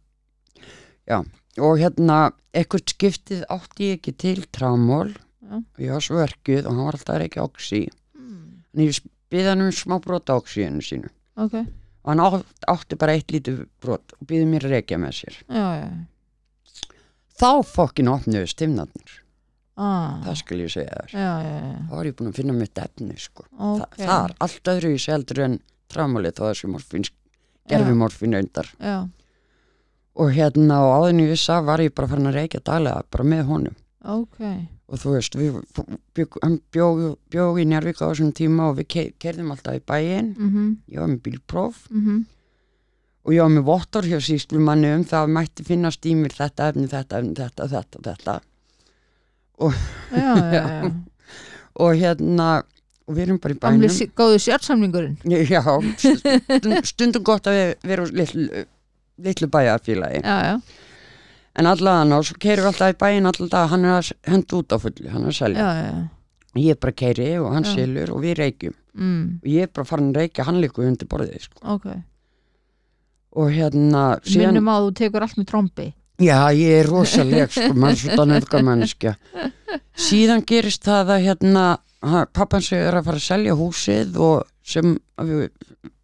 já, 1.09 1.19
og 1.59 1.77
hérna 1.81 2.21
ekkert 2.53 2.93
skiptið 2.93 3.45
átti 3.51 3.91
ég 3.91 3.99
ekki 3.99 4.17
til 4.21 4.39
tramól 4.53 5.11
Já. 5.13 5.22
Og 5.51 5.83
ég 5.83 5.93
var 5.93 6.05
svo 6.05 6.19
verkuð 6.21 6.63
og 6.63 6.71
hann 6.71 6.87
var 6.87 6.99
alltaf 6.99 7.25
ekki 7.25 7.43
oxy 7.43 7.81
mm, 7.89 8.45
en 8.73 8.85
ég 8.85 9.01
býði 9.33 9.49
hann 9.51 9.65
um 9.65 9.73
smá 9.73 9.97
brot 10.03 10.31
á 10.31 10.37
oxyinu 10.37 10.83
sínu. 10.85 11.11
Ok. 11.41 11.57
Og 12.03 12.11
hann 12.11 12.23
átt, 12.23 12.47
átti 12.69 12.99
bara 12.99 13.15
eitt 13.17 13.31
lítið 13.33 13.63
brot 13.81 14.15
og 14.17 14.27
býði 14.29 14.47
mér 14.49 14.67
að 14.67 14.77
reykja 14.77 14.99
með 15.01 15.19
sér. 15.21 15.41
Já, 15.47 15.67
já, 15.81 16.89
þá 17.39 17.49
fokkin 17.65 18.11
opnuðu 18.11 18.49
stimnarnir 18.51 19.19
ah, 19.79 20.21
það 20.27 20.37
skal 20.41 20.59
ég 20.61 20.73
segja 20.73 21.01
þér. 21.01 21.15
Þá 21.89 21.95
var 21.95 22.09
ég 22.09 22.17
búin 22.19 22.31
að 22.31 22.39
finna 22.39 22.55
mitt 22.57 22.81
efni 22.81 23.17
sko. 23.21 23.45
Þa, 23.49 23.73
ok. 23.73 23.97
það 23.99 24.15
er 24.19 24.35
allt 24.45 24.71
öðru 24.73 24.93
í 24.93 25.01
seldur 25.01 25.43
en 25.47 25.59
tramólið 25.93 26.37
þó 26.37 26.43
þessi 26.49 26.71
morfín 26.71 27.07
gerfi 27.69 27.95
morfín 27.95 28.35
undar 28.35 28.67
já, 28.75 29.05
og 30.19 30.31
hérna 30.35 30.81
áðurinn 30.83 31.23
ég 31.23 31.29
vissa 31.31 31.61
var 31.63 31.79
ég 31.79 31.93
bara 31.95 32.09
farin 32.11 32.27
að 32.27 32.39
reykja 32.41 32.63
daglega 32.65 33.05
bara 33.13 33.27
með 33.33 33.43
honum. 33.49 33.77
Ok, 34.13 34.39
og 34.93 34.99
þú 35.01 35.13
veist, 35.15 35.35
við 35.39 35.55
hann 36.43 36.59
bjóð 36.75 36.99
bjó 37.33 37.47
í 37.57 37.65
Njárvík 37.65 37.97
á 38.05 38.05
þessum 38.11 38.29
tíma 38.37 38.67
og 38.69 38.77
við 38.77 38.87
ke 38.93 39.03
kerðum 39.23 39.49
alltaf 39.55 39.79
í 39.79 39.81
bæinn. 39.89 40.27
Mhm, 40.37 40.67
ég 40.93 41.01
var 41.01 41.09
með 41.15 41.21
bílpróf. 41.25 41.79
Mhm. 41.89 42.19
Og 43.23 43.31
ég 43.33 43.41
var 43.41 43.53
með 43.55 43.63
vottor 43.71 44.03
hjá 44.05 44.19
síslumanni 44.21 44.89
um 44.97 45.05
það 45.07 45.31
mætti 45.31 45.63
finnast 45.65 46.05
í 46.05 46.13
mér 46.19 46.33
þetta 46.35 46.69
efni, 46.73 46.85
þetta 46.91 47.19
efni, 47.21 47.33
þetta, 47.39 47.67
þetta, 47.71 48.03
þetta. 48.09 48.35
Já, 49.63 49.73
já, 50.19 50.33
já, 50.53 50.91
og 51.79 51.93
hérna 51.97 52.47
og 53.07 53.15
við 53.17 53.21
erum 53.25 53.37
bara 53.43 53.53
í 53.55 53.59
bænum. 53.63 53.89
sí- 53.91 54.09
góðu 54.15 54.37
sérsamlingurinn 54.43 55.17
já, 55.55 55.61
stund, 55.99 56.85
stundum 56.87 57.23
gott 57.27 57.47
að 57.51 57.57
við 57.57 57.71
vera 57.91 58.05
úr 58.05 58.13
litlu, 58.15 58.63
litlu 59.23 59.47
bæjarfélagi. 59.51 60.21
Já, 60.23 60.37
já, 60.51 60.61
en 61.59 61.69
allavega 61.69 62.17
og 62.17 62.27
svo 62.27 62.39
keirum 62.41 62.65
við 62.65 62.71
alltaf 62.71 62.93
í 62.93 62.99
bæin 63.03 63.29
alltaf 63.29 63.71
hann 63.73 63.85
er 63.85 63.97
að 63.99 64.11
henda 64.29 64.59
út 64.59 64.73
á 64.73 64.77
fullu, 64.81 65.09
hann 65.13 65.25
er 65.27 65.31
að 65.31 65.35
já, 65.35 65.39
selja 65.43 65.67
já, 65.77 65.91
ég 66.63 66.75
er 66.75 66.79
bara 66.81 66.95
keiri 67.03 67.29
og 67.41 67.51
hann 67.53 67.67
Já. 67.67 67.73
selur 67.77 68.13
og 68.13 68.23
við 68.23 68.37
reykjum. 68.39 68.75
Mm, 68.93 69.21
og 69.41 69.49
ég 69.49 69.67
er 69.67 69.71
bara 69.73 69.89
farin 69.89 70.11
að 70.11 70.19
reykja 70.21 70.45
hann 70.47 70.61
líka 70.61 70.83
undir 70.85 71.09
borðið 71.09 71.47
sko. 71.47 71.61
ok. 71.75 71.87
Og 73.33 73.49
hérna 73.49 74.03
síðan, 74.21 74.53
minnum 74.53 74.69
að 74.69 74.83
þú 74.85 74.91
tekur 74.99 75.25
allt 75.25 75.39
með 75.39 75.47
trombi. 75.49 75.87
Já 76.21 76.37
ég 76.53 76.83
er 76.83 76.89
rosaleg 76.89 77.53
sko, 77.53 77.73
mannskja 78.69 79.15
síðan 79.97 80.43
gerist 80.45 80.85
það 80.85 81.15
að 81.15 81.25
hérna 81.27 81.63
pappan 82.35 82.61
sig 82.61 82.81
er 82.83 82.99
að 82.99 83.07
fara 83.09 83.21
að 83.21 83.25
selja 83.25 83.55
húsið 83.57 84.19
og 84.21 84.43
sem 84.63 84.93
við, 85.17 85.47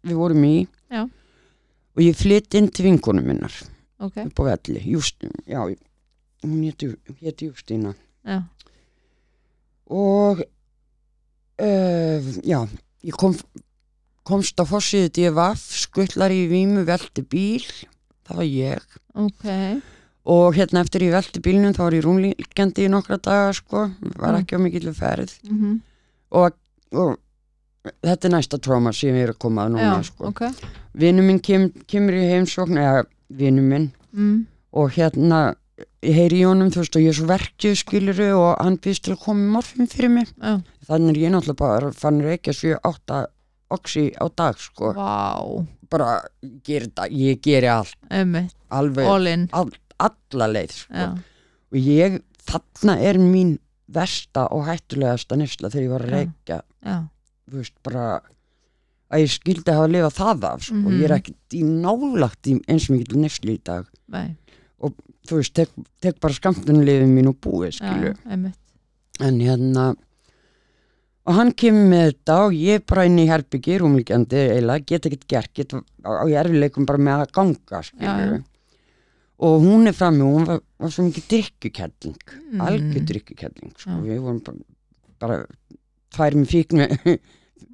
við 0.02 0.18
vorum 0.18 0.46
í. 0.48 0.56
Já. 0.90 1.04
og 1.06 2.02
ég 2.02 2.16
flytt 2.18 2.56
inn 2.58 2.66
til 2.74 2.88
vinkonum 2.88 3.28
minnar 3.30 3.54
ok, 4.00 4.16
upp 4.26 4.40
á 4.40 4.42
velli, 4.50 4.80
Justin, 4.92 5.32
já 5.46 5.60
hún 6.42 6.62
héti 7.20 7.48
Justína 7.50 7.94
já, 8.24 8.40
og 9.90 10.40
uh, 11.60 12.28
já, 12.46 12.60
ég 13.04 13.16
kom 13.18 13.34
komst 14.30 14.60
á 14.60 14.64
fossiðið 14.68 15.12
DFF 15.16 15.62
skullar 15.86 16.30
í 16.34 16.44
vímu, 16.50 16.84
velti 16.86 17.24
bíl 17.26 17.64
það 18.28 18.36
var 18.38 18.46
ég. 18.46 18.84
Ok. 19.18 19.46
Og 20.30 20.54
hérna 20.54 20.84
eftir 20.84 21.02
ég 21.08 21.14
velti 21.16 21.40
bílnum 21.42 21.72
þá 21.74 21.80
var 21.82 21.96
ég 21.96 22.04
rúmlíkjandi 22.04 22.84
í 22.86 22.90
nokkra 22.92 23.16
daga 23.18 23.48
sko, 23.56 23.88
var 24.20 24.36
Mm. 24.36 24.40
ekki 24.44 24.54
á 24.54 24.60
mikill 24.62 24.92
ferð. 24.94 25.32
Mhm, 25.48 25.80
og, 26.38 26.54
og 26.92 27.16
þetta 28.04 28.28
er 28.28 28.34
næsta 28.36 28.60
tróma 28.62 28.92
sem 28.94 29.16
ég 29.16 29.24
er 29.26 29.32
að 29.34 29.38
koma 29.42 29.64
að 29.66 29.72
núna 29.74 29.96
já, 29.98 30.04
sko. 30.12 30.28
ok. 30.28 30.42
Vinnu 30.94 31.22
minn 31.26 31.40
kem, 31.40 31.70
kemur 31.90 32.14
í 32.14 32.28
heimsókn 32.30 32.78
eða 32.78 33.02
vinnu 33.38 33.64
minn. 33.64 33.90
Mm, 34.12 34.46
og 34.76 34.94
hérna 34.96 35.40
ég 36.04 36.16
heyri 36.16 36.40
í 36.42 36.46
honum 36.48 36.70
þú 36.72 36.82
veist 36.82 36.96
og 36.98 37.04
ég 37.04 37.12
er 37.12 37.18
svo 37.18 37.28
verkið 37.30 37.76
skiluru 37.80 38.28
og 38.36 38.48
hann 38.58 38.78
býðst 38.82 39.06
til 39.06 39.14
að 39.14 39.22
koma 39.24 39.42
með 39.42 39.52
morfin 39.56 39.90
fyrir 39.90 40.12
mig. 40.14 40.32
Já, 40.40 40.56
þannig 40.88 41.12
er 41.12 41.20
ég 41.24 41.34
náttúrulega 41.34 41.60
bara 41.62 41.92
fann 41.96 42.22
reykja 42.24 42.56
7-8 42.56 43.20
oxi 43.76 44.06
á 44.18 44.24
dag 44.36 44.58
sko. 44.60 44.92
Vá. 44.96 45.66
Bara 45.90 46.10
geri, 46.66 46.88
þetta, 46.88 47.08
ég 47.10 47.40
geri 47.44 47.70
allt. 47.70 47.96
Emmitt, 48.10 48.54
alveg 48.70 49.08
all 49.52 49.72
alla 50.00 50.46
leið 50.48 50.76
sko. 50.76 50.94
já, 50.96 51.08
og 51.70 51.78
ég 51.78 52.20
þarna 52.48 52.96
er 53.04 53.18
mín 53.20 53.56
versta 53.90 54.46
og 54.54 54.64
hættulegasta 54.68 55.36
nesla 55.38 55.70
þegar 55.70 55.84
ég 55.84 55.94
var 55.94 56.04
að 56.06 56.14
reykja. 56.14 56.60
Já, 56.86 56.96
þú 57.50 57.60
veist 57.60 57.76
bara 57.86 58.04
að 59.10 59.24
ég 59.24 59.30
skildi 59.34 59.72
hafa 59.74 59.86
að 59.88 59.94
lifa 59.96 60.10
það 60.16 60.44
af 60.52 60.62
sko. 60.66 60.74
Mhm. 60.74 60.98
ég 61.00 61.04
er 61.08 61.16
ekkert 61.18 61.56
í 61.58 61.62
nálagt 61.66 62.46
í 62.46 62.58
eins 62.68 62.90
og 62.90 62.96
mikið 62.96 63.16
nesli 63.24 63.56
í 63.58 63.62
dag 63.64 63.86
nei, 64.08 64.36
þú 64.80 65.36
veist, 65.40 65.54
tek, 65.54 65.68
tek 66.00 66.20
bara 66.20 66.34
skamtunlifin 66.34 67.12
mín 67.14 67.28
og 67.28 67.36
búið 67.44 67.76
skilu 67.80 68.14
emmitt 68.30 68.56
en 69.20 69.40
hérna 69.40 69.90
og 71.28 71.34
hann 71.36 71.50
kemur 71.52 71.84
með 71.90 72.06
þetta 72.10 72.36
og 72.46 72.54
ég 72.56 72.84
bara 72.88 73.04
inn 73.06 73.18
í 73.20 73.26
herbyggi 73.28 73.76
rúmlíkjandi 73.82 74.38
eiginlega, 74.54 74.86
get 74.88 75.06
ekkert 75.10 75.26
gert 75.28 75.52
get, 75.54 75.74
á 76.02 76.24
erfileikum 76.40 76.86
bara 76.88 76.98
með 76.98 77.26
að 77.26 77.34
ganga 77.36 77.82
skilur 77.86 78.38
Já, 78.38 78.42
og 79.40 79.60
hún 79.64 79.86
er 79.88 79.94
frammi 79.96 80.24
og 80.24 80.34
hún 80.38 80.46
var, 80.48 80.58
var 80.80 80.90
svo 80.92 81.04
mikið 81.06 81.28
drikkukelling 81.34 82.16
Mm. 82.50 82.60
algjör 82.66 83.04
drikkukelling 83.06 83.72
sko. 83.78 83.90
Já. 83.90 84.00
við 84.02 84.18
vorum 84.24 84.40
bara, 84.42 84.58
bara 85.20 85.36
tvær 86.10 86.34
með 86.34 86.48
fíkni 86.50 86.86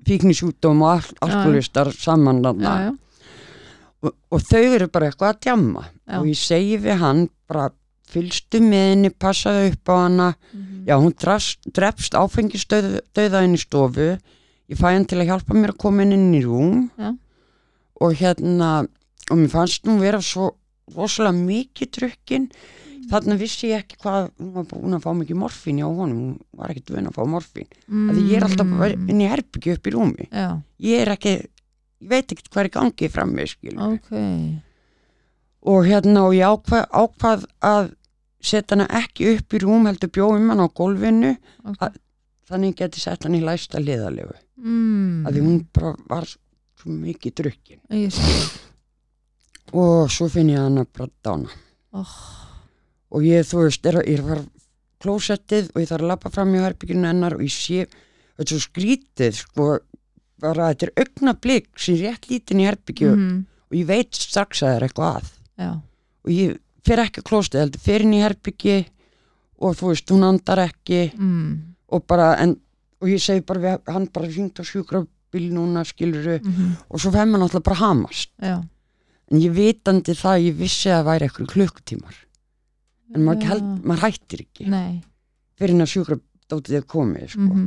fíknisjútum 0.06 0.84
og 0.84 0.92
al 0.96 1.10
alkoholistar 1.26 1.92
saman 1.94 2.44
og, 2.46 4.12
og 4.30 4.42
þau 4.44 4.62
eru 4.62 4.88
bara 4.92 5.10
eitthvað 5.10 5.32
að 5.32 5.42
djamma 5.46 5.82
Já. 5.86 6.20
og 6.20 6.30
ég 6.30 6.38
segi 6.38 6.78
við 6.84 7.02
hann 7.02 7.26
bara 7.48 7.70
fylgstu 8.06 8.60
með 8.62 8.84
henni, 8.92 9.10
passaðu 9.10 9.72
upp 9.72 9.90
á 9.90 9.94
hana 9.96 10.28
mhm, 10.52 10.76
Já, 10.86 10.94
hún 11.02 11.14
drefst 11.18 12.14
áfengisdauða 12.14 13.40
inn 13.42 13.56
í 13.56 13.58
stofu. 13.58 14.12
Ég 14.70 14.78
fæ 14.78 14.92
hann 14.92 15.06
til 15.10 15.18
að 15.18 15.32
hjálpa 15.32 15.56
mér 15.56 15.72
að 15.72 15.80
koma 15.82 16.04
inn 16.06 16.30
í 16.30 16.42
rúm. 16.44 16.84
Já. 16.94 17.10
Og 18.06 18.14
hérna, 18.20 18.70
og 19.26 19.40
mér 19.40 19.50
fannst 19.50 19.88
nú 19.88 19.96
vera 19.98 20.20
svo 20.22 20.52
rosalega 20.94 21.34
mikið 21.40 21.90
drukkin. 21.96 22.46
Þarna 23.10 23.36
vissi 23.38 23.68
ég 23.70 23.84
ekki 23.84 23.96
hvað, 24.02 24.30
hún 24.40 24.52
var 24.56 24.64
búin 24.70 24.96
að 24.96 25.02
fá 25.04 25.10
mikið 25.14 25.38
morfín 25.38 25.78
hjá 25.78 25.86
honum. 25.86 26.22
Hún 26.22 26.38
var 26.58 26.72
ekkert 26.72 26.90
vön 26.96 27.06
að 27.10 27.14
fá 27.18 27.22
morfín. 27.30 27.68
Mm. 27.86 28.08
Því 28.10 28.24
ég 28.30 28.36
er 28.40 28.46
alltaf 28.48 28.72
bara 28.80 28.88
inn 28.96 29.20
í 29.22 29.28
herbyggju 29.30 29.76
upp 29.78 29.86
í 29.86 29.92
rúmi. 29.94 30.26
já, 30.32 30.46
Ég 30.82 31.02
er 31.04 31.12
ekki, 31.14 31.34
ég 32.02 32.08
veit 32.10 32.32
ekkert 32.34 32.50
hvað 32.50 32.64
er 32.64 32.70
í 32.70 32.74
gangi 32.78 33.10
fram 33.14 33.34
með, 33.36 33.52
skil. 33.54 33.76
ok 33.78 34.10
Og 35.66 35.86
hérna, 35.86 36.24
og 36.28 36.34
ég 36.36 36.46
ákvað, 36.46 36.84
ákvað 36.94 37.46
að 37.66 37.88
setja 38.46 38.76
hana 38.76 38.86
ekki 39.00 39.32
upp 39.36 39.54
í 39.56 39.60
rúm, 39.64 39.86
heldur 39.88 40.10
bjóðum 40.14 40.50
hann 40.52 40.62
á 40.62 40.68
gólfinu. 40.70 41.32
ok, 41.66 41.80
Að- 41.82 41.96
þannig 42.46 42.74
ég 42.74 42.76
geti 42.84 43.00
sett 43.02 43.24
hann 43.26 43.34
í 43.34 43.40
læsta 43.42 43.80
liðalegu 43.82 44.34
mm, 44.62 45.24
að 45.26 45.34
því 45.34 45.40
hún 45.42 45.56
bara 45.74 45.94
var 46.06 46.26
svo 46.30 46.92
mikið 46.94 47.34
drukkin 47.40 47.80
og 49.74 50.10
svo 50.14 50.28
finn 50.30 50.52
ég 50.52 50.60
hann 50.62 50.78
að 50.78 50.86
bara 50.94 51.10
dána 51.26 51.50
oh, 51.98 52.12
og 53.16 53.24
ég 53.24 53.46
þú 53.48 53.64
veist 53.64 53.88
er, 53.88 54.00
ég 54.04 54.20
á 54.20 54.36
klósettið 55.02 55.70
og 55.74 55.82
ég 55.82 55.90
þarf 55.90 56.04
að 56.04 56.10
lappa 56.10 56.32
fram 56.32 56.54
í 56.56 56.62
herbygginu 56.62 57.08
hennar 57.08 57.36
og 57.36 57.44
ég 57.44 57.52
sé 57.52 57.86
þetta 57.86 58.44
er 58.46 58.50
svo 58.52 58.62
skrítið 58.64 59.38
sko 59.40 59.68
bara 60.42 60.70
þetta 60.72 60.88
er 60.88 61.04
augnablík 61.04 61.70
sem 61.80 61.96
er 61.96 62.10
rétt 62.10 62.28
lítinn 62.30 62.62
í 62.62 62.68
herbyggju 62.68 63.12
mhm, 63.14 63.40
og 63.70 63.78
ég 63.78 63.88
veit 63.88 64.16
strax 64.16 64.62
að 64.62 64.68
það 64.68 64.76
er 64.76 64.86
eitthvað 64.86 65.16
að. 65.16 65.32
Já, 65.56 65.70
og 66.26 66.34
ég 66.34 66.60
fer 66.86 67.02
ekki 67.02 67.22
að 67.22 67.28
klósettið 67.30 67.64
heldur 67.64 67.84
fer 67.86 68.04
inn 68.04 68.14
í 68.14 68.22
herbyggi 68.22 68.76
og 69.56 69.76
þú 69.78 69.90
veist 69.90 70.12
hún 70.12 70.28
andar 70.28 70.62
ekki 70.66 71.02
mm, 71.16 71.50
og 71.96 72.06
bara 72.08 72.30
en 72.42 72.56
og 73.02 73.10
ég 73.12 73.20
segi 73.20 73.44
bara 73.44 73.62
við 73.62 73.92
hann 73.92 74.06
bara 74.12 74.28
hringt 74.30 74.60
á 74.60 74.64
sjúkrabíl 74.64 75.48
núna 75.52 75.84
skiluru 75.88 76.38
mhm, 76.38 76.76
og 76.88 77.02
svo 77.02 77.12
fær 77.12 77.28
maður 77.28 77.46
náttúrulega 77.46 77.68
bara 77.70 77.82
hamast. 77.82 78.32
Já. 78.40 78.56
En 79.26 79.42
ég 79.42 79.50
vitandi 79.50 80.14
það, 80.14 80.44
ég 80.44 80.54
vissi 80.60 80.86
að 80.86 81.00
það 81.00 81.08
væri 81.08 81.26
eitthvað 81.26 81.52
klukkutímar 81.52 82.18
en 83.14 83.24
maður, 83.26 83.48
held, 83.52 83.66
maður 83.86 84.04
hættir 84.06 84.42
ekki. 84.46 84.66
Nei, 84.72 85.02
fyrir 85.58 85.74
en 85.76 85.84
að 85.86 85.92
sjúkrabdótið 85.94 86.78
er 86.80 86.86
komið 86.90 87.28
sko. 87.34 87.46
mhm, 87.46 87.66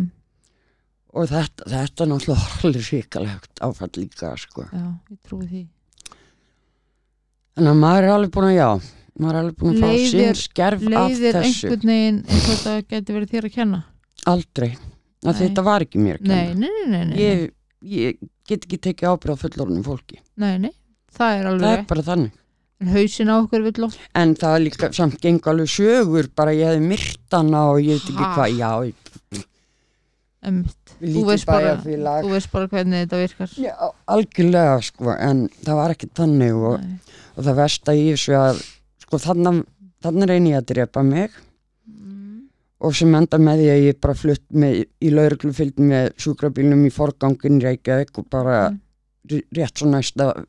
og 1.09 1.27
þetta, 1.31 1.65
þetta 1.73 2.03
er 2.05 2.09
náttúrulega 2.11 2.63
alveg 2.67 2.85
svikalegt 2.85 3.61
áfall 3.65 3.91
líka 3.97 4.33
sko. 4.37 4.67
já, 4.71 4.85
ég 5.09 5.19
trúi 5.25 5.47
því. 5.49 5.63
En 7.59 7.67
að 7.71 7.79
maður 7.81 8.07
er 8.07 8.13
alveg 8.15 8.33
búin 8.35 8.49
að 8.51 8.57
já 8.59 8.69
maður 9.19 9.33
er 9.35 9.39
alveg 9.43 9.55
búin 9.59 9.73
að 9.73 9.81
fá 9.83 9.89
Leiðir- 9.89 10.11
sinn 10.13 10.37
skerf 10.39 10.83
af 10.85 10.93
leiðir 10.93 11.35
þessu. 11.35 11.69
einhvern 11.69 11.89
veginn 11.91 12.19
og 12.23 12.43
þetta 12.49 12.75
geti 12.93 13.15
verið 13.17 13.33
þér 13.33 13.47
að 13.49 13.55
kenna? 13.57 13.79
Aldrei, 14.29 14.69
þetta 15.25 15.63
var 15.65 15.85
ekki 15.85 15.99
mér 16.03 16.19
að 16.19 16.29
kenna. 16.29 16.35
Nei, 16.35 16.53
nei, 16.53 16.85
nei, 16.87 17.05
nei, 17.09 17.17
ég, 17.19 17.43
ég 17.83 18.21
get 18.47 18.63
ekki 18.67 18.79
tekið 18.87 19.11
ábyrð 19.11 19.35
á 19.35 19.41
fullorðnum 19.43 19.83
fólki. 19.83 20.21
Nei, 20.39 20.53
nei. 20.57 20.71
það 21.11 21.35
er 21.35 21.49
það 21.49 21.73
er 21.73 21.83
bara 21.89 22.05
þannig 22.05 22.38
hausin 22.87 23.27
á 23.27 23.35
okkur 23.43 23.63
vill 23.65 23.83
oft 23.89 23.99
en 24.15 24.35
það 24.39 24.55
er 24.55 24.63
líka 24.63 24.89
samt 24.95 25.19
gengur 25.19 25.51
alveg 25.51 25.67
sögur 25.73 26.29
bara 26.35 26.53
ég 26.55 26.69
hefði 26.69 26.85
myrtana 26.87 27.63
og 27.73 27.81
ég 27.83 27.99
veit 27.99 28.11
ekki 28.13 28.29
hvað 28.37 28.53
já, 28.55 28.71
ég, 28.87 29.09
við 30.47 31.17
þú 31.17 31.25
veist 31.27 31.47
bara 31.49 31.73
þú 31.83 32.31
veist 32.31 32.51
bara 32.53 32.69
hvernig 32.71 33.03
þetta 33.03 33.19
virkar. 33.19 33.51
Já, 33.59 33.73
algjörlega 34.15 34.77
sko, 34.87 35.11
en 35.15 35.45
það 35.65 35.79
var 35.81 35.93
ekki 35.95 36.09
þannig 36.15 36.61
og, 36.69 36.87
og 37.35 37.43
það 37.47 37.59
þessu 38.13 38.37
að 38.39 38.61
sko 39.03 39.19
þannig, 39.25 39.61
reyni 40.31 40.53
ég 40.53 40.61
að 40.61 40.69
drepa 40.71 41.03
mig. 41.03 41.35
Mm, 41.89 42.45
og 42.79 42.95
sem 42.95 43.15
enda 43.19 43.39
með 43.41 43.63
því 43.63 43.67
að 43.73 43.83
ég 43.89 43.99
bara 44.05 44.17
flutt 44.21 44.45
með, 44.63 44.79
í 45.03 45.11
lauruglu 45.11 45.51
fylgd 45.55 45.83
með 45.91 46.09
sjúkrabílnum 46.23 46.87
í 46.87 46.93
forgangin 46.95 47.59
Reykjavík 47.63 48.23
og 48.23 48.29
bara 48.31 48.61
Mm. 48.69 49.43
rétt 49.53 49.77
svo 49.77 49.85
næst 49.91 50.17
að 50.23 50.45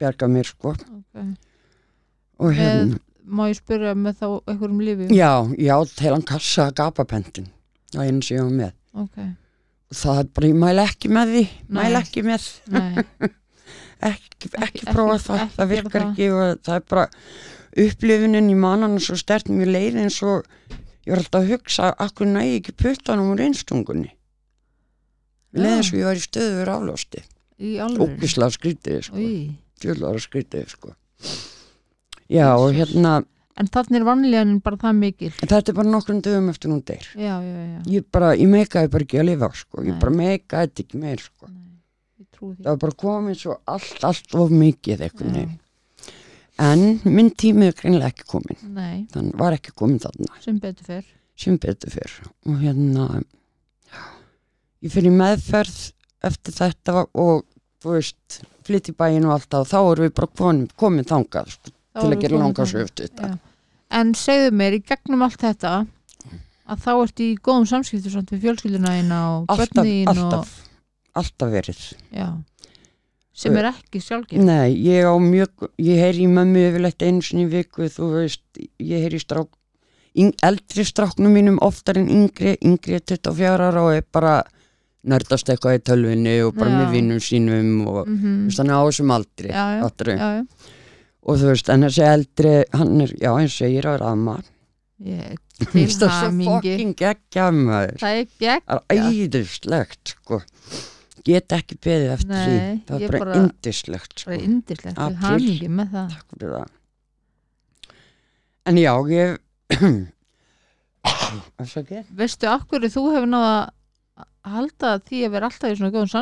bjarga 0.00 0.26
mér 0.26 0.48
sko. 0.48 0.72
Ok. 0.72 1.49
Og 2.40 2.54
hérna, 2.56 2.98
má 3.30 3.44
ég 3.50 3.58
spyrja 3.60 3.92
með 3.98 4.16
þá 4.22 4.26
einhverjum 4.50 4.80
lífi 4.86 5.08
já, 5.16 5.30
ég 5.60 5.70
átt 5.76 6.02
heilan 6.04 6.24
kassa 6.26 6.68
að 6.70 6.76
gapapentin 6.80 7.50
á 7.94 8.00
einu 8.06 8.22
sem 8.24 8.38
ég 8.38 8.46
var 8.46 8.56
með. 8.56 8.72
Ok, 9.04 9.18
og 9.90 9.98
það 10.00 10.22
er 10.22 10.30
bara, 10.38 10.50
ég 10.50 10.58
mæla 10.64 10.86
ekki 10.88 11.12
með 11.12 11.34
því 11.34 11.44
Nei. 11.76 11.86
ekki 12.00 12.26
með. 12.26 12.48
Ekki, 14.00 14.48
ekki, 14.56 14.86
prófa 14.88 15.18
það, 15.20 15.40
ekki 15.44 15.56
það 15.58 15.68
virkar 15.74 16.00
það. 16.00 16.10
ekki 16.14 16.26
og 16.32 16.60
það 16.64 16.76
er 16.78 16.84
bara 16.88 17.02
upplifunin 17.84 18.46
í 18.48 18.54
mannan 18.56 18.94
svo 19.04 19.16
stert 19.20 19.50
mjög 19.52 19.68
leið 19.74 19.98
eins 20.00 20.16
og 20.24 20.46
ég 21.04 21.12
var 21.12 21.20
alltaf 21.20 21.42
að 21.42 21.50
hugsa 21.52 21.90
akkur 22.06 22.30
nægi 22.30 22.54
ekki 22.62 22.74
puttanum 22.80 23.28
úr 23.34 23.42
einstungunni 23.44 24.08
leðið 25.52 25.84
svo 25.90 26.00
ég 26.00 26.08
var 26.08 26.16
í 26.16 26.24
stöðu 26.24 26.56
fyrir 26.56 26.72
aflásti 26.78 27.22
í 27.60 27.74
alveg 27.84 28.16
ógislega 28.16 28.56
skrítið 28.56 28.98
sko, 29.10 29.26
djöðlara 29.84 30.24
skrítið 30.24 30.72
sko 30.72 30.94
já 32.30 32.46
og 32.54 32.72
hérna 32.76 33.20
þannig 33.60 33.98
er 33.98 34.06
vanlíðanin 34.08 34.60
bara 34.64 34.80
það 34.80 35.00
mikil. 35.02 35.30
Þetta 35.40 35.60
er 35.60 35.76
bara 35.76 35.92
nokkrum 35.92 36.22
dögum 36.24 36.48
eftir 36.52 36.72
hún 36.72 36.82
deyr. 36.88 37.08
Já, 37.12 37.34
já, 37.44 37.56
já, 37.60 37.80
ég 37.92 38.06
bara, 38.14 38.32
ég 38.38 38.48
meikaði 38.48 38.92
bara 38.94 39.06
ekki 39.06 39.20
að 39.20 39.28
lifa 39.28 39.50
sko, 39.60 39.82
ég 39.84 39.92
Nei. 39.92 40.00
bara 40.00 40.16
meikaði 40.16 40.70
þetta 40.70 40.84
ekki 40.86 41.00
meir 41.02 41.24
sko. 41.26 41.50
Nei, 41.50 41.76
ég 42.22 42.28
trú 42.32 42.54
því. 42.54 42.62
Það 42.62 42.70
var 42.72 42.82
bara 42.86 42.98
komið 43.04 43.40
svo 43.42 43.58
allt, 43.74 44.04
allt 44.08 44.38
of 44.40 44.54
mikið 44.54 45.04
Já. 45.04 45.10
veginn. 45.12 45.56
En 46.60 46.82
minn 47.04 47.30
tími 47.40 47.70
er 47.70 47.76
greinlega 47.76 48.12
ekki 48.12 48.26
komin 48.28 48.58
Nei, 48.76 49.06
þannig 49.12 49.38
var 49.40 49.54
ekki 49.56 49.72
komin 49.72 50.00
þarna. 50.02 50.28
Sem 50.44 50.58
betur 50.60 50.88
fyrr 50.88 51.08
sem 51.40 51.56
betur 51.60 51.92
fyrr 51.94 52.16
og 52.48 52.60
hérna 52.60 53.06
já, 53.88 54.00
ég 54.84 54.92
fyrir 54.92 55.14
meðferð 55.16 55.78
eftir 56.28 56.56
þetta 56.56 57.04
og 57.16 57.46
þú 57.80 57.94
veist, 57.96 58.40
flytt 58.68 58.90
í 58.92 58.96
bæinn 58.96 59.24
og 59.28 59.38
allt 59.38 59.48
það 59.48 59.62
og 59.64 59.70
þá 59.70 59.78
erum 59.80 60.04
við 60.06 60.16
bara 60.18 60.32
komin, 60.40 60.66
komin 60.82 61.08
þangað 61.08 61.54
sko, 61.54 61.72
til 61.96 62.08
að 62.10 62.20
gera 62.20 62.34
komin 62.34 62.44
langa 62.44 62.58
þangað. 62.64 62.72
söftu 62.74 63.06
þetta 63.08 63.30
Já. 63.30 63.38
En 64.00 64.12
segðu 64.14 64.50
mér, 64.54 64.76
í 64.78 64.82
gegnum 64.86 65.24
allt 65.26 65.40
þetta 65.42 65.72
að 66.70 66.84
þá 66.84 66.90
ertu 66.94 67.24
í 67.26 67.38
góðum 67.42 67.66
samskiptu 67.66 68.12
samt 68.12 68.30
við 68.30 68.44
fjölskylduna 68.46 68.92
eina 69.00 69.18
og 69.40 69.48
börnin 69.50 70.06
alltaf, 70.12 70.52
alltaf 71.18 71.50
verið 71.50 71.80
og 71.80 72.14
já, 72.14 72.28
sem 73.34 73.56
er 73.58 73.70
ekki 73.72 74.02
sjálfgeft 74.04 74.46
Nei, 74.46 74.76
ég 74.86 75.08
á 75.10 75.14
mjög, 75.18 75.66
ég 75.82 75.98
heyri 76.04 76.28
í 76.28 76.30
mömmu 76.30 76.62
yfirleitt 76.68 77.02
einu 77.02 77.24
sinni 77.26 77.48
í 77.48 77.50
viku, 77.56 77.88
þú 77.90 78.12
veist, 78.20 78.44
ég 78.78 79.02
heyri 79.02 79.18
í 79.18 79.24
strák, 79.24 79.50
yng, 80.14 80.30
eldri 80.46 80.86
stráknum 80.86 81.34
mínum 81.34 81.58
oftar 81.66 81.98
en 81.98 82.06
yngri, 82.06 82.54
yngri 82.62 83.00
er 83.00 83.06
24 83.16 83.50
ára 83.58 83.82
og 83.82 83.96
er 83.98 84.06
bara 84.06 84.38
nördast 85.10 85.48
eitthvað 85.50 85.80
í 85.80 85.86
tölvinni 85.90 86.36
og 86.44 86.54
bara 86.58 86.70
Já. 86.70 86.76
með 86.84 86.90
vinnum 86.94 87.22
sínum 87.24 87.70
og 87.88 88.04
mm 88.06 88.50
hann 88.58 88.70
er 88.70 88.76
á 88.78 88.82
þessum 88.84 89.10
aldri. 89.16 89.48
já, 89.50 89.64
já. 89.80 90.44
Og 91.20 91.36
þú 91.40 91.50
veist, 91.50 91.68
en 91.72 91.84
þessi 91.86 92.04
eldri, 92.06 92.54
hann 92.76 93.04
er, 93.04 93.10
já, 93.20 93.30
ég 93.68 93.82
er 93.82 93.88
að 93.92 94.00
rama, 94.04 94.36
Ég, 95.00 95.38
til 95.56 96.10
hamingi 96.12 96.74
Það 97.00 98.18
er 98.18 98.26
gegn 98.42 98.64
það 98.66 98.80
er 98.92 98.98
æðislegt, 99.00 100.12
sko, 100.12 100.36
get 101.24 101.54
ekki 101.56 101.78
beðið 101.80 102.10
eftir 102.18 102.34
Nei, 102.34 102.42
því, 102.44 102.58
það 102.90 103.04
er 103.06 103.14
bara, 103.14 103.38
indislegt, 103.40 104.12
sko. 104.20 104.36
Til 104.68 104.76
hamingi 105.22 105.70
með 105.78 105.88
það. 105.94 106.12
Takk 106.12 106.26
fyrir 106.34 106.52
það. 106.58 106.68
En 108.68 108.76
já, 108.80 108.92
ég? 109.14 109.40
Veistu 112.20 112.44
hverju 112.68 112.92
þú 112.92 113.02
hefur 113.14 113.30
náða 113.30 113.54
að 114.20 114.52
halda 114.52 114.92
því 115.08 115.18
að 115.24 115.32
vera 115.38 115.48
alltaf 115.48 115.72
í 115.72 115.78
svona 115.80 115.94
góðum 115.94 116.12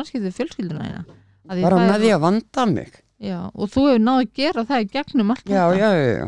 Af 1.49 1.57
því 1.57 1.63
Bara 1.65 1.83
með 1.83 1.99
því 2.05 2.11
að 2.15 2.23
vanda 2.23 2.63
mig 2.69 2.91
Já, 3.19 3.39
og 3.51 3.67
þú 3.67 3.85
hefur 3.89 4.03
náða 4.03 4.23
að 4.23 4.33
gera 4.39 4.63
það 4.69 4.83
í 4.83 4.89
gegnum 4.93 5.33
allt 5.33 5.49
Já, 5.49 5.63
þetta? 5.67 5.79
já, 5.79 5.89
já, 5.99 6.11
já. 6.19 6.27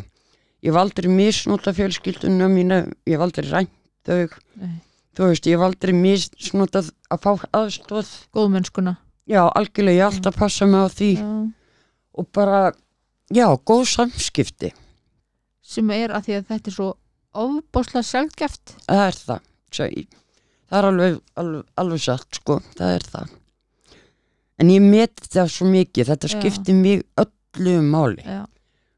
Ég 0.61 0.69
hef 0.71 0.79
aldrei 0.81 1.09
misnúta 1.09 1.73
fjölskylduna 1.73 2.49
mína 2.51 2.81
Ég 3.07 3.15
hef 3.15 3.23
aldrei 3.25 3.47
rænt 3.49 3.71
þau. 4.05 4.35
Nei. 4.61 4.75
Þú 5.15 5.29
veist, 5.29 5.47
ég 5.47 5.57
hef 5.57 5.65
aldrei 5.65 5.93
misnúta 5.95 6.83
að 6.83 7.23
fá 7.23 7.31
aðstóð 7.61 8.11
Góðmennskuna? 8.35 8.95
Já, 9.31 9.45
algjörlega, 9.47 9.97
ég 10.01 10.07
alltaf 10.09 10.35
passa 10.35 10.67
mig 10.67 10.83
á 10.83 10.89
því. 10.91 11.11
Já. 11.15 11.31
Og 12.19 12.27
bara, 12.35 12.61
já, 13.31 13.45
góð 13.63 13.85
samskipti. 13.87 14.73
Sem 15.63 15.91
er 15.95 16.11
að 16.11 16.27
því 16.27 16.37
að 16.39 16.47
þetta 16.51 16.71
er 16.71 16.75
svo 16.75 16.89
ofbáslega 17.31 18.03
sjálfgeft 18.03 18.73
Það 18.83 19.05
er 19.05 19.19
það 19.21 19.45
Það 20.71 20.77
er 20.79 20.87
alveg, 20.87 21.15
alveg, 21.39 21.63
alveg 21.79 22.01
satt, 22.03 22.27
sko. 22.35 22.59
Það 22.75 22.97
er 22.97 23.07
það 23.13 23.37
En 24.61 24.69
ég 24.69 24.83
meti 24.85 25.29
það 25.33 25.53
svo 25.55 25.69
mikið 25.71 26.11
Þetta 26.11 26.29
Já. 26.29 26.33
skiptir 26.35 26.77
mig 26.77 27.05
öllu 27.17 27.77
máli. 27.81 28.21
Já, 28.21 28.43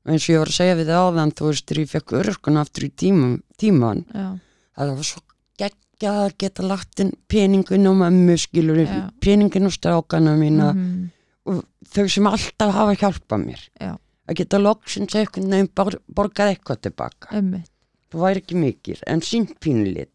eins 0.09 0.25
og 0.27 0.33
ég 0.33 0.41
var 0.41 0.51
að 0.51 0.57
segja 0.57 0.77
við 0.79 0.89
það 0.91 1.05
áðan 1.07 1.33
þú 1.37 1.49
veist, 1.49 1.65
þegar 1.69 1.81
ég 1.83 1.91
fekk 1.93 2.15
örskun 2.19 2.59
aftur 2.59 2.85
í 2.85 2.89
tíman, 2.99 3.35
tíman 3.59 4.03
já, 4.11 4.27
það 4.75 4.93
var 4.97 5.07
svo 5.09 5.21
geggjað 5.61 6.21
að 6.23 6.37
geta 6.43 6.65
lagt 6.67 7.03
peningin 7.31 7.87
á 7.87 7.93
mömmu 8.03 8.37
skilur 8.41 8.81
peningin 9.23 9.69
á 9.69 9.71
strákana 9.71 10.35
mína 10.39 10.71
mhm, 10.73 11.05
og 11.47 11.61
þau 11.93 12.07
sem 12.11 12.27
alltaf 12.27 12.73
hafa 12.75 12.97
hjálpað 12.99 13.45
mér. 13.45 13.61
Já. 13.79 13.93
að 14.27 14.39
geta 14.39 14.59
loksins 14.59 15.15
veginn 15.15 15.69
bor, 15.75 15.95
borgað 16.07 16.53
eitthvað 16.53 16.83
tilbaka 16.89 17.31
einmitt. 17.35 17.71
Það 18.11 18.25
væri 18.27 18.43
ekki 18.43 18.59
mikið, 18.59 19.05
en 19.09 19.23
sínt 19.25 19.55
pínlít 19.63 20.11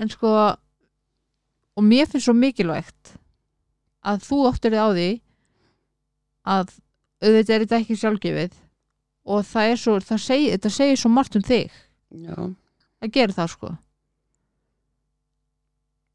en 0.00 0.12
sko 0.12 0.30
og 1.76 1.84
mér 1.86 2.08
finnst 2.08 2.28
svo 2.28 2.36
mikilvægt 2.36 3.16
að 4.00 4.24
þú 4.26 4.40
áttir 4.48 4.74
þig 4.74 4.80
á 4.80 4.88
því 4.90 5.10
að 6.50 6.74
auðvitað 7.20 7.54
er 7.54 7.64
þetta 7.64 7.78
ekki 7.80 7.98
sjálfgefið 8.00 8.58
og 9.30 9.46
það 9.46 9.72
er 9.72 9.80
svo, 9.80 9.96
það 10.00 10.22
segi, 10.24 10.50
þetta 10.54 10.72
segir 10.74 11.00
svo 11.00 11.10
margt 11.12 11.36
um 11.36 11.44
þig. 11.46 11.80
Já, 12.10 12.36
að 13.04 13.12
gera 13.14 13.36
það 13.36 13.50
sko. 13.54 13.72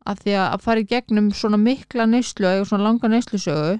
Að 0.06 0.22
því 0.22 0.34
að 0.38 0.64
fara 0.66 0.82
í 0.82 0.88
gegnum 0.90 1.30
svona 1.34 1.60
mikla 1.62 2.06
neyslu 2.10 2.50
eða 2.50 2.66
svona 2.70 2.90
langa 2.90 3.10
neyslusögu. 3.10 3.78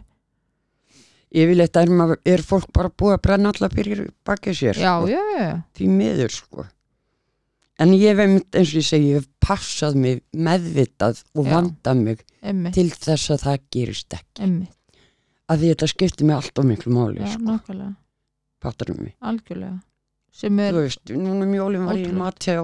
Yfirleitt 1.36 1.78
er, 1.82 1.92
er 2.32 2.46
fólk 2.46 2.70
bara 2.74 2.94
búið 2.94 3.18
að 3.18 3.24
brenna 3.26 3.52
alla 3.52 3.70
byrjir 3.74 4.06
bakið 4.26 4.56
sér 4.56 4.80
já, 4.80 4.94
sko. 4.94 5.10
já, 5.12 5.22
já, 5.36 5.52
því 5.76 5.90
miður 5.92 6.34
sko. 6.34 6.66
En 7.82 7.92
ég 7.92 8.14
hef 8.14 8.22
einmitt 8.24 8.56
eins 8.56 8.72
og 8.72 8.80
ég 8.80 8.88
segi 8.88 9.10
ég 9.12 9.20
hef 9.20 9.28
passað 9.46 10.00
mig 10.02 10.24
meðvitað 10.34 11.22
og 11.38 11.46
vandað 11.52 12.02
mig 12.02 12.24
emmitt, 12.42 12.74
til 12.78 12.90
þess 12.90 13.36
að 13.36 13.44
það 13.46 13.68
gerist 13.76 14.18
ekki. 14.18 14.42
Emmitt 14.48 14.76
að 15.52 15.62
því 15.62 15.72
þetta 15.74 15.90
skiptir 15.92 16.28
mig 16.30 16.40
allt 16.40 16.62
of 16.62 16.68
miklu 16.68 16.94
máli 16.94 17.22
já, 17.22 17.30
sko, 17.34 17.44
nákvæmlega, 17.50 17.92
fattar 18.64 18.92
um 18.94 19.04
mig. 19.04 19.14
Algjörlega. 19.22 19.78
Er, 20.36 20.74
þú 20.76 20.82
veist, 20.82 21.14
núna 21.14 21.48
mjólin 21.48 21.86
var 21.88 22.00
ég 22.00 22.16
mat 22.16 22.48
hjá 22.48 22.58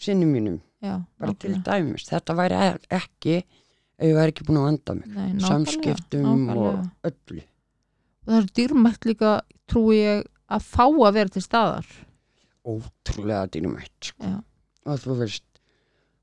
sinni 0.00 0.26
mínum, 0.28 0.58
já, 0.84 0.98
bara 1.20 1.36
til 1.40 1.54
dæmis 1.64 2.04
þetta 2.10 2.36
væri 2.36 2.58
e- 2.66 2.98
ekki 2.98 3.38
ef 3.40 4.04
ég 4.04 4.18
væri 4.18 4.34
ekki 4.34 4.46
búin 4.48 4.60
að 4.60 4.66
vanda 4.68 4.96
mig. 4.98 5.08
Nei, 5.14 5.30
nákvæmlega, 5.30 5.46
samskiptum 5.46 6.26
nákvæmlega. 6.26 6.74
og 6.74 7.10
öllu. 7.12 7.46
Og 8.20 8.34
það 8.34 8.38
er 8.42 8.52
dýrmætt 8.58 9.08
líka 9.08 9.32
trúi 9.70 10.00
ég 10.02 10.28
að 10.50 10.66
fá 10.66 10.84
að 10.84 11.16
vera 11.16 11.34
til 11.36 11.44
staðar. 11.46 11.90
Ótrúlega 12.68 13.46
dýrmætt 13.54 14.10
sko. 14.12 14.34
og 14.90 15.00
þú 15.00 15.16
veist 15.22 15.44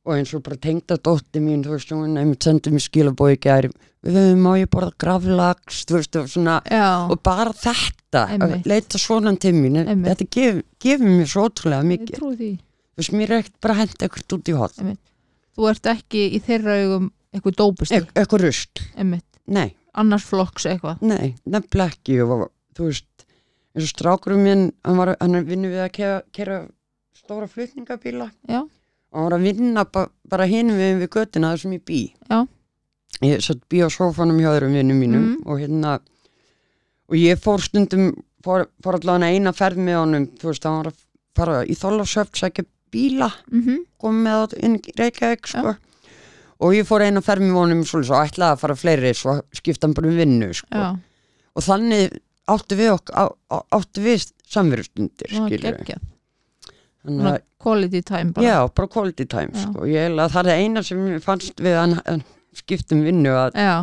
og 0.07 0.13
eins 0.15 0.31
og 0.37 0.43
bara 0.45 0.57
tengda 0.63 0.97
dótti 1.03 1.41
mín 1.43 1.63
þú 1.65 1.73
veist, 1.75 1.91
hún 1.91 2.15
einmitt 2.17 2.47
sendi 2.47 2.71
mér 2.71 2.83
skilabói 2.85 3.35
gæri 3.43 3.71
við 4.07 4.15
höfum 4.21 4.43
má 4.45 4.53
ég 4.61 4.69
borða 4.71 4.93
graflags 5.03 5.81
þú 5.89 5.97
veist, 5.99 6.15
og 6.21 6.29
svona 6.31 6.61
já, 6.63 6.85
og 7.11 7.19
bara 7.27 7.51
þetta, 7.51 8.23
Einmitt. 8.31 8.63
að 8.63 8.71
leita 8.71 9.01
svona 9.01 9.35
til 9.39 9.53
mín 9.57 9.81
Einmitt. 9.83 10.07
þetta 10.13 10.29
gef, 10.37 10.61
gefur 10.79 11.11
mér 11.11 11.27
svo 11.33 11.47
ótrúlega 11.49 11.83
ég 11.83 11.91
mikið. 11.91 12.15
trúi 12.21 12.37
því. 12.39 12.51
Þú 12.57 13.03
veist, 13.03 13.13
mér 13.19 13.33
er 13.33 13.43
ekkert 13.43 13.59
bara 13.67 13.77
henda 13.81 14.07
ekkert 14.07 14.37
út 14.37 14.47
í 14.53 14.57
hot 14.57 14.79
þú 15.57 15.69
ert 15.71 15.89
ekki 15.91 16.23
í 16.37 16.39
þeirra 16.45 16.77
augum 16.85 17.11
eitthvað 17.33 17.57
dópist 17.59 17.91
e 17.91 17.99
eitthvað 18.13 18.43
rusl, 18.45 18.87
emmitt, 18.95 19.25
nei, 19.45 19.75
annars 19.97 20.25
flokks 20.29 20.65
eitthvað? 20.69 21.01
Nei, 21.01 21.35
nefnilega 21.49 21.91
ekki. 21.95 22.19
Og 22.23 22.47
þú 22.77 22.87
veist, 22.91 23.25
eins 23.75 23.87
og 23.87 23.91
strákurum 23.91 24.43
minn 24.45 24.65
hann 24.85 24.97
var, 25.01 25.15
hann 25.19 25.39
vinnu 25.47 25.71
við 25.73 25.83
að 25.83 25.91
kera, 25.97 26.19
kera 26.33 26.59
stóra 27.17 27.49
flutningabíla. 27.49 28.29
Já. 28.47 28.61
Og 29.11 29.17
hann 29.19 29.27
var 29.29 29.37
að 29.39 29.45
vinna 29.47 29.83
ba 29.85 30.05
bara 30.29 30.45
hinum 30.49 30.77
við 30.79 30.99
við 31.03 31.09
göttina 31.15 31.51
þar 31.53 31.61
sem 31.63 31.75
ég 31.77 31.83
bý. 31.87 32.01
Já. 32.29 32.39
ég 33.23 33.41
satt 33.41 33.61
bí 33.71 33.79
á 33.81 33.87
sófanum 33.89 34.37
hjá 34.43 34.51
öðrum 34.53 34.75
vinnum 34.77 34.99
mínum 34.99 35.23
Mm. 35.27 35.47
og 35.47 35.59
hérna 35.59 35.99
og 37.09 37.15
ég 37.15 37.39
fór 37.39 37.61
stundum 37.63 38.11
fór, 38.43 38.67
fór 38.83 38.97
allavega 38.99 39.31
eina 39.33 39.53
ferð 39.55 39.77
með 39.79 39.97
honum 40.01 40.27
þú 40.37 40.51
veist, 40.51 40.63
hann 40.67 40.77
var 40.83 40.91
að 40.91 40.97
fara 41.37 41.63
í 41.65 41.73
þólasöfn 41.75 42.35
sækja 42.35 42.65
bíla, 42.91 43.31
mm 43.51 43.83
kom 43.97 44.19
með 44.23 44.35
það 44.53 44.63
inn 44.63 44.75
í 44.77 44.93
Reykjavík 44.99 45.47
sko. 45.49 45.75
Og 46.59 46.73
ég 46.73 46.85
fór 46.87 47.01
eina 47.05 47.21
ferð 47.21 47.41
með 47.47 47.57
honum 47.57 47.81
svo 47.85 47.99
ætlaði 48.01 48.51
að 48.53 48.59
fara 48.61 48.75
fleiri 48.75 49.13
svo 49.13 49.41
skipta 49.53 49.87
hann 49.87 49.93
bara 49.97 50.07
um 50.07 50.17
vinnu 50.17 50.53
sko. 50.53 50.67
og 51.57 51.63
þannig 51.63 52.19
áttu 52.47 52.75
við 52.77 52.91
ok, 52.93 53.09
á, 53.11 53.23
á, 53.51 53.57
áttu 53.75 54.01
við 54.05 54.27
samverustundir 54.47 55.33
það 55.33 55.99
að 57.07 57.37
quality 57.63 58.01
time 58.05 58.33
bara. 58.35 58.47
Já, 58.47 58.57
bara 58.75 58.87
quality 58.87 59.25
time 59.25 59.53
sko. 59.53 59.85
ég 59.89 60.07
held 60.07 60.23
að 60.23 60.33
það 60.35 60.49
er 60.51 60.63
eina 60.63 60.83
sem 60.85 60.99
mér 61.03 61.23
fannst 61.23 61.63
við 61.63 61.77
að 61.81 61.95
að 62.03 62.25
skiptum 62.57 63.03
vinnu 63.05 63.33
að 63.37 63.57
já, 63.57 63.75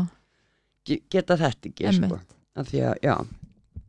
ge- 0.88 1.00
geta 1.10 1.36
þetta 1.40 1.70
ekki 1.70 1.94
sko. 1.98 2.20
að, 2.58 3.26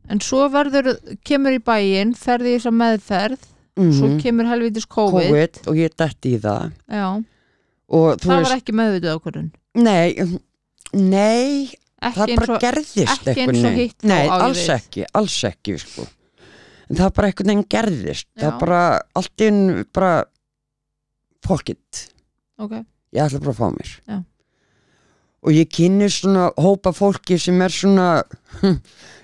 en 0.08 0.22
svo 0.22 0.48
verður, 0.52 0.92
kemur 1.26 1.56
í 1.56 1.62
bæinn 1.62 2.14
ferði 2.18 2.54
í 2.54 2.58
þess 2.58 2.70
að 2.70 2.76
meðferð 2.82 3.46
svo 3.76 4.08
mhm, 4.08 4.20
kemur 4.24 4.48
helvitis 4.48 4.86
COVID, 4.88 5.26
COVID 5.28 5.58
og 5.68 5.76
ég 5.76 5.96
dætti 6.00 6.36
í 6.36 6.40
það. 6.40 6.70
Og 7.86 8.06
þú 8.18 8.30
það 8.30 8.38
veist, 8.40 8.48
var 8.48 8.54
ekki 8.56 8.74
meðvitað 8.74 9.18
ákvörðun? 9.18 9.50
Nei 9.76 10.14
um, 10.22 10.36
nei, 10.96 11.74
það 12.00 12.32
bara 12.40 12.58
gerðist 12.62 13.28
ekki 13.28 13.44
eins 13.44 13.66
og 13.68 13.76
hitt 13.76 14.06
nei, 14.08 14.22
ég 14.24 14.32
alls 14.32 14.62
ekki, 14.72 15.04
alls 15.12 15.36
ekki 15.50 15.76
sko. 15.82 16.06
En 16.90 16.96
það 17.00 17.12
bara 17.16 17.28
einhvern 17.30 17.50
veginn 17.52 17.68
gerðist 17.72 18.28
það 18.38 18.50
Já. 18.52 18.58
bara, 18.60 18.80
allt 19.18 19.40
inn 19.46 19.60
bara 19.94 20.12
fuck 21.46 21.68
it 21.74 22.02
ok, 22.58 22.72
ég 23.14 23.22
ætla 23.26 23.40
bara 23.42 23.54
að 23.54 23.60
fá 23.60 23.68
mér 23.74 23.92
Já. 24.06 24.18
og 25.46 25.52
ég 25.54 25.70
kynni 25.76 26.08
svona 26.10 26.48
hópa 26.58 26.92
fólki 26.96 27.38
sem 27.42 27.60
er 27.62 27.74
svona 27.74 28.08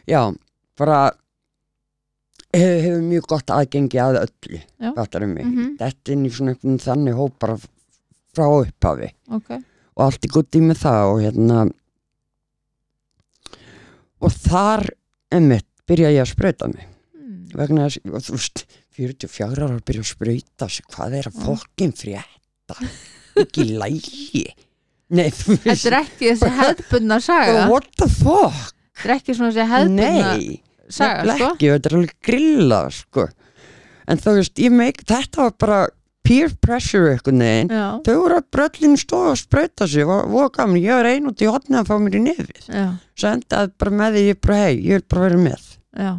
já, 0.07 0.23
bara 0.79 1.01
hefur, 2.53 2.81
hefur 2.85 3.05
mjög 3.09 3.27
gott 3.33 3.51
aðgengi 3.55 4.01
að 4.03 4.21
öllu 4.27 4.59
Já. 4.63 4.91
fattar 4.99 5.25
um 5.27 5.33
mig, 5.35 5.47
Mhm. 5.47 5.77
þetta 5.81 6.13
inn 6.17 6.27
í 6.27 6.31
svona 6.35 6.57
þannig 6.83 7.15
hóp 7.19 7.39
bara 7.41 7.57
frá 8.33 8.47
upphafi 8.49 9.13
ok 9.31 9.51
og 9.93 10.07
allt 10.07 10.25
í 10.25 10.29
gutti 10.33 10.61
með 10.65 10.79
það 10.87 11.03
og 11.13 11.19
hérna 11.21 11.63
og 14.23 14.33
þar 14.33 14.87
emmitt 15.35 15.67
byrja 15.89 16.13
ég 16.15 16.23
að 16.25 16.31
sprauta 16.33 16.69
mig 16.71 16.85
mm. 16.87 16.92
Vegna 17.59 17.87
þess, 17.89 18.03
þú 18.27 18.37
veist 18.37 18.65
44 18.97 19.67
ára 19.67 19.79
byrja 19.87 20.05
að 20.05 20.11
sprauta 20.11 20.69
sig 20.73 20.89
hvað 20.93 21.17
er 21.19 21.31
að 21.31 21.39
Já. 21.39 21.45
fokkin 21.47 21.95
frétta? 21.97 22.77
Ekki 23.43 23.67
lægi 23.71 24.45
nei, 25.13 25.29
þú 25.33 25.57
veist 25.57 25.85
þetta 25.85 25.91
er 25.91 25.97
ekki 26.01 26.29
þessi 26.31 26.51
hefðbundna 26.59 27.19
saga. 27.23 27.65
What 27.71 27.89
the 28.01 28.09
fuck? 28.09 28.75
Þetta 28.97 29.09
er 29.09 29.15
ekki 29.17 29.37
svona 29.37 29.55
þessi 29.55 29.67
hefðbundna 29.73 30.37
nei, 30.37 30.61
saga, 30.89 31.25
sko. 31.37 31.49
ekki, 31.53 31.73
þetta 31.75 31.91
er 31.91 31.99
alveg 31.99 32.15
grilla 32.29 32.85
sko. 32.93 33.27
en 34.13 34.23
þú 34.23 34.39
veist, 34.39 34.63
ég 34.63 34.75
meik 34.77 35.05
þetta 35.09 35.45
var 35.47 35.55
bara 35.63 35.83
peer 36.23 36.53
pressure 36.63 37.13
eitthvað 37.13 37.39
neginn 37.41 37.73
já, 37.75 37.87
þau 38.07 38.13
voru 38.21 38.37
að 38.39 38.49
bröllin 38.55 38.99
stóð 39.01 39.31
og 39.33 39.39
sprauta 39.41 39.89
sig 39.91 40.07
og 40.07 40.29
voru 40.31 40.53
gaman, 40.55 40.83
ég 40.83 40.95
var 40.95 41.09
ein 41.11 41.31
út 41.31 41.43
í 41.43 41.49
hotni 41.51 41.81
að 41.81 41.89
fá 41.91 41.97
mér 42.03 42.19
í 42.19 42.27
nefið. 42.29 42.67
Já, 42.69 42.85
svo 43.19 43.33
endaði 43.37 43.73
bara 43.83 43.97
með 44.03 44.19
því 44.19 44.27
ég 44.29 44.43
bara 44.45 44.61
hei, 44.63 44.77
ég 44.77 45.01
vil 45.01 45.09
bara 45.09 45.25
vera 45.27 45.41
með. 45.49 45.73
Já 45.93 46.13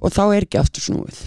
og 0.00 0.14
þá 0.14 0.22
er 0.36 0.46
ekki 0.46 0.60
aftur 0.60 0.84
snúið 0.86 1.20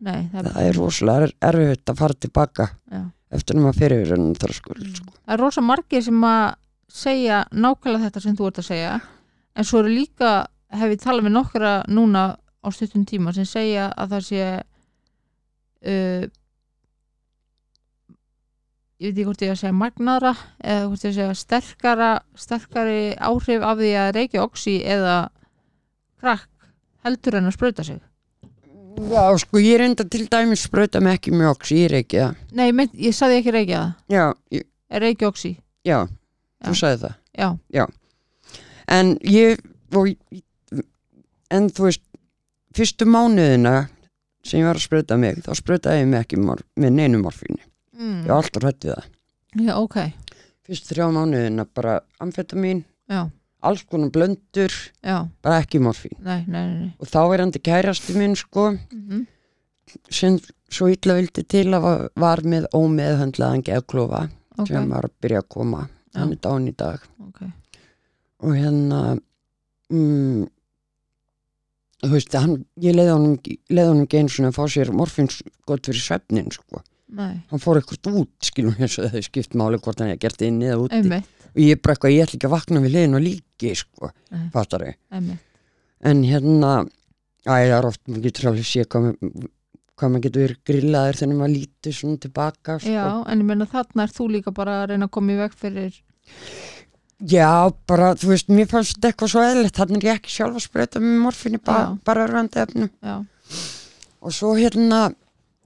nei, 0.00 0.28
það 0.32 0.40
er, 0.40 0.50
það 0.54 0.66
er 0.70 0.78
rosalega 0.78 1.28
er- 1.28 1.36
erfitt 1.50 1.92
að 1.92 2.00
fara 2.02 2.14
tilbaka 2.26 2.68
já. 2.92 3.02
eftir 3.38 3.56
að 3.58 3.64
maður 3.66 3.80
fyrir 3.82 4.02
yfir 4.04 4.16
enn 4.18 4.34
þröskul 4.38 4.78
sko. 4.94 5.12
það 5.24 5.34
er 5.36 5.42
rosa 5.44 5.64
margir 5.64 6.04
sem 6.06 6.24
að 6.24 6.46
segja 6.88 7.42
nákvæmlega 7.52 8.06
þetta 8.08 8.24
sem 8.24 8.36
þú 8.38 8.48
ert 8.48 8.62
að 8.62 8.68
segja 8.70 8.92
en 9.58 9.66
svo 9.68 9.82
eru 9.82 9.92
líka 9.92 10.32
hef 10.72 10.92
ég 10.94 11.02
talað 11.02 11.26
með 11.28 11.34
nokkra 11.36 11.72
núna 11.88 12.24
á 12.38 12.68
stuttum 12.74 13.04
tíma 13.08 13.32
sem 13.36 13.46
segja 13.48 13.88
að 13.96 14.14
það 14.14 14.26
sé 14.28 14.42
uh, 15.92 16.24
ég 18.98 19.12
veit 19.12 19.18
ekki 19.18 19.26
hvort 19.28 19.42
ég 19.46 19.52
að 19.54 19.60
segja 19.62 19.76
magnara 19.78 20.32
eða 20.58 20.86
hvort 20.88 21.04
ég 21.06 21.12
að 21.12 21.18
segja 21.20 21.36
sterkara 21.42 22.08
sterkari 22.38 23.02
áhrif 23.28 23.62
af 23.66 23.78
því 23.78 23.90
að 24.02 24.12
reykja 24.16 24.44
oxi 24.46 24.78
eða 24.82 25.16
krakk 26.18 26.57
heldur 27.08 27.38
en 27.40 27.50
að 27.50 27.56
sprauta 27.58 27.86
sig? 27.86 28.00
Já 28.98 29.24
sko 29.38 29.60
ég 29.62 29.78
reynda 29.78 30.04
til 30.10 30.26
dæmis 30.30 30.64
sprauta 30.66 31.00
mig 31.04 31.18
ekki 31.18 31.32
mjög 31.34 31.54
ox, 31.54 31.72
ég 31.74 31.94
ekki 32.00 32.22
það. 32.22 32.42
Nei, 32.58 32.66
ég, 32.70 32.96
ég 33.08 33.14
saði 33.14 33.38
ekki 33.38 33.54
reykja 33.54 33.82
það. 33.82 33.92
Já, 34.14 34.24
ég, 34.56 34.66
er 34.90 35.04
reykja 35.04 35.30
oxi, 35.30 35.52
já, 35.86 36.00
Já. 36.08 36.66
þú 36.66 36.74
sagði 36.80 37.00
það. 37.04 37.14
Já, 37.78 37.84
en 38.98 39.14
ég 39.22 39.60
og, 39.94 40.10
en 41.54 41.70
þú 41.70 41.86
veist 41.86 42.04
fyrstu 42.76 43.06
mánuðina 43.08 43.76
sem 44.46 44.62
ég 44.62 44.68
var 44.68 44.78
að 44.78 44.86
sprauta 44.86 45.18
mig 45.20 45.40
þá 45.44 45.50
sprautaði 45.58 46.02
ég 46.02 46.10
mig 46.10 46.24
ekki 46.24 46.40
með 46.42 46.90
neinu 46.94 47.20
morfínu 47.22 47.60
mm. 47.60 48.20
ég 48.24 48.30
var 48.30 48.42
alltaf 48.42 48.64
hrætt 48.64 48.86
við 48.86 48.94
það. 48.94 49.08
Já, 49.58 49.74
ok. 49.78 49.98
Fyrstu 50.68 50.94
þrjá 50.94 51.08
mánuðina 51.14 51.66
bara 51.74 51.98
amfetamin 52.22 52.82
já, 53.08 53.28
alls 53.66 53.82
konar 53.90 54.12
blöndur, 54.14 54.74
já, 55.02 55.16
bara 55.42 55.62
ekki 55.62 55.80
morfín. 55.82 56.14
Nei, 56.22 56.44
nei, 56.46 56.66
nei, 56.68 56.92
og 56.98 57.10
þá 57.10 57.20
er 57.24 57.42
hann 57.42 57.54
til 57.54 57.64
kærasti 57.66 58.14
minn 58.18 58.38
sko 58.38 58.70
Mm 58.76 59.26
sem 60.12 60.36
svo 60.72 60.88
illa 60.92 61.16
vildi 61.18 61.44
til 61.48 61.68
að 61.76 61.86
var, 62.18 62.42
með 62.44 62.68
ómeðhöndlaðan 62.76 63.64
geðklofa 63.66 64.26
ok, 64.58 64.68
sem 64.68 64.90
var 64.90 65.08
að 65.08 65.16
byrja 65.22 65.42
að 65.44 65.48
koma. 65.54 65.86
Já. 66.12 66.20
hann 66.22 66.34
er 66.34 66.42
dán 66.44 66.68
í 66.68 66.74
dag. 66.76 67.02
Ok. 67.26 67.42
Og 68.44 68.54
hérna 68.56 69.00
mm, 69.92 70.44
þú 72.04 72.12
veist, 72.14 72.36
hann, 72.38 72.60
ég 72.82 72.96
leiði 72.96 73.14
honum, 73.14 73.34
honum 73.78 74.04
ekki 74.06 74.22
svona 74.32 74.52
að 74.52 74.60
fá 74.60 74.62
sér 74.72 74.92
morfins 74.96 75.42
gott 75.68 75.88
fyrir 75.88 76.04
svefnin 76.04 76.52
sko. 76.54 76.82
nei, 77.08 77.40
hann 77.48 77.62
fór 77.62 77.80
eitthvað 77.80 78.20
út, 78.22 78.32
skilum 78.44 78.76
eins 78.76 78.98
og 79.00 79.12
þau 79.14 79.22
skipt 79.24 79.56
máli 79.56 79.80
hvort 79.80 80.00
hann 80.00 80.10
hefði 80.12 80.24
gert 80.26 80.40
það 80.40 80.50
inn 80.50 80.64
eða 80.66 80.80
úti. 80.84 80.98
Einmitt, 80.98 81.37
og 81.54 81.60
ég 81.64 81.80
bara 81.82 81.94
eitthvað, 81.96 82.14
ég 82.14 82.24
ætla 82.26 82.38
ekki 82.38 82.48
að 82.48 82.54
vakna 82.56 82.82
við 82.84 82.94
liðin 82.96 83.18
og 83.18 83.24
líki 83.24 83.74
sko, 83.78 84.10
Nei. 84.34 84.48
fattar 84.54 84.84
þau 84.86 84.94
einmitt 85.18 85.44
en 86.08 86.22
hérna, 86.28 86.72
æ, 87.42 87.50
það 87.50 87.76
er 87.78 87.86
oft 87.88 88.02
maður 88.06 88.26
getur 88.28 88.50
alveg 88.52 88.66
sé 88.68 88.84
hvað, 88.86 89.08
hvað 89.98 90.12
maður 90.14 90.24
getur 90.28 90.44
verið 90.44 90.60
grillaður 90.70 91.18
þegar 91.18 91.38
maður 91.40 91.54
lítur 91.56 91.96
svona 91.98 92.20
tilbaka 92.22 92.78
sko. 92.78 92.92
já, 92.94 93.06
en 93.26 93.42
ég 93.42 93.48
meina 93.48 93.66
þarna 93.66 94.04
er 94.06 94.12
þú 94.14 94.28
líka 94.36 94.52
bara 94.54 94.76
að 94.82 94.90
reyna 94.92 95.08
að 95.08 95.14
koma 95.18 95.34
í 95.34 95.40
veg 95.42 95.56
fyrir 95.58 96.02
Já, 97.18 97.50
bara, 97.90 98.12
þú 98.14 98.28
veist, 98.30 98.46
mér 98.54 98.68
fannst 98.70 98.94
þetta 98.94 99.08
eitthvað 99.10 99.30
svo 99.32 99.40
eðlilegt, 99.42 99.74
þannig 99.80 100.04
er 100.04 100.06
ég 100.12 100.18
ekki 100.20 100.30
sjálf 100.30 100.58
að 100.60 100.62
sprauta 100.68 101.00
með 101.02 101.16
morfinni, 101.24 101.58
ba 101.66 101.78
bara 102.06 102.26
örfandi 102.28 102.60
efnum. 102.62 102.90
já, 103.02 103.16
Og 104.22 104.34
svo 104.34 104.52
hérna, 104.54 105.00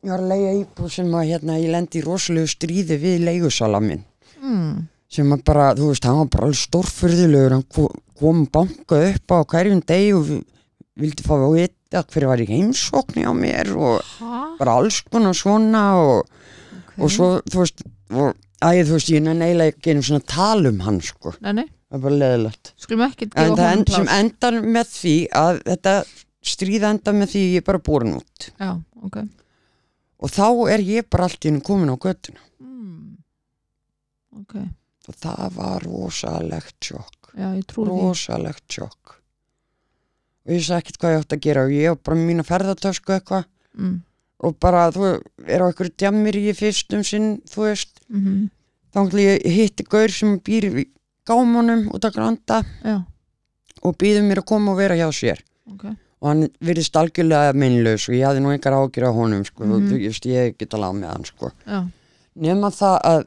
ég 0.01 0.15
var 0.15 0.23
að 0.23 0.31
leiða 0.33 0.55
íbúð 0.63 0.89
sem 0.95 1.13
að 1.13 1.29
hérna, 1.29 1.59
ég 1.61 1.73
lendi 1.75 2.01
í 2.01 2.05
rosalegu 2.07 2.49
stríði 2.49 2.97
við 3.03 3.21
leigusala 3.27 3.81
minn. 3.85 4.01
mm, 4.41 4.89
Sem 5.13 5.29
að 5.35 5.43
bara, 5.45 5.67
þú 5.77 5.91
veist, 5.91 6.07
hann 6.09 6.17
var 6.23 6.29
bara 6.33 6.47
alveg 6.49 6.61
stórfurðulegur, 6.63 7.53
hann 7.53 7.67
ko- 7.69 7.93
kom 8.17 8.47
banka 8.49 9.01
upp 9.11 9.35
á 9.35 9.39
hverjum 9.45 9.83
deg 9.85 10.15
og 10.17 10.23
vi- 10.29 10.45
vildi 11.03 11.23
fá 11.27 11.35
að 11.37 11.57
vita 11.59 12.03
hver 12.09 12.27
var 12.31 12.41
í 12.41 12.47
heimsókni 12.49 13.27
á 13.29 13.33
mér 13.37 13.75
og 13.77 14.01
hæ? 14.01 14.57
bara 14.59 14.79
alls 14.81 15.03
konar 15.11 15.35
svona 15.37 15.83
og, 16.01 16.25
Okay. 16.93 17.05
og 17.05 17.11
svo, 17.11 17.29
þú 17.45 17.59
veist, 17.61 17.83
og, 18.11 18.35
æ, 18.63 18.85
þú 18.85 18.93
veist, 18.97 19.11
ég 19.13 19.23
neila 19.23 19.69
ekki 19.71 19.91
einu 19.93 20.03
svona 20.03 20.25
tal 20.27 20.67
um 20.67 20.79
hann, 20.81 21.01
sko. 21.01 21.35
nei, 21.43 21.53
nei, 21.53 21.69
Það 21.93 21.99
er 21.99 22.03
bara 22.03 22.17
leðilegt. 22.17 22.73
skulum 22.81 23.05
ekki 23.11 23.23
en 23.23 23.29
gefa 23.29 23.57
það 23.57 23.69
honum 23.69 23.79
end, 23.79 23.89
sem 23.91 24.07
pláss. 24.07 24.19
endar 24.21 24.53
með 24.63 24.87
því 24.97 25.17
að 25.29 25.63
þetta 25.65 26.05
stríða 26.43 26.91
endar 26.91 27.15
með 27.15 27.29
því 27.33 27.43
ég 27.53 27.57
er 27.57 27.67
bara 27.69 27.79
borin 27.79 28.15
út 28.17 28.51
já, 28.59 28.71
ok 29.05 29.17
og 30.23 30.31
þá 30.31 30.47
er 30.73 30.79
ég 30.81 31.11
bara 31.11 31.25
allt 31.25 31.41
í 31.45 31.49
henni 31.51 31.61
komin 31.61 31.91
á 31.93 31.97
göttuna 32.01 32.41
mm. 32.61 33.17
ok, 34.41 34.55
og 35.13 35.19
það 35.21 35.57
var 35.59 35.85
rosalegt 35.87 36.79
sjokk. 36.89 37.33
Rosalegt 37.77 38.65
sjokk. 38.73 39.19
Og 40.43 40.51
ég 40.53 40.59
vissi 40.59 40.75
ekkert 40.75 40.99
hvað 40.99 41.13
ég 41.15 41.21
átt 41.23 41.37
að 41.37 41.45
gera. 41.45 41.67
Og 41.69 41.75
ég 41.77 41.93
var 41.93 42.01
bara 42.09 42.19
með 42.19 42.31
mína 42.33 42.47
ferðartösku 42.49 43.15
eitthvað. 43.19 43.45
Mm. 43.73 44.01
og 44.43 44.57
bara 44.61 44.89
þú 44.93 45.05
er 45.47 45.63
á 45.63 45.71
einhverju 45.71 45.93
djammir 45.97 46.37
í 46.37 46.51
fyrstum 46.53 47.05
sinn 47.07 47.39
þú 47.49 47.63
veist. 47.69 48.03
Mm 48.11 48.51
þá 48.93 48.99
ætla 49.07 49.23
ég 49.25 49.47
hitti 49.49 49.85
gaur 49.89 50.13
sem 50.13 50.35
býr 50.45 50.65
í 50.69 50.83
gámanum 51.25 51.87
út 51.97 52.05
að 52.05 52.13
granda 52.19 52.59
já, 52.85 52.99
og 53.81 53.95
býður 53.97 54.27
mér 54.29 54.43
að 54.43 54.49
koma 54.51 54.75
og 54.75 54.77
vera 54.83 54.99
hjá 54.99 55.07
sér. 55.17 55.41
Ok. 55.73 55.87
Og 56.21 56.29
hann 56.29 56.43
virðist 56.61 56.99
algjörlega 57.01 57.55
minnlaus 57.57 58.05
og 58.11 58.19
ég 58.19 58.27
hafði 58.29 58.43
nú 58.45 58.53
einhver 58.53 58.77
ágjur 58.77 59.07
á 59.09 59.13
honum 59.17 59.47
sko, 59.49 59.65
Mhm. 59.65 59.89
þú 59.89 59.97
veist, 60.03 60.27
ég 60.29 60.59
get 60.59 60.75
alveg 60.77 60.93
á 60.93 60.99
með 61.01 61.09
hann 61.15 61.25
sko. 61.25 61.53
nema 62.37 62.69
það 62.69 63.01
að 63.01 63.25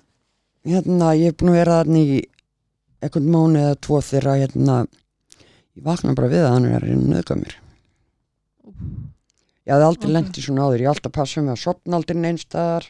hérna, 0.66 1.12
ég 1.18 1.32
hef 1.32 1.38
búin 1.40 1.54
að 1.54 1.60
vera 1.60 1.80
þarna 1.82 2.02
í 2.02 2.22
einhvern 3.06 3.32
mánu 3.34 3.62
eða 3.62 3.80
tvo 3.86 4.02
þegar 4.02 4.42
hérna, 4.42 4.78
ég 5.76 5.86
vakna 5.86 6.16
bara 6.18 6.32
við 6.32 6.46
að 6.46 6.54
hann 6.54 6.68
er 6.70 6.78
að 6.78 6.88
reyna 6.88 7.02
að 7.02 7.12
nöðga 7.14 7.40
mér. 7.42 7.58
Ég 9.66 9.74
hafði 9.74 9.88
aldrei 9.90 10.06
Ok. 10.06 10.12
okay. 10.12 10.14
lent 10.14 10.38
í 10.38 10.46
svona 10.46 10.66
áður 10.66 10.82
ég 10.82 10.88
hef 10.88 10.96
alltaf 10.96 11.14
passað 11.16 11.46
með 11.46 11.56
að 11.56 11.62
sopna 11.64 11.98
aldrei 12.00 12.18
neinstaðar 12.22 12.88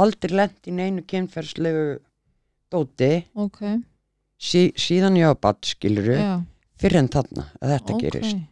aldrei 0.00 0.32
lent 0.32 0.68
í 0.68 0.76
neinu 0.76 1.04
kynferðslegu 1.04 1.86
dóti. 2.72 3.12
Ok. 3.36 3.62
Sí, 4.36 4.62
síðan 4.76 5.16
ég 5.20 5.32
á 5.32 5.34
badd 5.36 5.64
skiluru 5.64 6.16
já, 6.16 6.36
fyrir 6.80 7.02
en 7.02 7.10
þarna 7.12 7.48
að 7.60 7.72
þetta 7.74 7.96
ok, 7.96 8.04
gerist. 8.04 8.44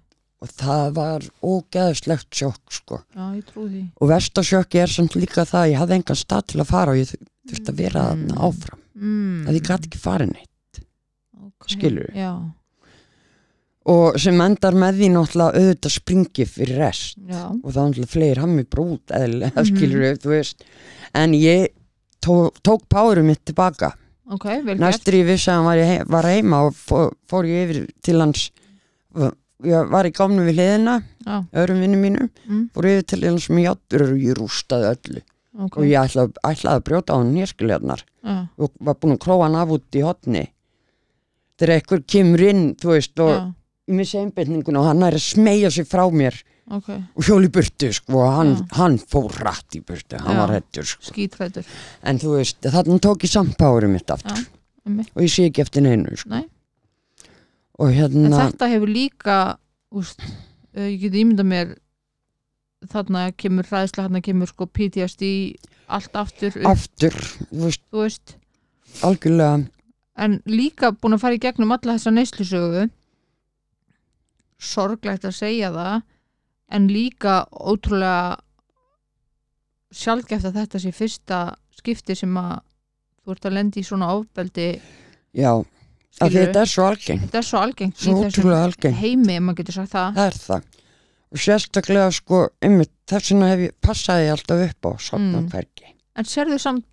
Og 0.44 0.50
það 0.52 0.86
var 0.96 1.26
ógeðslegt 1.40 2.36
sjokk 2.36 2.72
sko. 2.72 2.98
Já, 3.16 3.28
og 3.96 4.10
vestasjökki 4.10 4.82
er 4.82 4.92
samt 4.92 5.16
líka 5.16 5.46
það 5.48 5.60
að 5.62 5.70
ég 5.72 5.80
hafði 5.80 5.96
engan 5.98 6.20
stað 6.20 6.50
til 6.52 6.60
að 6.60 6.68
fara 6.68 6.92
og 6.92 7.00
ég 7.00 7.14
þurfti 7.48 7.72
að 7.72 7.76
vera 7.82 8.00
Mm. 8.00 8.26
þarna 8.26 8.40
áfram. 8.48 8.78
Mm. 8.94 9.46
að 9.48 9.54
ég 9.58 9.62
gæti 9.68 9.88
ekki 9.88 9.98
farið 9.98 10.32
neitt. 10.32 10.50
Okay. 11.44 11.76
skilurðu? 11.76 12.14
já, 12.14 12.30
og 13.86 14.18
sem 14.20 14.40
endar 14.40 14.72
með 14.80 15.00
því 15.00 15.08
náttúrulega 15.12 15.60
auðvitað 15.60 15.92
springi 15.92 16.46
fyrir 16.48 16.78
rest. 16.80 17.18
Já, 17.28 17.42
og 17.52 17.68
það 17.72 17.82
náttúrulega 17.90 18.12
fleir 18.14 18.40
hann 18.40 18.54
mig 18.56 18.68
brút 18.70 19.12
eða 19.12 19.50
Mhm. 19.52 19.66
skilur 19.68 20.16
þú 20.22 20.28
veist. 20.32 20.64
En 21.14 21.32
ég 21.32 21.68
tó, 22.20 22.50
tók 22.62 22.86
párum 22.88 23.26
mitt 23.26 23.44
tilbaka. 23.44 23.92
Ok, 24.30 24.44
vel 24.64 24.78
gert. 24.78 24.80
Næstur 24.80 25.12
ég 25.12 25.26
vissi 25.26 25.50
að 25.50 25.56
hann 25.56 25.64
var, 25.66 25.76
í 25.76 26.06
var 26.08 26.22
heima 26.24 26.66
og 26.66 26.72
fór, 26.74 27.12
fór 27.28 27.44
ég 27.44 27.68
yfir 27.68 27.88
til 28.02 28.20
hans. 28.20 28.50
Ég 29.64 29.90
var 29.90 30.04
í 30.04 30.10
gámnu 30.12 30.44
við 30.48 30.56
hliðina 30.56 31.02
öðrum 31.54 31.80
vinnum 31.80 32.00
mínum. 32.02 32.30
Mm, 32.48 32.70
fór 32.74 32.84
yfir 32.84 33.06
til 33.06 33.20
hans 33.28 33.48
með 33.48 33.64
játtur 33.68 34.02
og 34.02 34.18
ég 34.18 34.34
rústaði 34.34 34.96
öllu 34.96 35.22
ok 35.54 35.78
og 35.78 35.86
ég 35.86 35.98
ætlaði, 36.00 36.34
ætlaði 36.42 36.80
að 36.80 36.86
brjóta 36.88 37.14
á 37.14 37.18
hann 37.20 37.34
nýrskiljarnar 37.34 38.04
já, 38.04 38.38
og 38.58 38.72
var 38.80 38.98
búin 39.00 39.16
að 39.16 39.22
króa 39.26 39.46
hann 39.46 39.60
af 39.60 39.74
út 39.76 39.98
í 39.98 40.02
hotni 40.04 40.46
þegar 41.58 41.76
einhver 41.76 42.02
kemur 42.14 42.42
inn 42.48 42.64
þú 42.80 42.96
veist 42.96 43.22
og 43.22 43.30
já, 43.34 43.44
ég 43.90 44.00
missi 44.00 44.18
einbyrninguna 44.18 44.82
og 44.82 44.90
hann 44.90 45.06
er 45.06 45.18
að 45.18 45.26
smegja 45.28 45.70
sig 45.74 45.88
frá 45.88 46.04
mér 46.10 46.40
ok, 46.72 46.88
og 47.16 47.26
hjóli 47.26 47.50
burtu 47.52 47.90
sko 47.94 48.20
og 48.22 48.32
hann, 48.38 48.54
Já. 48.56 48.64
hann 48.78 48.96
fór 48.98 49.28
rætt 49.44 49.76
í 49.76 49.82
burtu, 49.84 50.18
hann 50.20 50.40
var 50.40 50.54
hættur 50.54 50.88
sko. 50.88 51.10
skítrættur 51.10 51.68
en 52.02 52.20
þú 52.22 52.36
veist, 52.38 52.60
þannig 52.64 53.02
tók 53.04 53.26
ég 53.26 53.54
powerið 53.58 53.92
mitt 53.92 54.10
aftur 54.14 54.40
einmitt. 54.86 55.12
og 55.14 55.22
ég 55.22 55.32
sé 55.32 55.48
ekki 55.48 55.64
eftir 55.64 55.84
neinu 55.84 56.16
sko. 56.16 56.30
Nei. 56.32 56.44
og 57.78 57.90
en 57.90 57.96
hérna 57.98 58.42
þetta 58.48 58.70
hefur 58.72 58.92
líka 58.92 59.38
úst, 59.94 60.20
uh, 60.76 60.88
ég 60.88 61.00
get 61.06 61.18
ímynda 61.20 61.44
mér 61.46 61.76
þarna 62.92 63.28
kemur 63.36 63.68
hræðsla, 63.68 64.06
þarna 64.06 64.22
kemur 64.24 64.50
sko 64.50 64.66
PTSD 64.66 65.28
allt 65.92 66.16
aftur 66.16 66.54
upp, 66.60 66.68
aftur, 66.72 67.16
veist, 67.52 67.82
þú 67.92 68.04
veist. 68.04 68.36
Algjörlega. 69.04 69.64
En 70.14 70.38
líka 70.46 70.92
búin 70.94 71.16
að 71.16 71.24
fara 71.24 71.38
í 71.38 71.42
gegnum 71.42 71.74
alla 71.74 71.96
þessa 71.96 72.12
neyslusögu. 72.14 72.86
Sorglegt 74.64 75.26
að 75.26 75.36
segja 75.40 75.72
það 75.74 76.04
en 76.74 76.86
líka 76.88 77.42
ótrúlega 77.50 78.38
sjálfgeft 79.94 80.48
að 80.48 80.60
þetta 80.60 80.82
sé 80.82 80.92
fyrsta 80.94 81.40
skipti 81.74 82.16
sem 82.18 82.38
að 82.38 82.62
þú 83.24 83.34
ert 83.34 83.48
að 83.48 83.56
lendi 83.58 83.82
í 83.82 83.86
svona 83.86 84.12
ofbeldi. 84.14 84.68
Já, 85.34 85.50
af 85.58 86.30
því 86.30 86.38
þetta 86.38 86.62
er 86.62 86.70
svo 86.70 86.86
algengt. 86.86 87.26
Þetta 87.26 87.40
er 87.40 87.48
svo 87.50 87.60
algengt 87.60 88.00
svo 88.00 88.14
í 88.14 88.24
þessum 88.24 88.54
algengt, 88.54 88.98
heimi, 89.02 89.36
ef 89.36 89.44
maður 89.44 89.60
getur 89.62 89.78
sagt 89.80 89.94
það. 89.94 90.16
Það 90.18 90.30
er 90.30 90.40
það 90.46 90.72
og 91.34 91.40
sérstaklega 91.42 92.08
sko, 92.14 92.44
einmitt 92.62 92.92
þess 93.10 93.32
vegna 93.32 93.48
hef 93.50 93.62
ég 93.66 93.74
passaði 93.82 94.30
alltaf 94.32 94.62
upp 94.68 94.86
á 94.86 94.90
sopna 95.02 95.40
Mm. 95.42 95.48
hvergi. 95.50 95.90
En 96.16 96.24
sérðu 96.30 96.58
samt, 96.62 96.84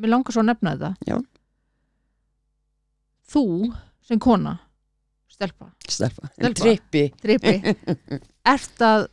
mér 0.00 0.10
langar 0.10 0.34
svo 0.34 0.42
að 0.42 0.50
nefna 0.50 0.74
þetta. 0.74 0.96
Já. 1.06 1.20
þú 3.34 3.72
sem 4.04 4.18
kona 4.20 4.58
stelpa, 5.30 5.70
Stelpa, 5.88 6.28
Stelpa. 6.36 6.74
trippi. 7.18 7.54
Ert 8.54 8.82
að 8.84 9.06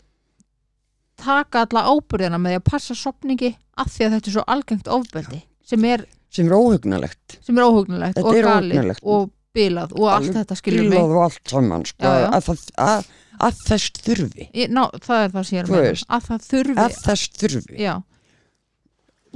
taka 1.22 1.64
alla 1.66 1.84
ábyrðina 1.94 2.38
með 2.42 2.56
því 2.56 2.60
að 2.60 2.66
passa 2.70 2.96
sopningi 2.98 3.52
af 3.82 3.90
því 3.94 4.06
að 4.08 4.16
þetta 4.18 4.30
er 4.32 4.36
svo 4.36 4.44
algengt 4.56 4.90
ofbeldi 4.92 5.40
sem 5.72 5.86
er, 5.90 6.04
sem 6.34 6.48
er 6.50 6.56
óhugnalegt. 6.58 7.38
sem 7.46 7.58
er 7.58 7.66
óhugnulegt 7.70 8.18
Þetta 8.20 8.28
og 8.28 8.40
galið 8.46 8.92
og 9.04 9.32
bilað 9.56 9.94
og 9.98 10.06
allt 10.10 10.30
Alveg 10.30 10.38
þetta 10.42 10.58
skilur 10.60 10.84
mig? 10.90 10.98
bílað 10.98 11.16
og 11.16 11.24
allt 11.26 11.54
saman 11.56 11.86
sko, 11.90 12.06
Já, 12.06 12.14
já. 12.22 12.30
Að, 12.38 12.62
það, 12.78 13.10
að, 13.42 13.48
að 13.50 13.62
þess 13.68 14.04
þurfi. 14.06 14.48
Ég, 14.54 14.74
ná, 14.74 14.84
það 15.02 15.26
er 15.26 15.34
það 15.36 15.48
sem 15.48 15.58
ég 15.58 15.64
er 15.64 15.70
að 15.70 15.78
meina. 15.78 16.08
að 16.18 16.28
það 16.28 16.50
þurfi. 16.50 16.78
að 16.86 17.00
þess 17.06 17.32
þurfi. 17.42 17.80
Já, 17.82 17.94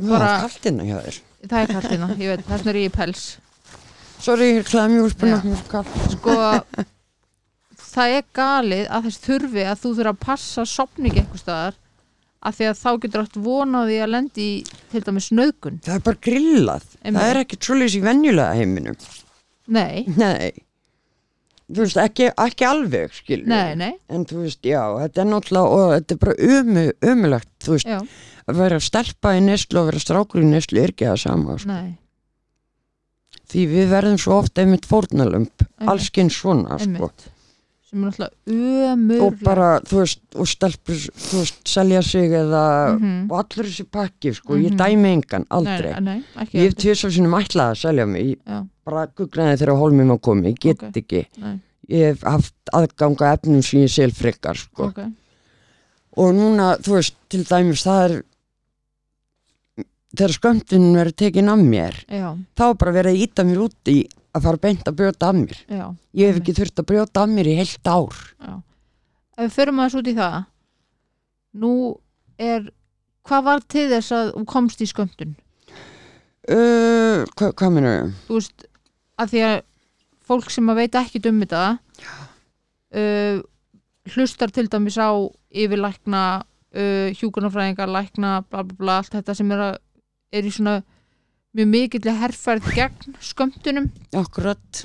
það 0.01 0.19
er 0.19 0.27
kallt 0.45 0.69
innan 0.71 0.91
hjá 0.91 0.97
þér. 1.07 1.23
Það 1.45 1.57
er 1.61 1.73
kallina, 1.75 2.11
ég 2.21 2.31
veit, 2.33 2.45
þess 2.49 2.69
er 2.71 2.79
ég 2.81 2.89
í 2.89 2.93
pels. 2.95 3.25
Sorry, 4.25 4.51
ég 4.55 4.61
er 4.63 4.69
klæða 4.69 4.91
mjög 4.93 5.09
úrspunna 5.09 5.57
kallt 5.69 5.97
sko 6.15 6.35
það 7.95 8.13
er 8.17 8.27
galið 8.35 8.85
að 8.91 9.07
þess 9.07 9.23
þurfi 9.25 9.65
að 9.65 9.81
þú 9.81 9.91
þurfa 9.97 10.13
að 10.13 10.21
passa 10.25 10.65
sopningi 10.69 11.21
eitthvað 11.21 11.43
staðar 11.43 11.77
af 12.45 12.57
því 12.57 12.67
að 12.69 12.79
þá 12.81 12.89
getur 13.03 13.23
átt 13.23 13.37
vonaði 13.45 13.99
að 14.03 14.11
lendi 14.13 14.45
í 14.45 14.55
til 14.91 15.01
dæmis 15.05 15.31
nöðgun 15.33 15.79
það 15.85 15.97
er 15.97 16.05
bara 16.07 16.21
grillað, 16.27 16.87
Einmitt. 17.01 17.19
það 17.19 17.31
er 17.31 17.41
ekki 17.41 17.59
trúlega 17.61 17.97
í 17.97 18.03
venjulega 18.05 18.59
heiminum. 18.59 18.99
Nei, 19.65 20.05
nei 20.13 20.64
þú 21.71 21.81
veist, 21.81 21.97
ekki, 21.97 22.29
ekki 22.37 22.65
alveg 22.69 23.13
skilur 23.17 23.47
nei, 23.47 23.75
nei, 23.75 23.93
en 24.09 24.25
þú 24.29 24.43
veist, 24.43 24.61
já, 24.65 24.81
þetta 25.01 25.21
er 25.23 25.29
náttúrulega 25.31 25.75
og 25.79 25.93
þetta 25.95 26.15
er 26.15 26.23
bara 26.25 26.35
ömu, 26.59 26.83
ömulegt 27.11 27.49
þú 27.65 27.71
veist, 27.75 27.87
já, 27.89 27.99
að 28.45 28.55
vera 28.61 28.79
stelpa 28.79 29.33
í 29.37 29.41
neslu 29.41 29.79
og 29.81 29.87
vera 29.89 29.99
strákur 30.03 30.43
í 30.45 30.49
neslu 30.51 30.81
er 30.83 30.93
ekki 30.93 31.07
það 31.09 31.21
sama 31.23 31.57
sko. 31.57 31.69
nei. 31.73 31.95
Því 33.45 33.63
við 33.69 33.89
verðum 33.93 34.17
svo 34.21 34.39
oft 34.41 34.57
einmitt 34.61 34.85
fórnalömp 34.89 35.65
allskinn 35.85 36.31
svona 36.33 36.77
sko. 36.81 36.87
einmitt. 36.89 37.25
Sem 37.85 38.03
er 38.03 38.09
náttúrulega 38.09 38.93
ömur 38.93 39.21
og 39.27 39.35
bara, 39.45 39.67
þú 39.85 39.99
veist, 40.01 40.21
og 40.35 40.47
stelpur 40.49 40.97
þú 40.97 41.41
veist, 41.43 41.59
selja 41.69 42.01
sig 42.03 42.29
eða 42.33 42.63
Mhm. 42.99 43.27
og 43.31 43.37
allur 43.43 43.65
þessi 43.69 43.85
pakki, 43.89 44.33
sko, 44.33 44.53
ég 44.57 44.71
Mhm. 44.73 44.77
dæmi 44.77 45.11
engan 45.13 45.45
aldrei, 45.49 45.91
nei, 45.93 45.99
nei, 46.01 46.23
ekki 46.37 46.57
ég 46.57 46.61
hef 46.61 46.73
heldur. 46.73 46.81
tvisar 46.81 47.11
sinum 47.11 47.31
ætlað 47.37 47.71
að 47.71 47.77
selja 47.85 48.05
mig, 48.07 48.25
ég 48.37 48.67
bara 48.85 49.07
guggnaði 49.17 49.57
þegar 49.61 49.79
hólminn 49.81 50.11
var 50.13 50.19
komið, 50.23 50.51
ég 50.53 50.59
get 50.65 50.83
Ok. 50.83 50.99
ekki. 51.01 51.21
Nei, 51.41 51.55
ég 51.89 52.11
hef 52.13 52.21
haft 52.27 52.73
aðganga 52.73 53.31
efnum 53.35 53.63
sem 53.65 53.81
ég 53.85 53.89
sel 53.93 54.11
frekar, 54.13 54.55
sko. 54.57 54.89
Ok. 54.91 54.99
Og 56.17 56.31
núna, 56.37 56.75
þú 56.79 56.95
veist, 56.99 57.15
til 57.29 57.43
dæmis 57.43 57.83
það 57.83 58.03
er 58.09 58.13
þegar 60.15 60.33
skömmtinn 60.37 60.85
verður 60.95 61.15
tekin 61.19 61.49
af 61.51 61.59
mér 61.59 61.97
já, 62.07 62.29
þá 62.55 62.63
bara 62.79 62.93
verið 62.95 63.11
að 63.17 63.23
íta 63.25 63.43
mér 63.47 63.63
út 63.65 63.91
í 63.91 63.97
að 64.35 64.45
fara 64.47 64.61
beint 64.63 64.87
að 64.87 64.95
brjóta 64.99 65.29
af 65.31 65.35
mér. 65.35 65.59
Já, 65.71 65.85
ég 66.15 66.29
hef 66.31 66.39
ekki 66.41 66.55
þurft 66.55 66.79
að 66.81 66.87
brjóta 66.91 67.23
af 67.25 67.29
mér 67.31 67.49
í 67.51 67.55
heilt 67.59 67.87
ár. 67.91 68.15
Já. 68.39 68.53
Ef 69.35 69.41
við 69.49 69.55
förum 69.57 69.79
aðeins 69.83 69.97
út 69.99 70.07
í 70.11 70.15
það 70.15 70.37
nú 71.55 71.71
er 72.39 72.69
hvað 73.27 73.43
var 73.49 73.63
til 73.71 73.85
þess 73.91 74.11
að 74.15 74.31
þú 74.35 74.45
komst 74.51 74.83
í 74.83 74.87
skömmtun? 74.91 75.35
Uh, 76.45 77.23
hva, 77.35 77.49
hvað 77.57 77.71
minnur 77.73 77.93
ég? 77.95 78.09
þú 78.27 78.35
veist, 78.37 78.65
að 79.21 79.31
því 79.33 79.43
að 79.49 79.55
fólk 80.25 80.49
sem 80.53 80.69
að 80.73 80.79
veit 80.81 80.95
ekki 80.99 81.21
um 81.29 81.39
þetta 81.43 81.63
uh, 82.95 83.39
hlustar 84.15 84.51
til 84.53 84.67
dæmis 84.71 84.97
á 85.01 85.09
yfirlækna 85.55 86.23
uh, 86.41 87.07
hjúkunarfræðingar, 87.19 87.91
lækna 87.93 88.39
bla 88.49 88.63
bla 88.65 88.77
bla, 88.79 88.97
allt 89.01 89.13
þetta 89.15 89.35
sem 89.37 89.51
er, 89.55 89.63
að, 89.69 89.77
er 90.35 90.49
í 90.49 90.53
svona 90.53 90.75
mjög 91.55 91.69
mikill 91.71 92.11
herrferð 92.19 92.67
gegn 92.75 93.15
skömmtunum. 93.23 93.85
Akkurat. 94.19 94.83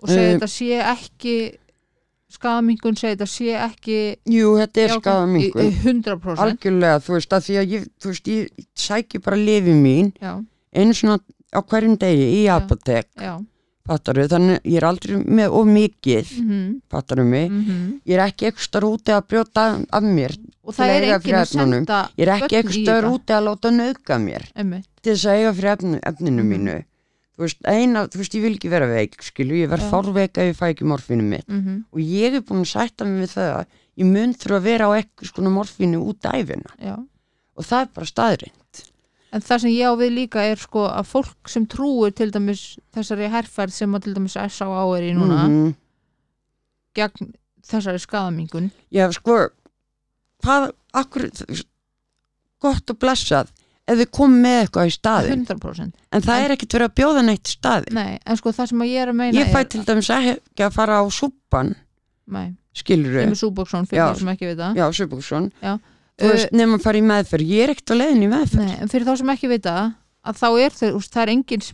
Og 0.00 0.08
segja 0.08 0.24
Eh, 0.24 0.32
þetta 0.34 0.48
sé 0.52 0.78
ekki 0.80 1.34
skadamingun, 2.34 2.96
segja 2.98 3.14
þetta 3.14 3.28
sé 3.30 3.52
ekki 3.60 3.98
jú, 4.32 4.54
þetta 4.58 4.80
er 4.82 4.88
jákvætt 4.90 5.04
skada 5.04 5.26
í- 5.26 5.32
mingun 5.34 5.68
í 5.68 5.76
100% 5.84 6.42
algjörlega, 6.44 7.02
þú 7.04 7.14
veist, 7.18 7.36
að 7.36 7.44
því 7.46 7.56
að 7.60 7.74
ég, 7.74 7.84
þú 8.02 8.10
veist, 8.10 8.30
ég 8.32 8.66
sæki 8.84 9.20
bara 9.22 9.38
lifi 9.38 9.74
mín 9.76 10.10
já, 10.20 10.32
einu 10.74 10.96
svona 10.96 11.20
á 11.54 11.60
hverjum 11.62 11.98
degi 12.00 12.30
í 12.42 12.46
apotek. 12.52 13.10
Fattaru, 13.84 14.22
þannig 14.32 14.62
ég 14.64 14.78
er 14.80 14.84
aldrei 14.88 15.18
með 15.20 15.54
of 15.58 15.66
mikið 15.68 16.28
mhm. 16.40 16.60
fattaru 16.88 17.24
mig, 17.28 17.50
mhm. 17.52 17.82
Ég 18.08 18.16
er 18.16 18.22
ekki 18.24 18.46
ekstra 18.48 18.88
úti 18.88 19.12
að 19.12 19.26
brjóta 19.28 19.64
af 19.84 20.06
mér 20.06 20.32
og 20.64 20.72
það 20.72 20.92
að 20.94 20.94
er 20.96 21.20
fyrir 21.20 21.36
að 21.42 21.50
senda 21.50 21.98
ég 22.16 22.24
er 22.24 22.32
ekki 22.38 22.56
ekstra 22.62 23.10
úti 23.10 23.36
að 23.36 23.44
láta 23.50 23.72
nauðga 23.74 24.18
mér 24.22 24.46
Einmitt. 24.56 24.88
til 25.02 25.12
þess 25.12 25.28
að 25.28 25.36
eiga 25.36 25.52
fyrir 25.58 25.72
efn, 25.74 25.98
efninu 26.00 26.42
Mhm. 26.42 26.48
mínu. 26.54 26.78
Þú 27.34 27.42
veist, 27.44 27.60
eina, 27.66 28.06
þú 28.08 28.16
veist, 28.22 28.34
ég 28.38 28.42
vil 28.42 28.54
ekki 28.54 28.70
vera 28.70 28.86
veik 28.86 29.20
skilu, 29.20 29.54
ég 29.58 29.68
verð 29.68 29.84
Já. 29.84 29.90
fárveik 29.90 30.38
ef 30.38 30.48
ég 30.48 30.56
fæ 30.56 30.66
ekki 30.72 30.84
morfínu 30.88 31.22
mitt. 31.22 31.48
Mhm. 31.48 31.84
og 31.92 32.00
ég 32.00 32.34
er 32.34 32.40
búin 32.40 32.64
að 32.64 32.72
sætta 32.72 33.04
mig 33.04 33.28
við 33.28 33.36
það 33.36 33.50
að 33.58 33.66
ég 33.98 34.06
mun 34.06 34.32
þurfa 34.32 34.56
að 34.56 34.62
vera 34.62 34.84
á 34.88 34.90
eitthvað 34.96 35.28
skona 35.28 35.50
morfínu 35.50 35.98
út 36.00 36.22
æfina 36.22 36.72
já. 36.80 36.96
Og 37.56 37.64
það 37.64 37.80
er 37.82 37.88
bara 37.94 38.06
staðrind 38.06 38.84
En 39.34 39.42
það 39.42 39.62
sem 39.64 39.72
ég 39.74 39.88
á 39.90 39.92
við 39.98 40.12
líka 40.14 40.42
er 40.46 40.60
sko 40.62 40.84
að 40.86 41.08
fólk 41.10 41.50
sem 41.50 41.64
trúir 41.66 42.12
til 42.14 42.30
dæmis 42.30 42.60
þessari 42.94 43.26
herrferð 43.32 43.72
sem 43.74 43.96
að 43.98 44.04
til 44.06 44.14
dæmis 44.14 44.36
S.A.A. 44.38 44.84
er 44.98 45.08
í 45.08 45.14
núna 45.16 45.40
Mhm. 45.48 45.72
gegn 46.94 47.32
þessari 47.66 47.98
skadamingun 48.02 48.70
Já, 48.94 49.08
sko, 49.16 49.48
hvað, 50.44 50.70
akkur, 50.94 51.26
gott 52.62 52.90
og 52.94 52.98
blessað 53.02 53.50
ef 53.90 53.98
við 54.00 54.10
komum 54.16 54.38
með 54.44 54.58
eitthvað 54.62 54.88
í 54.88 54.92
staðin 54.94 55.42
100% 55.46 55.92
en 56.12 56.22
það 56.24 56.36
En- 56.38 56.44
er 56.44 56.54
ekkert 56.54 56.76
verið 56.78 56.88
að 56.88 56.94
bjóða 57.00 57.24
neitt 57.26 57.50
í 57.50 57.56
staðin 57.58 57.94
Nei, 57.98 58.18
en 58.24 58.36
sko 58.40 58.52
það 58.54 58.68
sem 58.70 58.84
að 58.86 58.92
ég 58.92 59.02
er 59.02 59.08
að 59.12 59.18
meina 59.18 59.38
ég 59.40 59.50
fæ 59.52 59.58
er, 59.60 59.64
til 59.74 59.82
dæmis 59.84 60.10
ekki 60.14 60.64
að 60.68 60.72
fara 60.78 61.00
á 61.00 61.04
súpan 61.10 61.74
Nei, 62.26 62.54
skilur 62.72 63.18
Kemur 63.20 63.36
Súbóksson 63.42 63.84
fyrir 63.90 64.00
Já. 64.00 64.06
þá 64.14 64.18
sem 64.22 64.28
ekki 64.32 64.48
vita 64.54 64.70
já, 64.78 64.86
súbúksson 64.96 65.50
Já. 65.60 65.74
Þú 66.20 66.30
veist, 66.30 66.52
nefnum 66.54 66.78
að 66.78 66.84
fara 66.86 67.00
í 67.00 67.04
meðferð. 67.10 67.52
Ég 67.54 67.64
er 67.66 67.72
ekkert 67.74 67.92
á 67.94 67.96
leiðin 68.00 68.24
í 68.26 68.30
meðferð. 68.32 68.66
Nei, 68.68 68.78
en 68.84 68.90
fyrir 68.92 69.06
þá 69.08 69.14
sem 69.20 69.32
ekki 69.34 69.50
vita 69.50 69.76
að 70.24 70.40
þá 70.40 70.48
er 70.64 70.76
þau, 70.78 70.88
það 71.04 71.22
er 71.24 71.32
engin 71.34 71.64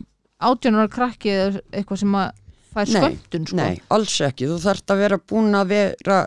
átjónar 0.41 0.89
krakki 0.91 1.33
eða 1.35 1.61
eitthvað 1.71 2.01
sem 2.01 2.15
að 2.21 2.29
fær 2.71 2.89
skömmtun 2.95 3.47
sko. 3.51 3.59
Nei, 3.61 3.81
alls 3.93 4.15
ekki, 4.25 4.47
þú 4.49 4.57
þarft 4.63 4.93
að 4.95 5.01
vera 5.05 5.19
búin 5.31 5.57
að 5.59 5.73
vera 5.75 6.19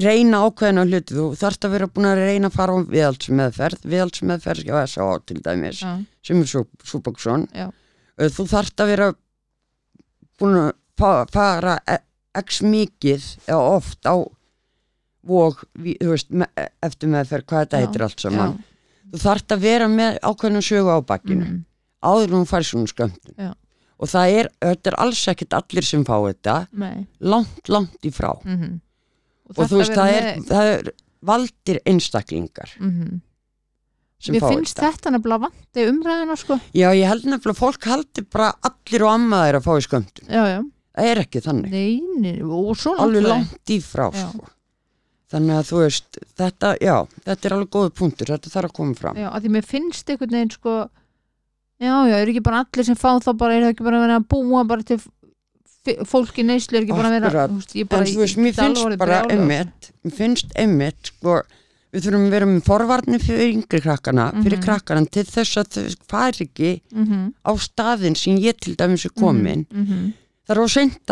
reyna 0.00 0.40
ákveðina 0.46 0.84
hluti, 0.86 1.16
þú 1.18 1.24
þarft 1.40 1.66
að 1.66 1.72
vera 1.74 1.88
búin 1.90 2.06
að 2.06 2.20
reyna 2.22 2.48
að 2.50 2.56
fara 2.56 2.76
á 2.78 2.78
viðhaldsmeðferð. 2.94 3.80
Viðhaldsmeðferð 3.90 4.68
hjá 4.68 4.76
S.A. 4.86 5.08
til 5.26 5.40
dæmis 5.42 5.80
Já, 5.82 5.90
sem 6.22 6.40
er 6.44 6.50
Súbóksson 6.86 7.48
Já. 7.50 7.66
þú 8.30 8.46
þarft 8.52 8.84
að 8.84 8.92
vera 8.94 9.08
búin 10.40 10.60
að 10.62 10.70
fa- 11.00 11.26
fara 11.34 11.74
e- 11.90 12.00
x 12.38 12.60
mikið 12.62 13.24
eða 13.50 13.62
oft 13.74 14.06
á 14.06 14.14
þú 16.00 16.10
veist, 16.14 16.30
eftir 16.82 17.12
meðferð 17.12 17.46
hvað 17.50 17.64
þetta 17.64 17.80
Já, 17.80 17.84
heitir 17.86 18.04
allt 18.06 18.24
saman. 18.24 18.54
Já, 18.56 19.08
þú 19.10 19.22
þarft 19.24 19.56
að 19.56 19.64
vera 19.66 19.88
með 19.92 20.20
ákveðinu 20.30 20.62
sögu 20.64 20.94
á 20.94 20.98
bakkinu 21.04 21.46
mhm, 21.46 21.58
áður 22.00 22.36
hún 22.38 22.48
fær 22.48 22.66
svona 22.66 23.10
Já. 23.36 23.50
og 24.00 24.08
það 24.08 24.36
er, 24.40 24.50
þetta 24.64 24.92
er 24.92 24.98
alls 25.04 25.24
ekkit 25.34 25.56
allir 25.60 25.84
sem 25.84 26.04
fá 26.08 26.14
þetta. 26.24 26.56
Nei. 26.72 27.06
Langt, 27.20 27.68
langt 27.68 28.06
í 28.06 28.12
frá. 28.14 28.32
Mhm. 28.44 28.78
og 29.50 29.66
þú 29.66 29.80
veist, 29.80 29.96
það 29.98 30.12
er, 30.14 30.30
það 30.46 30.70
er 30.76 30.92
valdir 31.26 31.80
einstaklingar 31.84 32.76
mm 32.78 33.18
sem 34.20 34.36
Mér 34.36 34.44
finnst 34.44 34.76
þetta. 34.76 34.90
þetta 34.92 35.10
nefnilega 35.14 35.46
vandi 35.46 35.84
umræðina 35.88 36.34
sko. 36.36 36.58
Já, 36.76 36.90
ég 36.92 37.08
held 37.08 37.24
nefnilega 37.24 37.54
að 37.56 37.60
fólk 37.62 37.86
haldi 37.88 38.24
bara 38.28 38.50
allir 38.68 39.04
og 39.06 39.12
amma 39.14 39.38
þeir 39.46 39.58
að 39.58 39.64
fá 39.64 39.72
í 39.72 39.84
já, 40.50 40.58
það 41.00 41.08
er 41.08 41.20
ekki 41.22 41.40
þannig, 41.46 41.76
nei, 42.20 42.34
og 42.44 42.76
svo 42.76 42.92
náttúrulega- 42.98 43.32
langt 43.32 43.72
í 43.72 43.78
frá 43.80 44.10
sko. 44.12 44.44
Þannig 45.30 45.54
að 45.60 45.68
þú 45.70 45.78
veist 45.84 46.18
þetta, 46.40 46.72
já, 46.82 46.96
þetta 47.28 47.46
er 47.48 47.54
alveg 47.56 47.70
góðu 47.76 47.90
punktur 48.00 48.32
þetta 48.34 48.50
þarf 48.50 48.70
að 48.70 48.76
koma 48.80 48.94
fram. 48.98 49.16
Já, 49.20 49.28
að 49.30 49.44
því 49.46 49.52
mér 49.56 49.68
finnst 49.70 50.10
einhvern 50.10 50.34
veginn 50.36 50.50
sko 50.56 50.74
já, 51.80 51.94
já, 52.10 52.16
eru 52.20 52.32
ekki 52.34 52.42
bara 52.44 52.64
allir 52.64 52.84
sem 52.90 52.98
fá 52.98 53.10
þá 53.22 53.30
bara, 53.38 53.54
er 53.56 53.62
það 53.68 53.72
ekki 53.76 53.86
bara 53.86 54.00
að 54.00 54.04
vera 54.06 54.18
að 54.20 54.28
búa 54.34 54.64
bara 54.68 54.82
til 54.90 54.98
f- 55.00 56.02
fólk 56.10 56.36
í 56.42 56.44
neyslu 56.44 56.76
er 56.76 56.84
ekki 56.84 56.96
bara 56.98 57.08
að 57.08 57.16
vera 57.20 57.46
þú 57.48 57.56
veist, 57.60 57.72
ég 57.78 57.88
bara, 57.88 58.04
en 58.04 58.12
þú 58.12 58.20
veist, 58.24 58.36
mér 58.44 58.58
finnst 58.58 58.98
bara 59.00 59.20
einmitt 59.32 59.90
mér 60.04 60.16
finnst 60.18 60.52
einmitt, 60.60 61.12
sko 61.14 61.38
við 61.90 62.04
þurfum 62.04 62.26
að 62.28 62.34
vera 62.36 62.46
með 62.50 62.60
forvarnir 62.68 63.22
fyrir 63.24 63.48
yngri 63.54 63.80
krakkana 63.82 64.26
fyrir 64.42 64.58
Mhm. 64.60 64.64
krakkana 64.66 65.06
til 65.10 65.24
þess 65.26 65.56
að 65.62 65.70
þau 65.74 65.96
fari 66.12 66.44
ekki 66.46 66.72
Mhm, 66.92 67.22
á 67.42 67.52
staðin 67.58 68.14
sem 68.16 68.36
ég 68.38 68.60
til 68.60 68.76
dæmis 68.76 69.04
er 69.06 69.10
komin. 69.16 69.64
Mhm, 69.70 69.80
mhm. 69.86 70.12
það 70.46 70.56
er 70.56 70.60
á 70.62 70.66
seint 70.68 71.06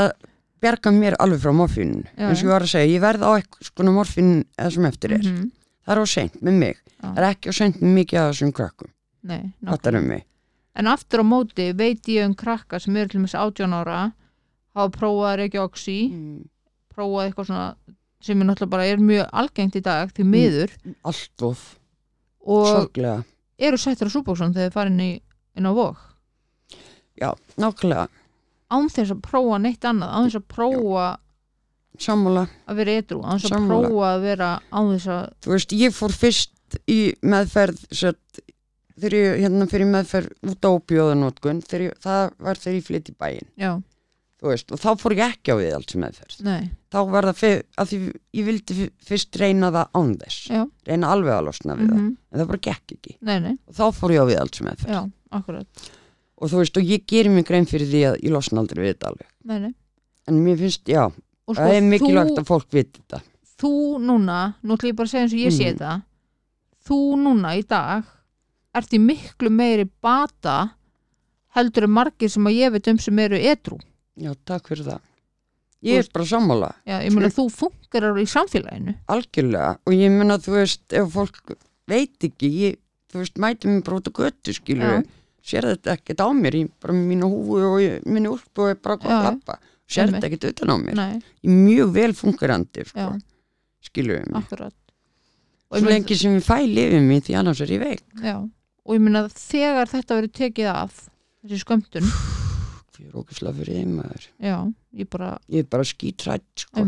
að 0.58 0.64
bjarga 0.64 0.92
mér 0.94 1.16
alveg 1.22 1.42
frá 1.42 1.52
morfínu 1.54 2.02
eins 2.18 2.42
og 2.42 2.48
ég 2.48 2.52
var 2.52 2.64
að 2.64 2.72
segja, 2.72 2.90
ég 2.90 3.02
verð 3.02 3.24
á 3.26 3.30
eitthvað 3.38 3.68
skona 3.70 3.94
morfínu 3.94 4.38
eða 4.58 4.72
sem 4.74 4.88
eftir 4.88 5.14
er, 5.14 5.22
Mhm, 5.24 5.50
það 5.86 5.94
er 5.94 6.00
á 6.02 6.06
seint 6.06 6.40
með 6.42 6.58
mig, 6.58 6.76
Já. 6.76 7.06
það 7.14 7.18
er 7.18 7.28
ekki 7.30 7.48
á 7.48 7.54
seint 7.58 7.76
með 7.80 7.94
mikið 7.98 8.18
af 8.18 8.32
þessum 8.32 8.52
krakkum, 8.52 8.90
nei, 9.22 9.52
um 9.62 10.22
En 10.78 10.86
aftur 10.86 11.20
á 11.22 11.26
móti 11.26 11.72
veit 11.74 12.06
ég 12.06 12.24
um 12.24 12.34
krakka 12.34 12.78
sem 12.78 12.96
eru 12.96 13.08
til 13.08 13.20
þess 13.20 13.34
18 13.34 13.72
ára 13.74 14.12
hafa 14.74 14.90
prófað 14.94 15.40
að 15.42 15.58
oxy 15.58 16.08
mm. 16.08 16.44
prófað 16.94 17.26
eitthvað 17.26 17.46
svona 17.46 17.74
sem 18.20 18.40
er 18.40 18.46
náttúrulega 18.46 18.70
bara 18.70 18.86
er 18.86 18.98
mjög 18.98 19.26
algengt 19.32 19.74
í 19.74 19.82
dag 19.82 20.12
því 20.14 20.24
miður. 20.24 20.70
Allt 21.02 21.42
of, 21.42 21.78
og 22.46 22.66
sorglega. 22.66 23.24
eru 23.58 23.76
settur 23.76 24.06
á 24.06 24.14
súbóksan 24.14 24.54
þegar 24.54 24.70
þið 24.70 24.72
farin 24.72 25.00
í, 25.00 25.20
inn 25.56 25.66
á 25.66 25.72
vok 25.74 25.98
já, 27.18 27.34
nákvæmlega, 27.58 28.06
án 28.74 28.90
þess 28.92 29.14
að 29.14 29.24
prófa 29.24 29.58
neitt 29.62 29.88
annað 29.88 30.14
án 30.14 30.28
þess 30.28 30.40
að 30.40 30.46
prófa 30.54 31.08
sammála. 31.98 32.44
að 32.68 32.80
vera 32.82 32.96
edru 33.02 33.20
án 33.24 33.40
þess 33.42 33.56
að 33.56 33.66
prófa 33.72 34.06
að 34.12 34.24
vera 34.28 34.52
án 34.70 34.92
þess 34.94 35.10
að 35.14 35.26
þú 35.44 35.54
veist, 35.54 35.74
ég 35.80 35.96
fór 35.96 36.14
fyrst 36.14 36.78
í 36.84 36.98
meðferð 37.24 37.84
sett, 37.96 38.40
þegar 38.98 39.18
ég 39.18 39.44
hérna 39.44 39.68
fyrir 39.70 39.88
meðferð 39.88 40.52
út 40.52 40.68
á 40.68 40.70
óbjóðanótkun, 40.74 41.62
það 41.64 42.24
var 42.44 42.60
þegar 42.60 42.76
ég 42.76 42.88
flytt 42.90 43.08
í 43.08 43.16
bæinn, 43.18 43.48
já, 43.58 43.70
veist, 44.44 44.72
og 44.74 44.82
þá 44.82 44.88
fór 45.00 45.16
ég 45.16 45.24
ekki 45.32 45.54
á 45.54 45.56
við 45.58 45.76
allt 45.78 45.94
sem 45.94 46.02
meðferð. 46.04 46.40
Nei, 46.46 46.68
þá 46.92 46.98
var 47.10 47.28
það 47.30 47.40
fyrir, 47.40 47.62
að 47.80 47.92
því 47.92 48.00
ég 48.38 48.48
vildi 48.50 48.88
fyrst 49.08 49.40
reyna 49.40 49.72
það 49.74 49.96
án 49.98 50.12
þess. 50.20 50.42
Já. 50.52 50.62
Reyna 50.90 51.14
alveg 51.14 51.34
að 51.34 51.46
losna 51.48 51.78
við 51.78 51.88
það, 51.88 52.02
mhm, 52.02 52.12
en 52.30 52.42
það 52.42 52.50
bara 52.52 52.64
gekk 52.68 52.94
ekki. 52.98 53.16
Nei, 53.30 53.38
nei, 53.46 53.54
og 53.64 53.78
þá 53.80 53.84
fór 53.96 54.14
ég 54.14 54.22
á 54.22 54.26
við 54.28 54.42
allt 54.42 54.60
sem 54.60 54.68
meðferð. 54.68 54.92
Já, 54.94 55.02
akkurat 55.40 55.88
og 56.38 56.50
þú 56.52 56.60
veist, 56.62 56.76
og 56.78 56.82
ég 56.86 57.04
gerir 57.10 57.30
mig 57.34 57.46
grein 57.48 57.66
fyrir 57.66 57.88
því 57.90 58.02
að 58.12 58.18
ég 58.22 58.34
losna 58.34 58.60
aldrei 58.62 58.82
við 58.84 58.92
þetta 58.94 59.10
alveg. 59.12 59.28
Nei, 59.44 59.58
nei. 59.66 59.74
en 60.28 60.42
mér 60.44 60.58
finnst, 60.60 60.84
já, 60.92 61.06
og 61.48 61.56
það 61.56 61.74
er 61.74 61.82
mikilvægt 61.88 62.34
þú, 62.34 62.40
að 62.42 62.48
fólk 62.50 62.68
viti 62.76 63.00
þetta. 63.00 63.20
Þú 63.58 63.72
núna 64.04 64.38
nú 64.62 64.76
ætlum 64.76 64.90
ég 64.92 64.96
bara 64.98 65.08
að 65.08 65.12
segja 65.14 65.24
eins 65.24 65.32
og 65.34 65.40
ég 65.40 65.54
sé 65.56 65.64
Mhm. 65.64 65.78
þetta. 65.78 66.02
Þú 66.88 66.98
núna 67.24 67.54
í 67.58 67.62
dag 67.66 68.04
ert 68.74 68.92
í 68.92 68.98
miklu 69.00 69.50
meiri 69.50 69.88
bata 70.02 70.70
heldur 71.56 71.84
en 71.88 71.90
margir 71.90 72.30
sem 72.30 72.44
að 72.44 72.58
ég 72.60 72.72
veit 72.72 72.88
um 72.88 72.98
sem 72.98 73.18
eru 73.18 73.36
edru 73.36 73.78
já, 74.18 74.34
takk 74.44 74.68
fyrir 74.68 74.84
það. 74.84 75.00
Ég 75.82 75.98
er 76.02 76.08
bara 76.12 76.24
sammála, 76.26 76.72
já, 76.84 76.98
ég 77.06 77.12
meina 77.14 77.28
þú 77.30 77.44
fungerar 77.54 78.16
í 78.18 78.26
samfélaginu. 78.26 78.96
Algjörlega. 79.08 79.78
Og 79.86 79.92
ég 79.94 80.10
menna, 80.10 80.38
þú 80.42 80.56
veist, 80.56 80.82
ef 80.92 81.12
fólk 81.14 81.54
veit 81.86 82.18
ekki, 82.18 82.50
ég, 82.50 82.78
þú 83.12 83.20
veist, 83.22 83.38
mæti 83.38 83.70
mér 83.70 83.82
á 83.86 84.10
götu, 84.10 84.52
skilur 84.52 84.82
Já. 84.82 85.06
Sér 85.44 85.68
þetta 85.72 85.94
ekkert 85.96 86.20
á 86.24 86.28
mér, 86.34 86.54
ég 86.58 86.70
bara 86.82 86.94
mínu 86.96 87.28
húfu 87.30 87.58
og 87.72 87.78
ég, 87.82 88.02
mínu 88.06 88.34
úlpu 88.36 88.64
og 88.66 88.72
ég 88.74 88.82
bara 88.82 88.96
Já, 88.98 89.08
að 89.14 89.24
lappa 89.28 89.58
sér 89.88 90.12
þetta 90.12 90.26
ekkert 90.28 90.48
utan 90.52 90.72
á 90.72 90.76
mér. 90.82 90.94
Nei, 90.98 91.14
ég 91.42 91.50
er 91.50 91.58
mjög 91.64 91.92
vel 91.94 92.12
fungerandi, 92.18 92.84
sko. 92.90 93.08
Við 93.88 94.08
mig? 94.28 94.34
Akkurat. 94.42 94.74
Og 95.70 95.78
svo 95.80 95.88
lengi 95.88 96.16
sem 96.18 96.34
ég 96.36 96.44
fæ 96.44 96.58
lifið 96.66 97.02
mig 97.06 97.22
því 97.26 97.36
annars 97.38 97.60
er 97.64 97.70
ég 97.72 97.80
veik. 97.82 98.02
Já, 98.24 98.36
og 98.40 98.94
ég 98.96 99.00
meina 99.04 99.26
þegar 99.32 99.88
þetta 99.90 100.16
verið 100.18 100.32
tekið 100.38 100.68
af 100.72 100.98
þessi 101.44 101.60
skömmtun 101.62 102.08
ég 102.98 103.06
er 103.12 103.14
ógæslega 103.20 103.54
fyrir 103.60 103.76
þeim 103.78 103.92
maður. 104.00 104.24
Já, 104.42 104.56
ég 104.98 105.08
bara, 105.12 105.28
ég 105.48 105.62
er 105.62 105.68
bara 105.70 105.84
skítrætt 105.86 106.64
sko. 106.64 106.82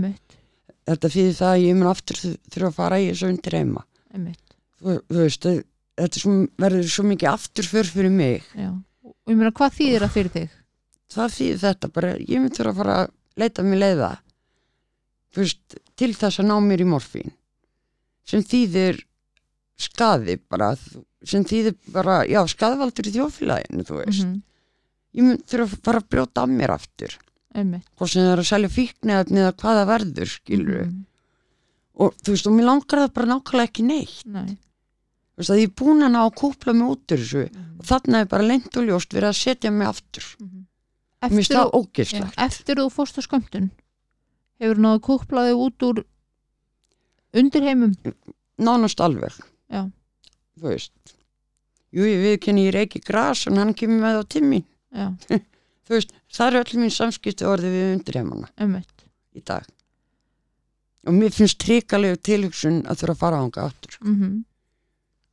þetta 0.91 1.11
fyrir 1.13 1.37
það 1.39 1.53
að 1.55 1.65
ég 1.69 1.77
mun 1.79 1.91
aftur 1.93 2.17
þu- 2.19 2.39
þurfa 2.51 2.67
að 2.73 2.75
fara 2.81 2.99
í 2.99 3.05
þessu 3.13 3.29
undir 3.31 3.55
einmitt. 3.61 4.57
Þú, 4.81 4.97
þú 5.07 5.19
veist, 5.21 5.47
þetta 6.01 6.23
svo, 6.23 6.33
verður 6.61 6.89
svo 6.95 7.05
mikið 7.09 7.31
afturför 7.31 7.91
fyrir 7.91 8.15
mig. 8.15 8.49
Já, 8.57 8.71
og 9.05 9.33
ég 9.33 9.39
meina 9.39 9.53
hvað 9.57 9.77
þýðir 9.79 10.05
það 10.05 10.17
fyrir 10.17 10.35
þig? 10.37 10.57
Það 11.11 11.37
þýðir 11.37 11.63
þetta 11.65 11.91
bara, 11.95 12.11
ég 12.19 12.43
mun 12.43 12.55
þurfa 12.55 12.73
að 12.73 12.81
fara 12.81 12.97
að 13.03 13.13
leita 13.41 13.65
mig 13.67 13.81
leiða 13.81 14.11
veist, 15.37 15.79
til 15.99 16.13
þess 16.17 16.43
að 16.43 16.49
ná 16.51 16.57
mér 16.65 16.85
í 16.85 16.89
morfín 16.91 17.33
sem 18.27 18.45
þýðir 18.47 19.01
skaði 19.81 20.37
bara 20.51 20.73
sem 21.27 21.45
þýðir 21.45 21.77
bara, 21.93 22.21
já, 22.29 22.41
skaðvaldur 22.49 23.11
í 23.11 23.13
þjófélaginu, 23.17 23.85
þú 23.85 23.99
veist. 23.99 24.25
Mhm, 24.25 24.39
ég 25.19 25.27
mun 25.27 25.43
þurfa 25.51 25.77
að 25.77 25.85
fara 25.85 26.01
að 26.01 26.09
brjóta 26.15 26.45
af 26.45 26.53
mér 26.53 26.73
aftur. 26.77 27.17
Hvort 27.51 28.13
sem 28.13 28.23
það 28.23 28.33
er 28.33 28.43
að 28.43 28.51
selja 28.51 28.71
fíknefni 28.71 29.43
eða 29.43 29.55
hvað 29.59 29.79
það 29.81 29.91
verður, 29.91 30.33
skilur 30.39 30.83
Mhm, 30.87 31.01
og 32.01 32.15
þú 32.23 32.33
veist, 32.33 32.47
og 32.47 32.55
mér 32.57 32.69
langar 32.71 33.03
það 33.03 33.15
bara 33.19 33.31
nákvæmlega 33.35 33.69
ekki 33.69 33.85
neitt. 33.85 34.27
Nei 34.27 34.57
veist, 35.41 35.53
ég 35.57 35.69
er 35.69 35.75
búin 35.81 36.05
að 36.07 36.13
ná 36.15 36.21
að 36.27 36.35
kúpla 36.41 36.75
mig 36.77 36.89
út 36.95 37.15
úr 37.15 37.21
þessu. 37.25 37.45
Mhm, 37.51 37.79
og 37.81 37.89
þarna 37.91 38.21
er 38.25 38.31
bara 38.31 38.47
lengt 38.47 38.77
og 38.77 38.87
ljóst 38.89 39.15
verið 39.17 39.31
að 39.33 39.39
setja 39.41 39.71
mig 39.75 39.89
aftur. 39.89 40.27
Mhm. 40.41 40.67
mér 41.21 41.31
finnst 41.31 41.51
eftir, 41.51 41.57
það 41.61 41.75
ógislegt 41.77 42.35
já, 42.37 42.45
eftir 42.47 42.77
þú 42.81 42.87
fórst 42.95 43.19
á 43.21 43.23
skömmtun 43.27 43.71
hefur 44.61 44.79
náðu 44.81 45.01
kúplaði 45.05 45.53
út 45.57 45.83
úr 45.85 46.05
undirheimum? 47.37 47.95
Nánast 48.61 49.01
alveg. 49.01 49.33
Já. 49.71 49.85
þú 50.61 50.67
veist. 50.73 50.93
Jú, 51.93 52.05
ég 52.07 52.21
viðkenni 52.25 52.67
ég 52.69 52.75
reiki 52.75 53.01
gras 53.05 53.47
en 53.49 53.57
hann 53.59 53.75
kemur 53.75 54.01
með 54.03 54.21
á 54.21 54.25
timmi 54.31 54.61
þú 55.91 55.97
veist, 55.97 56.13
það 56.31 56.47
er 56.47 56.59
öll 56.61 56.79
mín 56.81 56.93
samskipti 56.95 57.47
orðið 57.49 57.73
við 57.77 57.93
undirheimana 57.97 58.49
einmitt. 58.59 59.05
í 59.35 59.43
dag. 59.45 59.65
Og 61.09 61.15
mér 61.17 61.33
finnst 61.33 61.59
trikalegu 61.63 62.19
tilhugsun 62.21 62.83
að 62.87 63.01
þurfa 63.03 63.15
að 63.15 63.21
fara 63.23 63.37
á 63.41 63.43
hanga 63.45 63.65
aftur. 63.71 63.97
Mhm, 64.05 64.45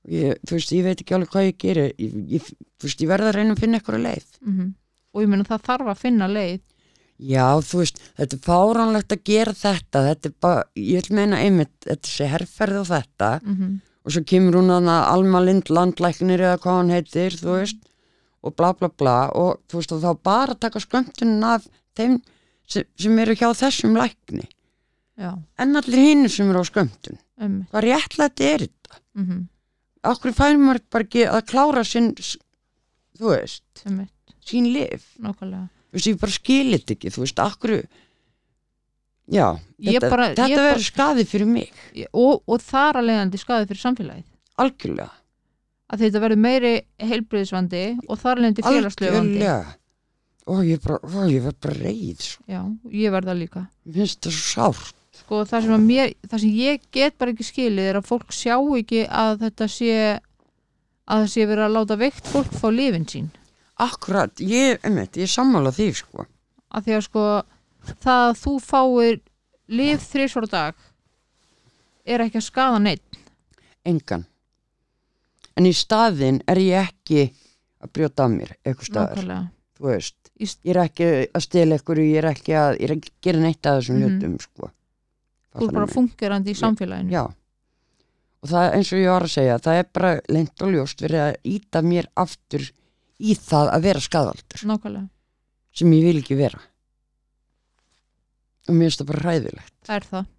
ég, 0.08 0.38
þú 0.48 0.58
veist, 0.58 0.72
ég 0.76 0.84
veit 0.88 1.02
ekki 1.04 1.16
alveg 1.18 1.30
hvað 1.34 1.48
ég 1.50 1.58
geri. 1.64 1.86
Ég, 2.00 2.16
ég, 2.38 2.50
þú 2.80 2.88
veist, 2.90 3.02
ég 3.04 3.10
verð 3.12 3.30
að 3.30 3.36
reyna 3.38 3.56
að 3.56 3.62
finna 3.64 3.80
eitthvað 3.80 4.04
leið. 4.08 4.28
Mhm. 4.46 4.74
Og 5.14 5.24
ég 5.24 5.30
meina 5.32 5.44
það 5.48 5.64
þarf 5.70 5.88
að 5.94 6.02
finna 6.04 6.28
leið. 6.30 6.60
Já, 7.18 7.46
þú 7.66 7.80
veist, 7.82 8.00
þetta 8.20 8.36
er 8.38 8.42
fáránlegt 8.46 9.14
að 9.16 9.24
gera 9.26 9.54
þetta, 9.58 10.02
þetta 10.06 10.30
er 10.30 10.34
bara, 10.46 10.64
ég 10.78 11.08
vil 11.08 11.16
meina 11.18 11.40
einmitt, 11.42 11.74
þetta 11.88 12.12
sé 12.12 12.28
herrferð 12.30 12.80
og 12.84 12.88
þetta. 12.92 13.30
Mhm, 13.44 13.72
og 14.06 14.12
svo 14.14 14.22
kemur 14.24 14.54
hún 14.60 14.70
að 14.70 14.90
Alma 15.08 15.42
Lind 15.42 15.72
landlæknir 15.74 16.40
eða 16.46 16.60
hvað 16.62 16.78
hann 16.78 16.94
heitir, 16.94 17.32
þú 17.42 17.56
veist, 17.58 17.80
og 18.44 18.56
bla 18.56 18.70
bla 18.74 18.90
bla. 18.90 19.16
Og 19.34 19.58
þú 19.68 19.80
veist, 19.82 19.92
og 19.98 20.02
þá 20.06 20.24
bara 20.24 20.54
taka 20.56 20.80
skömmtunin 20.80 21.44
af 21.44 21.66
þeim 21.98 22.22
sem, 22.68 22.84
sem 22.96 23.18
eru 23.20 23.34
hjá 23.34 23.50
þessum 23.58 23.98
lækni, 23.98 24.46
já, 25.18 25.34
en 25.58 25.76
allir 25.76 25.98
hinn 26.04 26.30
sem 26.30 26.50
eru 26.52 26.62
á 26.62 26.66
skömmtun. 26.70 27.18
einmitt. 27.42 27.70
Hvað 27.72 27.84
réttlætt 27.88 28.42
er 28.42 28.60
þetta? 28.68 29.02
mhm, 29.18 29.48
Akkur 30.04 30.32
fær 30.38 30.58
maður 30.62 30.82
bara 30.94 31.04
ekki 31.08 31.24
að 31.28 31.46
klára 31.50 31.84
sinn, 31.86 32.12
þú 33.18 33.32
veist, 33.34 33.64
einmitt, 33.86 34.36
sín 34.46 34.68
lif. 34.74 35.08
nákvæmlega. 35.20 35.70
Þú 35.92 35.98
veist, 35.98 36.08
ég 36.12 36.20
bara 36.22 36.32
skilit 36.32 36.92
ekki, 36.94 37.10
þú 37.16 37.24
veist, 37.26 37.40
akkur, 37.40 37.74
já, 39.28 39.48
Ég 39.80 39.98
þetta, 40.00 40.10
bara- 40.10 40.28
ég 40.30 40.36
þetta 40.36 40.56
bara- 40.56 40.68
verður 40.74 40.86
skadi 40.88 41.26
fyrir 41.26 41.48
mig. 41.48 41.72
og, 42.14 42.44
og 42.48 42.60
þar 42.62 42.94
að 43.02 43.08
leiðandi 43.10 43.38
skaði 43.42 43.68
fyrir 43.68 43.82
samfélagið. 43.84 44.24
Algjörlega, 44.58 45.10
að 45.94 46.00
þetta 46.06 46.22
verður 46.24 46.42
meiri 46.46 46.74
heilbriðisvandi 47.00 47.84
og 48.08 48.18
þar 48.20 48.42
leiðandi 48.42 48.64
félagslegu 48.66 49.14
vandi 49.14 49.38
algjörlega. 49.42 49.76
Og 50.48 50.64
ég 50.64 50.80
bara, 50.82 51.00
ó, 51.04 51.28
ég 51.28 51.42
verð 51.44 51.60
bara 51.60 51.74
reyð 51.76 52.22
sko. 52.24 52.44
já, 52.48 52.62
ég 52.92 53.12
verða 53.12 53.34
líka. 53.36 53.68
Mér 53.86 53.94
finnst 53.94 54.22
það 54.22 54.32
svo 54.32 54.72
sárt 54.72 54.94
sko 55.28 55.42
það 55.44 55.66
sem, 55.66 55.74
að 55.76 55.82
mér, 55.84 56.14
það 56.32 56.40
sem 56.46 56.54
ég 56.56 56.86
get 56.96 57.18
bara 57.20 57.34
ekki 57.36 57.44
skilið 57.44 57.90
er 57.92 57.98
að 58.00 58.06
fólk 58.08 58.32
sjá 58.32 58.56
ekki 58.80 59.02
að 59.12 59.42
þetta 59.44 59.68
sé 59.74 59.92
að 61.08 61.22
það 61.22 61.28
sé 61.34 61.46
verið 61.50 61.66
að 61.68 61.76
láta 61.76 61.98
veikt 62.00 62.30
fólk 62.32 62.54
fá 62.56 62.68
lifin 62.72 63.06
sín. 63.12 63.28
Akkurat, 63.78 64.40
ég, 64.40 64.80
einmitt, 64.88 65.20
ég 65.20 65.30
sammála 65.30 65.70
því 65.76 65.90
sko, 66.00 66.26
að 66.74 66.88
því 66.88 66.96
að 66.98 67.04
sko 67.06 67.26
það 68.02 68.24
að 68.30 68.40
þú 68.42 68.54
fáir 68.64 69.20
lif 69.68 70.08
þrísvara 70.14 70.50
dag 70.52 70.80
er 72.08 72.24
ekki 72.24 72.40
að 72.40 72.48
skada 72.48 72.80
neitt 72.80 73.20
engan. 73.88 74.24
En 75.58 75.68
í 75.68 75.74
staðinn 75.76 76.40
er 76.48 76.60
ég 76.64 76.88
ekki 76.90 77.28
að 77.84 77.92
brjóta 77.96 78.26
af 78.28 78.34
mér 78.34 78.56
eitthvað 78.64 78.90
staðar, 78.90 79.46
þú 79.78 79.92
veist 79.92 80.16
ég 80.40 80.74
er 80.74 80.80
ekki 80.86 81.12
að 81.36 81.44
stela 81.46 81.78
ykkur 81.80 82.02
ég 82.04 82.18
er 82.24 82.28
ekki 82.32 82.54
að, 82.58 82.80
ég 82.82 82.90
er 82.90 82.96
ekki 82.98 83.12
að 83.14 83.22
gera 83.28 83.44
neitt 83.46 83.66
af 83.70 83.80
þessum 83.80 83.98
Mhm. 83.98 84.08
hlutum 84.18 84.40
sko 84.44 84.72
þú 85.58 85.68
er 85.68 85.76
bara 85.76 85.92
fungerandi 85.92 86.54
í 86.54 86.58
samfélaginu. 86.58 87.14
Já. 87.14 87.26
Og 88.44 88.52
það 88.52 88.76
eins 88.78 88.94
og 88.94 89.02
ég 89.02 89.12
var 89.12 89.26
að 89.26 89.34
segja 89.34 89.60
það 89.66 89.80
er 89.82 89.92
bara 89.98 90.14
lengt 90.32 90.64
og 90.64 90.74
ljóst 90.74 91.04
verið 91.04 91.24
að 91.26 91.52
íta 91.56 91.82
mér 91.86 92.10
aftur 92.24 92.66
í 93.18 93.36
það 93.36 93.72
að 93.74 93.86
vera 93.88 94.04
skadaldur 94.06 94.66
nákvæmlega, 94.70 95.08
sem 95.74 95.94
ég 95.98 96.06
vil 96.06 96.22
ekki 96.22 96.38
vera. 96.38 96.62
Og 98.68 98.76
mér 98.76 98.90
finnst 98.90 99.02
það 99.02 99.10
bara 99.12 99.24
hræðilegt. 99.26 99.76
Það 99.88 99.96
er 99.98 100.10
það. 100.12 100.32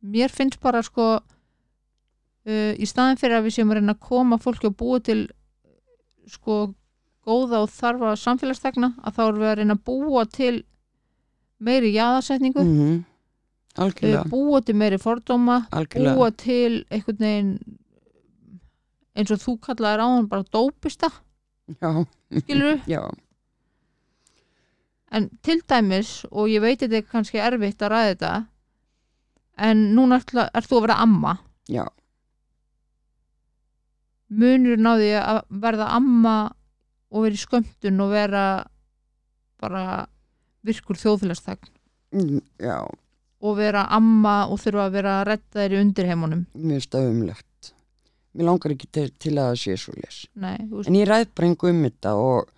Mér 0.00 0.34
finnst 0.34 0.60
bara 0.60 0.82
sko 0.84 1.06
uh, 1.20 2.72
í 2.76 2.88
staðin 2.88 3.20
fyrir 3.20 3.38
að 3.38 3.46
við 3.46 3.56
séum 3.56 3.72
að 3.72 3.80
reyna 3.80 3.96
að 3.96 4.04
koma 4.10 4.40
fólki 4.42 4.68
og 4.68 4.76
búa 4.80 5.00
til 5.04 5.22
sko 6.28 6.62
góða 7.26 7.62
og 7.64 7.72
þarfa 7.72 8.16
samfélagstegna 8.20 8.94
að 9.00 9.16
þá 9.16 9.22
erum 9.26 9.40
við 9.40 9.50
að 9.50 9.58
reyna 9.60 9.76
að 9.76 9.84
búa 9.88 10.26
til 10.28 10.56
meiri 11.60 11.94
jaðarsetningu. 11.94 12.64
Mm 12.64 12.98
algjörlega, 13.78 14.24
búa 14.30 14.60
til 14.64 14.76
meiri 14.76 14.98
fordóma 14.98 15.60
algjörlega. 15.70 16.14
búa 16.16 16.30
til 16.34 16.84
einhvern 16.90 17.20
veginn 17.24 17.52
eins 19.14 19.30
og 19.34 19.42
þú 19.42 19.56
kallaðir 19.66 20.02
á 20.02 20.06
hann 20.06 20.28
bara 20.30 20.46
dópista, 20.50 21.10
já, 21.80 21.90
skilur 22.42 22.80
já, 22.94 23.02
en 25.10 25.28
til 25.42 25.60
dæmis 25.68 26.24
og 26.30 26.48
ég 26.50 26.62
veit 26.62 26.80
þetta 26.82 27.00
er 27.00 27.08
kannski 27.10 27.42
erfitt 27.42 27.82
að 27.82 27.92
ræða 27.94 28.10
þetta 28.14 28.34
en 29.60 29.82
núna 29.96 30.20
ert 30.20 30.34
er 30.46 30.66
þú 30.66 30.78
að 30.78 30.86
vera 30.86 31.00
amma? 31.04 31.34
Já. 31.70 31.84
Munur 34.30 34.78
náði 34.78 35.10
að 35.18 35.40
verða 35.62 35.90
amma 35.96 36.36
og 37.10 37.26
vera 37.26 37.36
í 37.36 37.42
skömmtun 37.42 38.02
og 38.04 38.12
vera 38.14 38.44
bara 39.60 40.06
virkur 40.66 40.98
þjóðfélagsþegn? 41.00 41.70
Mm, 42.14 42.40
já, 42.62 42.78
og 43.40 43.56
vera 43.56 43.86
amma 43.96 44.46
og 44.50 44.60
þurfa 44.60 44.86
að 44.86 44.96
vera 44.98 45.18
að 45.20 45.26
redda 45.30 45.60
þér 45.62 45.76
í 45.76 45.80
undirheimunum. 45.84 46.46
Mér 46.54 46.76
finnst 46.78 46.92
það 46.94 47.10
umlegt 47.10 47.46
mér 48.36 48.46
langar 48.46 48.74
ekki 48.74 48.88
til, 48.94 49.08
til 49.18 49.34
að 49.38 49.50
það 49.50 49.60
sé 49.64 49.76
svo 49.80 49.94
les 49.98 50.18
en 50.86 50.98
ég 50.98 51.08
ræð 51.08 51.30
bara 51.34 51.48
einhver 51.48 51.72
um 51.74 51.82
þetta 51.86 52.12
og 52.20 52.52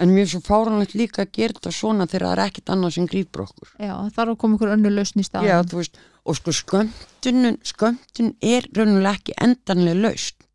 en 0.00 0.12
mér 0.14 0.24
er 0.24 0.30
svo 0.32 0.40
fáranlegt 0.44 0.96
líka 0.98 1.22
að 1.24 1.34
gera 1.36 1.56
þetta 1.58 1.72
svona 1.74 2.06
þegar 2.10 2.26
það 2.26 2.34
er 2.34 2.42
ekkert 2.44 2.72
annað 2.74 2.94
sem 2.96 3.08
grýpur 3.10 3.44
okkur. 3.44 3.68
Já, 3.76 3.92
það 3.92 4.16
þarf 4.16 4.32
að 4.32 4.40
koma 4.42 4.58
ykkur 4.58 4.72
önnur 4.74 4.94
lausn 4.94 5.20
í 5.20 5.26
staðin 5.26 5.50
já, 5.50 5.58
þú 5.70 5.80
veist, 5.80 6.00
og 6.24 6.38
sko 6.40 6.56
skömmtun 6.60 7.58
skömmtun 7.70 8.32
er 8.40 8.68
raunverulega 8.72 9.20
ekki 9.20 9.36
endanlega 9.46 10.00
laust 10.00 10.48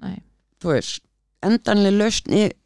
Nei, 0.00 0.16
þú 0.62 0.72
veist, 0.74 1.04
endanlega 1.46 2.00
lausn 2.00 2.38
er 2.40 2.56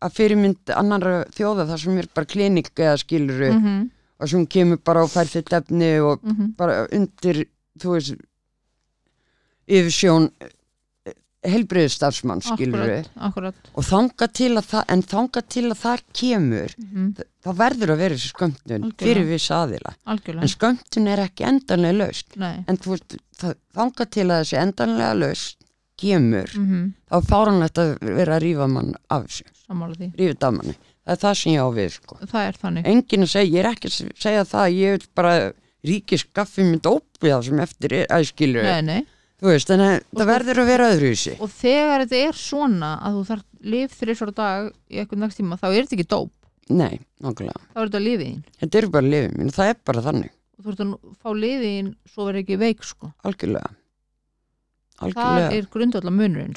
að 0.00 0.16
fyrirmynd 0.16 0.74
annara 0.74 1.14
þjóða 1.36 1.68
þar 1.70 1.82
sem 1.84 2.02
er 2.02 2.10
bara 2.16 2.28
klinik 2.28 2.70
eða 2.74 3.00
skiluru 3.00 3.50
mm 3.52 3.64
-hmm, 3.64 3.88
og 4.20 4.30
sem 4.32 4.46
kemur 4.46 4.80
bara 4.84 5.04
og 5.06 5.12
fær 5.12 5.28
þitt 5.30 5.52
efni 5.60 5.92
og 6.04 6.24
mm 6.24 6.54
bara 6.60 6.86
undir 6.92 7.44
þú 7.80 7.94
veist 7.96 8.16
yfirsjón 9.70 10.30
helbriðistafsmann 11.40 12.42
skiluru 12.44 12.82
akkurat, 12.98 13.12
akkurat. 13.16 13.68
Og 13.72 13.84
þanga 13.86 14.26
til 14.36 14.50
að 14.60 14.66
það 14.74 14.90
en 14.92 15.02
þanga 15.08 15.42
til 15.54 15.62
að 15.70 15.78
það 15.80 16.02
kemur 16.20 16.74
mm 16.76 17.06
þá 17.40 17.50
verður 17.56 17.94
að 17.94 18.02
vera 18.02 18.16
þessi 18.18 18.30
skömmtun 18.34 18.82
fyrir 19.00 19.24
viss 19.24 19.48
aðila. 19.56 19.94
En 20.44 20.50
skömmtun 20.52 21.06
er 21.08 21.22
ekki 21.24 21.46
endanlega 21.48 21.96
laust 21.96 22.36
en 22.36 22.76
þú 22.76 22.92
veist, 22.92 23.16
það, 23.40 23.54
þanga 23.78 24.06
til 24.16 24.26
að 24.26 24.42
þessi 24.42 24.58
endanlega 24.60 25.14
laust 25.22 25.56
kemur 26.00 26.52
mm 26.58 26.84
þá 27.08 27.16
er 27.16 27.26
fáranlegt 27.30 27.80
að 27.80 27.94
vera 28.04 28.36
að 28.36 28.44
rífa 28.44 28.68
mann 28.70 28.92
af 29.08 29.24
þessu 29.26 29.48
sammála 29.64 29.96
því, 29.96 30.10
rífið 30.20 30.46
af 30.46 30.54
manni 30.58 30.76
það 31.04 31.14
er 31.14 31.20
það 31.24 31.38
sem 31.40 31.52
ég 31.54 31.64
á 31.64 31.68
við 31.76 31.90
sko. 31.96 32.18
það 32.26 32.48
er 32.48 32.58
þannig. 32.64 32.90
Enginn 32.90 33.26
að 33.26 33.32
segja, 33.34 33.50
ég 33.54 33.64
er 33.64 33.70
ekki 33.70 33.90
að 33.90 33.96
segja 34.24 34.44
það 34.48 34.74
ég 34.76 34.96
vil 34.96 35.08
bara 35.20 35.34
ríkis 35.86 36.26
skaffi 36.26 36.66
með 36.66 36.82
dópið 36.86 37.32
það 37.32 37.46
sem 37.48 37.62
eftir 37.64 37.94
er 38.00 38.10
nei. 38.84 39.06
þú 39.40 39.48
veist, 39.48 39.70
en 39.72 39.80
það 39.84 39.94
sko- 40.02 40.28
verður 40.30 40.60
að 40.62 40.70
vera 40.70 40.90
öðru 40.94 41.10
í 41.10 41.16
sig. 41.16 41.40
Og 41.40 41.54
þegar 41.54 42.04
þetta 42.04 42.20
er 42.26 42.36
svona 42.40 42.90
að 43.00 43.16
þú 43.16 43.24
þarf 43.30 43.46
lif 43.74 43.96
þrísvara 44.00 44.36
dag 44.36 44.68
í 44.90 45.00
eitthvað 45.00 45.22
næst 45.24 45.40
tíma 45.40 45.60
þá 45.60 45.66
er 45.70 45.80
þetta 45.80 45.96
ekki 45.98 46.08
dóp, 46.12 46.32
nei, 46.68 47.00
nákvæmlega, 47.24 47.64
þá 47.72 47.80
er 47.80 47.88
þetta 47.88 48.04
lifið 48.04 48.26
þín. 48.26 48.44
Þetta 48.60 48.80
eru 48.82 48.92
bara 48.96 49.12
lifið 49.14 49.36
mín 49.40 49.54
það 49.56 49.72
er 49.72 49.80
bara 49.90 50.04
þannig, 50.06 50.32
og 50.58 50.64
þú 50.64 50.70
ert 50.74 50.84
að 50.84 50.94
fá 51.24 51.30
lifið 51.40 51.66
þín 51.70 51.90
svo 52.12 52.28
verður 52.28 52.42
ekki 52.44 52.60
veik 52.60 52.84
sko. 52.84 53.12
algjörlega. 53.24 53.74
Það 55.00 55.06
algjörlega, 55.08 55.50
er 55.56 55.68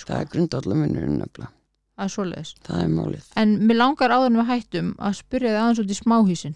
sko. 0.04 0.12
það 0.12 0.22
er 0.26 0.32
grundallar 0.36 0.80
munurinn 0.84 1.20
nefnilega, 1.24 1.54
er 1.98 2.10
svoleiðis. 2.10 2.54
Það 2.66 2.84
er 2.84 2.92
málið. 2.94 3.26
En 3.38 3.58
mér 3.68 3.78
langar 3.78 4.10
áður 4.16 4.38
við 4.40 4.48
hættum 4.50 4.94
að 4.98 5.18
spyrja 5.20 5.50
þið 5.54 5.60
aðeins 5.64 5.84
út 5.84 5.92
í 5.94 6.00
smáhísin 6.02 6.56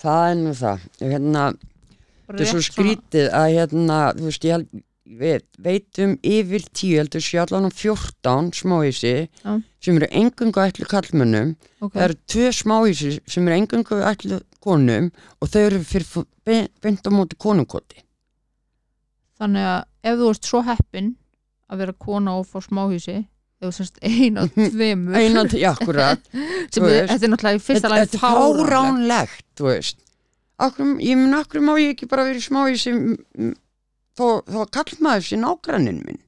það 0.00 0.22
er 0.30 0.36
nú 0.40 0.52
það, 0.56 0.84
hérna 1.00 1.42
þetta 1.50 2.40
er 2.40 2.46
svo 2.48 2.60
rétt 2.60 2.64
svona- 2.64 2.68
skrítið 2.70 3.26
að 3.36 3.48
hérna, 3.56 3.98
þú 4.16 4.24
veist, 4.28 4.44
ég 4.48 4.52
held 4.56 4.84
við 5.10 5.42
veitum 5.58 6.12
yfir 6.22 6.64
tíu 6.72 6.96
heldur 7.00 7.20
á 7.20 7.70
14 7.74 8.52
smáhísi 8.54 9.28
Já. 9.44 9.62
sem 9.80 9.96
eru 9.96 10.06
engungu 10.10 10.60
ætlu 10.62 10.86
kallmönnum 10.86 11.56
ok, 11.82 11.92
það 11.92 12.04
eru 12.04 12.14
tvö 12.30 12.52
smáhísi 12.54 13.20
sem 13.26 13.48
eru 13.48 13.56
engungu 13.58 13.98
ætlu 14.06 14.40
konum 14.60 15.10
og 15.42 15.48
þau 15.48 15.60
eru 15.66 15.80
fyrir 15.82 16.24
be- 16.44 16.68
beint 16.80 17.02
á 17.02 17.10
móti 17.10 17.36
konungkoti. 17.36 18.04
Þannig 19.40 19.64
að 19.66 19.84
ef 20.04 20.18
þú 20.20 20.30
ert 20.30 20.44
svo 20.44 20.62
heppin 20.62 21.16
að 21.70 21.78
vera 21.78 21.92
kona 21.92 22.38
og 22.38 22.46
fá 22.46 22.60
smáhísi 22.62 23.26
eina, 24.02 24.46
tveimur. 24.54 25.16
Til 25.52 25.64
akkurat. 25.68 26.22
Sem 26.72 26.84
þú 26.84 26.88
er, 26.88 26.94
veist. 26.94 27.10
þetta 27.12 27.26
er 27.26 27.32
náttúrulega 27.34 27.58
í 27.58 27.64
fyrsta 27.66 27.90
lagi 27.92 28.06
þetta 28.06 28.16
er 28.16 28.22
fáránlegt. 28.24 29.44
akkur, 30.60 30.94
ég 31.04 31.16
mun 31.20 31.36
akkur 31.40 31.64
má 31.64 31.74
ég 31.80 31.94
ekki 31.94 32.08
bara 32.08 32.24
vera 32.28 32.40
í 32.40 32.44
smáhísi 32.44 32.92
m- 32.94 33.18
m- 33.36 33.54
þó, 34.16 34.26
þó 34.48 34.58
að 34.64 34.70
kallmaður 34.78 35.26
sé 35.28 35.38
nágranninn 35.40 36.00
minn? 36.06 36.20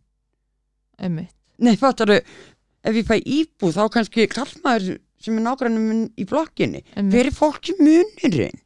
Einmitt, 1.02 1.32
Nei, 1.62 1.74
fattar 1.80 2.12
ef 2.20 2.96
ég 3.00 3.06
fæ 3.08 3.16
íbúð 3.22 3.76
þá 3.76 3.82
kannski 3.96 4.24
kallmaður 4.32 4.96
sem 5.22 5.36
er 5.38 5.44
nágrannum 5.46 5.84
minn 5.88 6.04
í 6.18 6.24
blokkinni. 6.28 6.80
er 7.26 7.32
fólki 7.36 7.76
munurinn? 7.80 8.56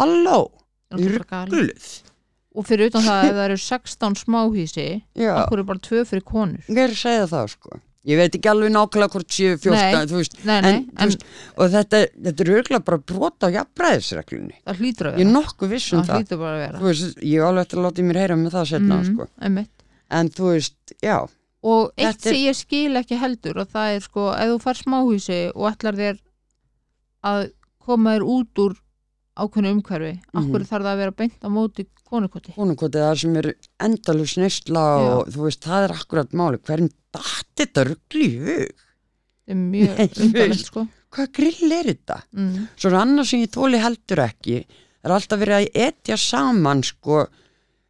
Halló, 0.00 0.40
Það 0.90 1.00
og 2.54 2.66
fyrir 2.68 2.90
utan 2.92 3.02
það 3.02 3.24
ef 3.28 3.34
það 3.34 3.44
eru 3.48 3.56
16 3.64 4.14
smáhísi 4.24 4.86
okkur 5.16 5.58
er 5.58 5.66
bara 5.72 5.78
tvö 5.88 6.04
fyrir 6.06 6.22
konur 6.24 6.62
hver 6.68 6.84
er 6.88 6.94
að 6.94 7.00
segja 7.02 7.26
það 7.32 7.48
sko? 7.56 7.80
Ég 8.04 8.18
veit 8.20 8.34
ekki 8.36 8.50
alveg 8.50 8.68
nákvæmlega 8.74 9.12
hvort 9.14 9.30
séu 9.32 9.54
14, 9.56 9.72
Nei. 9.72 10.06
þú 10.10 10.18
veist, 10.20 10.34
nei, 10.44 10.58
nei, 10.60 10.70
en, 10.74 10.80
en, 10.92 10.92
þú 10.98 11.06
veist, 11.08 11.22
og 11.56 11.70
þetta, 11.72 12.00
þetta 12.26 12.42
er 12.44 12.50
auðvitað 12.52 12.82
bara 12.84 12.98
brota 13.10 13.48
á 13.48 13.54
jafnbræðisreglunni. 13.54 14.58
það 14.68 14.82
hlýtur 14.82 15.08
að 15.08 15.14
Ég 15.14 15.14
er 15.14 15.24
vera 15.24 15.32
nokkuð 15.38 15.70
viss 15.72 15.86
um 15.94 16.02
það 16.04 16.26
það. 16.28 16.34
að 16.36 16.58
vera 16.60 16.82
veist, 16.84 17.16
ég 17.24 17.38
er 17.40 17.46
alveg 17.48 17.64
eftir 17.64 17.78
að 17.80 17.86
láta 17.88 18.04
mér 18.04 18.18
heyra 18.20 18.36
með 18.36 18.52
það 18.58 18.68
setna, 18.74 18.98
Mhm, 19.00 19.08
sko. 19.14 19.66
En 20.10 20.28
þú 20.28 20.44
veist, 20.52 20.76
já, 21.00 21.16
og 21.64 21.92
eitt 21.96 22.20
sem 22.20 22.34
ég 22.44 22.54
skil 22.60 22.92
ekki 23.00 23.16
heldur 23.24 23.56
og 23.64 23.68
það 23.72 23.96
er 23.96 24.00
sko, 24.04 24.26
ef 24.36 24.52
þú 24.52 24.60
fær 24.66 24.82
smáhísi 24.84 25.40
og 25.56 25.72
ætlar 25.72 25.96
þér 25.96 26.18
að 27.24 27.50
koma 27.80 28.14
þér 28.18 28.26
út 28.36 28.62
úr 28.66 28.74
ákveðnu 29.34 29.72
umhverfi, 29.80 30.12
mm 30.20 30.20
Mhm. 30.28 30.44
akkur 30.44 30.60
þarf 30.68 30.84
það 30.84 30.92
að 30.92 31.00
vera 31.00 31.10
beint 31.10 31.40
á 31.40 31.48
móti 31.48 31.86
konukoti 32.14 32.54
konungkoti 32.56 33.02
það 33.04 33.20
sem 33.24 33.36
er 33.42 33.48
endalus 33.88 34.36
neysla 34.40 34.84
og 35.04 35.28
þú 35.34 35.44
veist, 35.48 35.62
það 35.66 35.86
er 35.88 35.94
akkurat 35.98 36.32
máli. 36.40 36.60
Hverjum 36.64 36.90
datt 37.14 37.50
þetta 37.60 37.84
ruggli 37.90 38.28
í 38.30 38.40
hug? 38.46 38.84
þetta 39.44 39.52
er 39.52 39.60
mjög 39.60 40.38
veist. 40.38 40.70
sko 40.70 40.86
Hvað 41.14 41.28
grill 41.36 41.72
er 41.76 41.86
þetta? 41.92 42.16
mm. 42.34 42.54
Svo 42.80 42.90
annað 42.98 43.28
sem 43.30 43.42
ég 43.44 43.50
tóli 43.54 43.78
heldur 43.78 44.22
ekki 44.24 44.56
er 45.04 45.12
alltaf 45.14 45.38
verið 45.38 45.58
að 45.60 45.76
etja 45.84 46.16
saman 46.18 46.80
sko, 46.82 47.20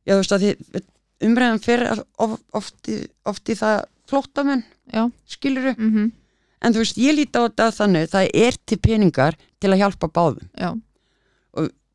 já 0.05 0.13
þú 0.17 0.19
veist 0.21 0.35
að 0.35 0.43
því 0.45 0.83
umræðan 1.29 1.63
fyrir 1.65 2.03
of, 2.21 2.35
oft, 2.59 2.91
í- 2.91 3.07
oft 3.31 3.49
í 3.49 3.57
það 3.57 3.85
flóttamenn 4.11 4.65
já, 4.93 5.07
skiluru, 5.31 5.73
mm 5.79 6.11
en 6.65 6.73
þú 6.73 6.81
veist 6.81 6.97
ég 7.01 7.13
líti 7.17 7.37
á 7.37 7.45
þetta 7.45 7.65
þannig, 7.77 8.07
það 8.09 8.29
er 8.41 8.55
til 8.65 8.79
peningar 8.81 9.35
til 9.61 9.69
að 9.73 9.81
hjálpa 9.83 10.09
báðum. 10.17 10.47
já 10.57 10.71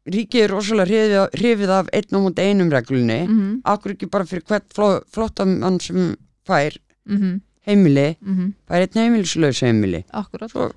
Ríkið 0.10 0.41
er 0.43 0.50
rosalega 0.50 1.26
hrifið, 1.36 1.70
af- 1.70 1.89
einn 1.93 2.16
á 2.16 2.20
múti 2.24 2.41
einum 2.41 2.70
reglunni, 2.72 3.28
mm 3.28 3.62
akkur 3.66 3.91
ekki 3.93 4.08
bara 4.10 4.26
fyrir 4.26 4.43
hvert 4.47 4.66
fló, 4.74 5.02
flottamann 5.12 5.80
sem 5.82 6.16
fær 6.47 6.78
-hmm. 7.08 7.41
heimili, 7.68 8.16
Mm 8.22 8.54
fær 8.68 8.82
einn 8.88 8.95
heimilislaus 9.02 9.60
heimili 9.62 10.06
akkurat, 10.14 10.50
svo 10.52 10.72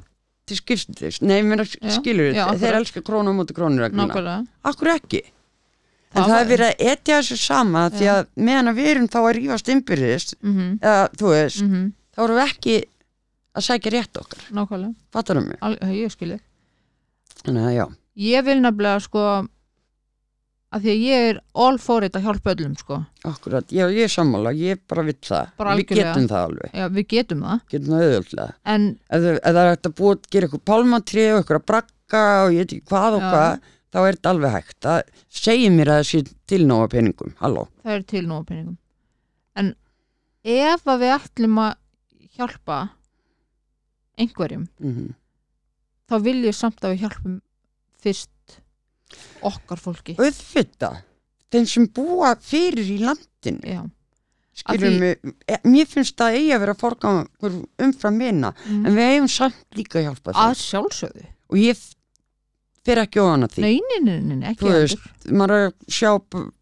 til 0.46 0.56
skipstist, 0.56 1.22
nei, 1.22 1.42
mér 1.42 1.62
skilur 1.64 2.34
já, 2.34 2.44
þeir 2.50 2.74
akkurat. 2.74 2.74
elska 2.80 3.00
krónu 3.02 3.30
á 3.30 3.34
múti 3.38 3.54
krónu 3.54 3.78
regluna. 3.78 4.44
Akkur 4.64 4.88
ekki? 4.88 5.22
En 6.14 6.22
Það 6.22 6.28
það, 6.28 6.40
er 6.40 6.48
verið 6.48 6.66
að 6.66 6.92
etja 6.92 7.18
þessu 7.22 7.36
sama 7.36 7.88
því 7.90 8.04
Já. 8.04 8.12
að 8.18 8.26
meðan 8.36 8.74
við 8.76 8.86
erum 8.90 9.08
þá 9.08 9.16
að 9.22 9.32
rífast 9.38 9.68
innbyrðist 9.68 10.34
mm 10.42 10.78
eða 10.82 11.08
þú 11.16 11.26
veist, 11.30 11.62
-hmm. 11.62 11.92
þá 12.16 12.18
erum 12.24 12.36
við 12.36 12.48
ekki 12.50 12.84
að 13.54 13.62
sækja 13.62 13.90
rétt 13.92 14.16
okkar, 14.20 14.42
nákvæmlega, 14.50 14.94
fattar 15.12 15.40
mig? 15.40 15.56
Al 15.62 15.76
ég 15.80 16.10
skil 16.12 16.28
þig 16.28 16.40
Þannig 17.46 17.62
að 17.64 17.74
já, 17.74 17.86
ég 18.16 18.44
vil 18.44 18.60
nefnilega 18.60 19.00
sko 19.04 19.22
að 20.72 20.84
því 20.86 20.92
að 20.92 21.02
ég 21.04 21.26
er 21.30 21.38
all 21.64 21.76
for 21.78 22.04
it 22.06 22.14
að 22.16 22.24
hjálpa 22.26 22.54
öllum 22.54 22.76
sko. 22.80 22.96
Akkurat, 23.28 23.66
já 23.72 23.84
ég 23.92 24.06
er 24.06 24.12
sammála, 24.12 24.52
ég 24.56 24.80
bara 24.88 25.02
vill 25.04 25.18
það, 25.20 25.50
Bara 25.60 25.74
við 25.76 25.86
getum 25.92 26.28
það 26.30 26.46
alveg, 26.46 26.70
já, 26.72 26.86
við 26.88 27.06
getum 27.12 27.42
það. 27.44 27.60
Getum 27.68 27.92
það 27.92 28.54
en 28.64 28.86
Ef, 29.10 29.20
það- 29.20 29.36
ef 29.42 29.52
það 29.52 29.60
er 29.62 29.70
hægt 29.74 29.86
að 29.90 29.94
búa, 30.00 30.16
gera 30.32 30.46
eitthvað 30.48 30.64
pálmatrið 30.72 31.28
og 31.34 31.42
eitthvað 31.42 31.60
að 31.60 31.66
brakka 31.72 32.22
og 32.46 32.52
ég 32.52 32.58
veit 32.62 32.72
ekki 32.72 32.88
hvað 32.88 33.18
og 33.18 33.20
Já. 33.20 33.30
hvað, 33.32 33.60
þá 33.92 33.98
er 34.08 34.16
þetta 34.16 34.30
alveg 34.32 34.52
hægt. 34.56 34.78
Það 34.80 35.02
segir 35.28 35.70
mér 35.76 35.88
að 35.92 36.00
það 36.00 36.08
sé 36.08 36.22
tilnóa 36.48 36.88
peningum, 36.88 37.34
halló. 37.42 37.68
það 37.84 37.92
er 37.98 38.02
til 38.02 38.26
nóg 38.26 38.46
peningum. 38.48 38.78
En 39.56 39.74
ef 40.44 40.82
að 40.88 41.00
við 41.04 41.14
ætlum 41.20 41.58
að 41.60 41.74
hjálpa 42.38 42.78
einhverjum 44.18 44.68
Mm 44.80 45.12
þá 46.12 46.18
vil 46.20 46.42
ég 46.44 46.52
samt 46.56 46.80
að 46.84 46.92
við 46.92 47.00
hjálpum 47.06 47.36
fyrst 48.02 48.58
okkar 49.44 49.80
fólki. 49.82 50.14
Auðvitað. 50.18 51.00
Þeim 51.52 51.66
sem 51.68 51.88
búa 51.92 52.34
fyrir 52.40 52.86
í 52.94 53.00
landinu. 53.02 53.60
Já, 53.66 53.82
Af 54.68 54.82
mig, 54.84 55.16
e- 55.48 55.58
mér 55.64 55.86
finnst 55.88 56.14
það 56.20 56.34
eigi 56.36 56.50
að 56.52 56.60
vera 56.66 56.74
forgangur 56.76 57.54
umfram 57.82 58.18
minna 58.20 58.50
mm. 58.52 58.82
en 58.86 58.94
við 58.98 59.06
eigum 59.14 59.28
samt 59.32 59.78
líka 59.78 59.98
að 59.98 60.04
hjálpa 60.10 60.34
að 60.36 60.52
sjálfsögðu. 60.60 61.24
Og 61.48 61.56
ég 61.58 61.72
f- 61.78 61.94
fer 62.84 63.00
ekki 63.00 63.22
ofan 63.22 63.46
að 63.46 63.54
því. 63.56 63.64
Nei, 63.64 63.80
nei, 63.88 63.98
nei, 64.04 64.18
nei, 64.20 64.36
nei, 64.42 64.50
ekki 64.52 64.66
Þú 64.66 64.74
veist, 64.76 65.08
maður 65.32 65.56
er 65.56 65.64
að 65.70 65.96
sjá 65.96 66.10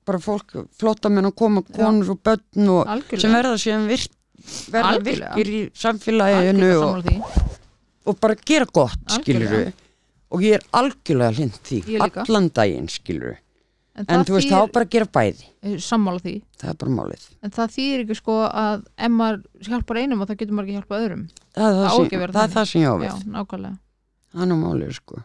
bara 0.06 0.22
fólk 0.22 0.54
flottamenn 0.78 1.30
að 1.32 1.36
koma, 1.42 1.64
konur 1.66 2.14
og 2.14 2.22
börn 2.30 2.70
og 2.76 2.86
sem 2.86 2.94
algjörlega, 2.94 3.34
verða 3.40 3.60
síðan 3.64 3.86
virk, 3.90 4.14
verða 4.70 4.94
Algjörlega. 4.94 5.34
virkir 5.34 5.52
í 5.58 5.60
samfélaginu 5.82 6.70
og, 6.78 7.04
því. 7.10 7.16
og 8.06 8.20
bara 8.22 8.38
gera 8.54 8.70
gott 8.70 9.16
skilur 9.18 9.48
Algjörlega. 9.50 9.74
Og 10.30 10.42
ég 10.46 10.56
er 10.58 10.66
algjörlega 10.76 11.36
hlind 11.36 11.56
því 11.66 11.98
allan 12.06 12.48
daginn 12.54 12.88
skilur 12.90 13.36
en, 13.98 14.06
en 14.06 14.24
þú 14.24 14.36
veist 14.36 14.50
þá 14.52 14.60
bara 14.72 14.86
að 14.86 14.92
gera 14.94 15.08
bæði. 15.12 15.46
Sammála 15.82 16.22
því. 16.24 16.34
Það 16.60 16.70
er 16.72 16.76
bara 16.80 16.92
málið. 16.94 17.24
En 17.44 17.52
það 17.56 17.72
þýðir 17.74 18.02
ekki 18.04 18.16
sko 18.20 18.36
að 18.46 18.84
ef 18.96 19.10
maður 19.12 19.40
hjálpar 19.66 19.98
einum 20.00 20.22
og 20.22 20.30
það 20.30 20.38
getur 20.40 20.56
maður 20.56 20.68
ekki 20.70 20.76
hjálpa 20.78 21.00
öðrum. 21.00 21.24
Það 21.58 21.66
er 21.66 21.74
það, 21.80 21.90
Það 21.90 21.90
sem, 21.90 22.06
að 22.06 22.10
það, 22.10 22.22
er 22.22 22.32
þannig. 22.36 22.54
það 22.54 22.68
sem 22.70 22.80
ég 22.80 22.86
á 22.88 22.94
já, 22.94 23.00
við 23.02 23.34
nákvæmlega. 23.34 23.76
Það 24.30 24.44
er 24.46 24.50
nú 24.52 24.58
málið 24.62 24.94
sko. 24.96 25.20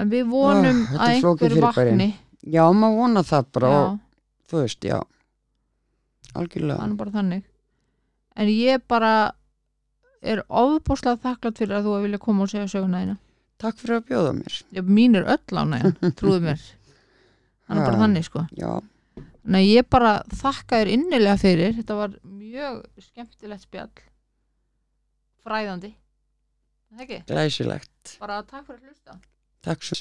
En 0.00 0.12
við 0.12 0.28
vonum 0.30 0.82
þetta 0.86 1.00
að 1.08 1.14
er 1.16 1.24
flókið 1.24 1.48
einhver 1.48 1.66
vakni. 1.80 2.08
Já 2.54 2.62
maður 2.76 3.00
vona 3.00 3.24
það 3.32 3.48
bara 3.56 3.72
og 3.80 3.96
þú 4.52 4.60
veist 4.62 4.86
já. 4.86 4.98
Algjörlega. 6.38 6.86
Nú 6.86 7.00
bara 7.00 7.14
þannig. 7.16 7.42
En 8.38 8.52
ég 8.52 8.84
bara 8.88 9.14
er 10.20 10.44
ofbúslega 10.46 11.18
þakklátt 11.24 11.58
fyrir 11.58 11.80
að 11.80 11.88
þú 11.88 11.96
að 11.96 12.06
vilja 12.06 12.22
koma 12.22 12.44
og 12.46 12.52
segja 12.52 12.68
söguna 12.70 13.00
þína 13.02 13.16
takk 13.60 13.78
fyrir 13.80 13.98
að 14.00 14.06
bjóða 14.10 14.34
mér. 14.38 14.58
Ég, 14.76 14.90
mín 14.98 15.18
er 15.20 15.28
öll 15.36 15.60
ánægjan, 15.62 15.96
trúðu 16.18 16.42
mér. 16.48 16.62
Er 17.70 17.78
bara 17.84 17.94
Já. 17.96 18.00
þannig 18.02 18.26
sko. 18.26 18.44
Já. 18.58 18.70
Nei, 19.50 19.62
ég 19.70 19.86
bara 19.90 20.14
þakka 20.36 20.80
þér 20.82 20.92
innilega 20.96 21.38
fyrir. 21.40 21.74
Þetta 21.78 21.96
var 22.00 22.14
mjög 22.26 22.80
skemmtilegt 23.06 23.64
spjall. 23.64 24.04
Fræðandi. 25.46 25.92
Er 26.90 26.98
það 26.98 27.04
ekki, 27.06 27.18
glæsilegt. 27.30 28.16
Bara 28.20 28.40
takk 28.42 28.66
fyrir 28.66 28.80
að 28.82 28.90
hlusta. 28.90 29.16
Takk 29.64 29.84
svo 29.86 29.96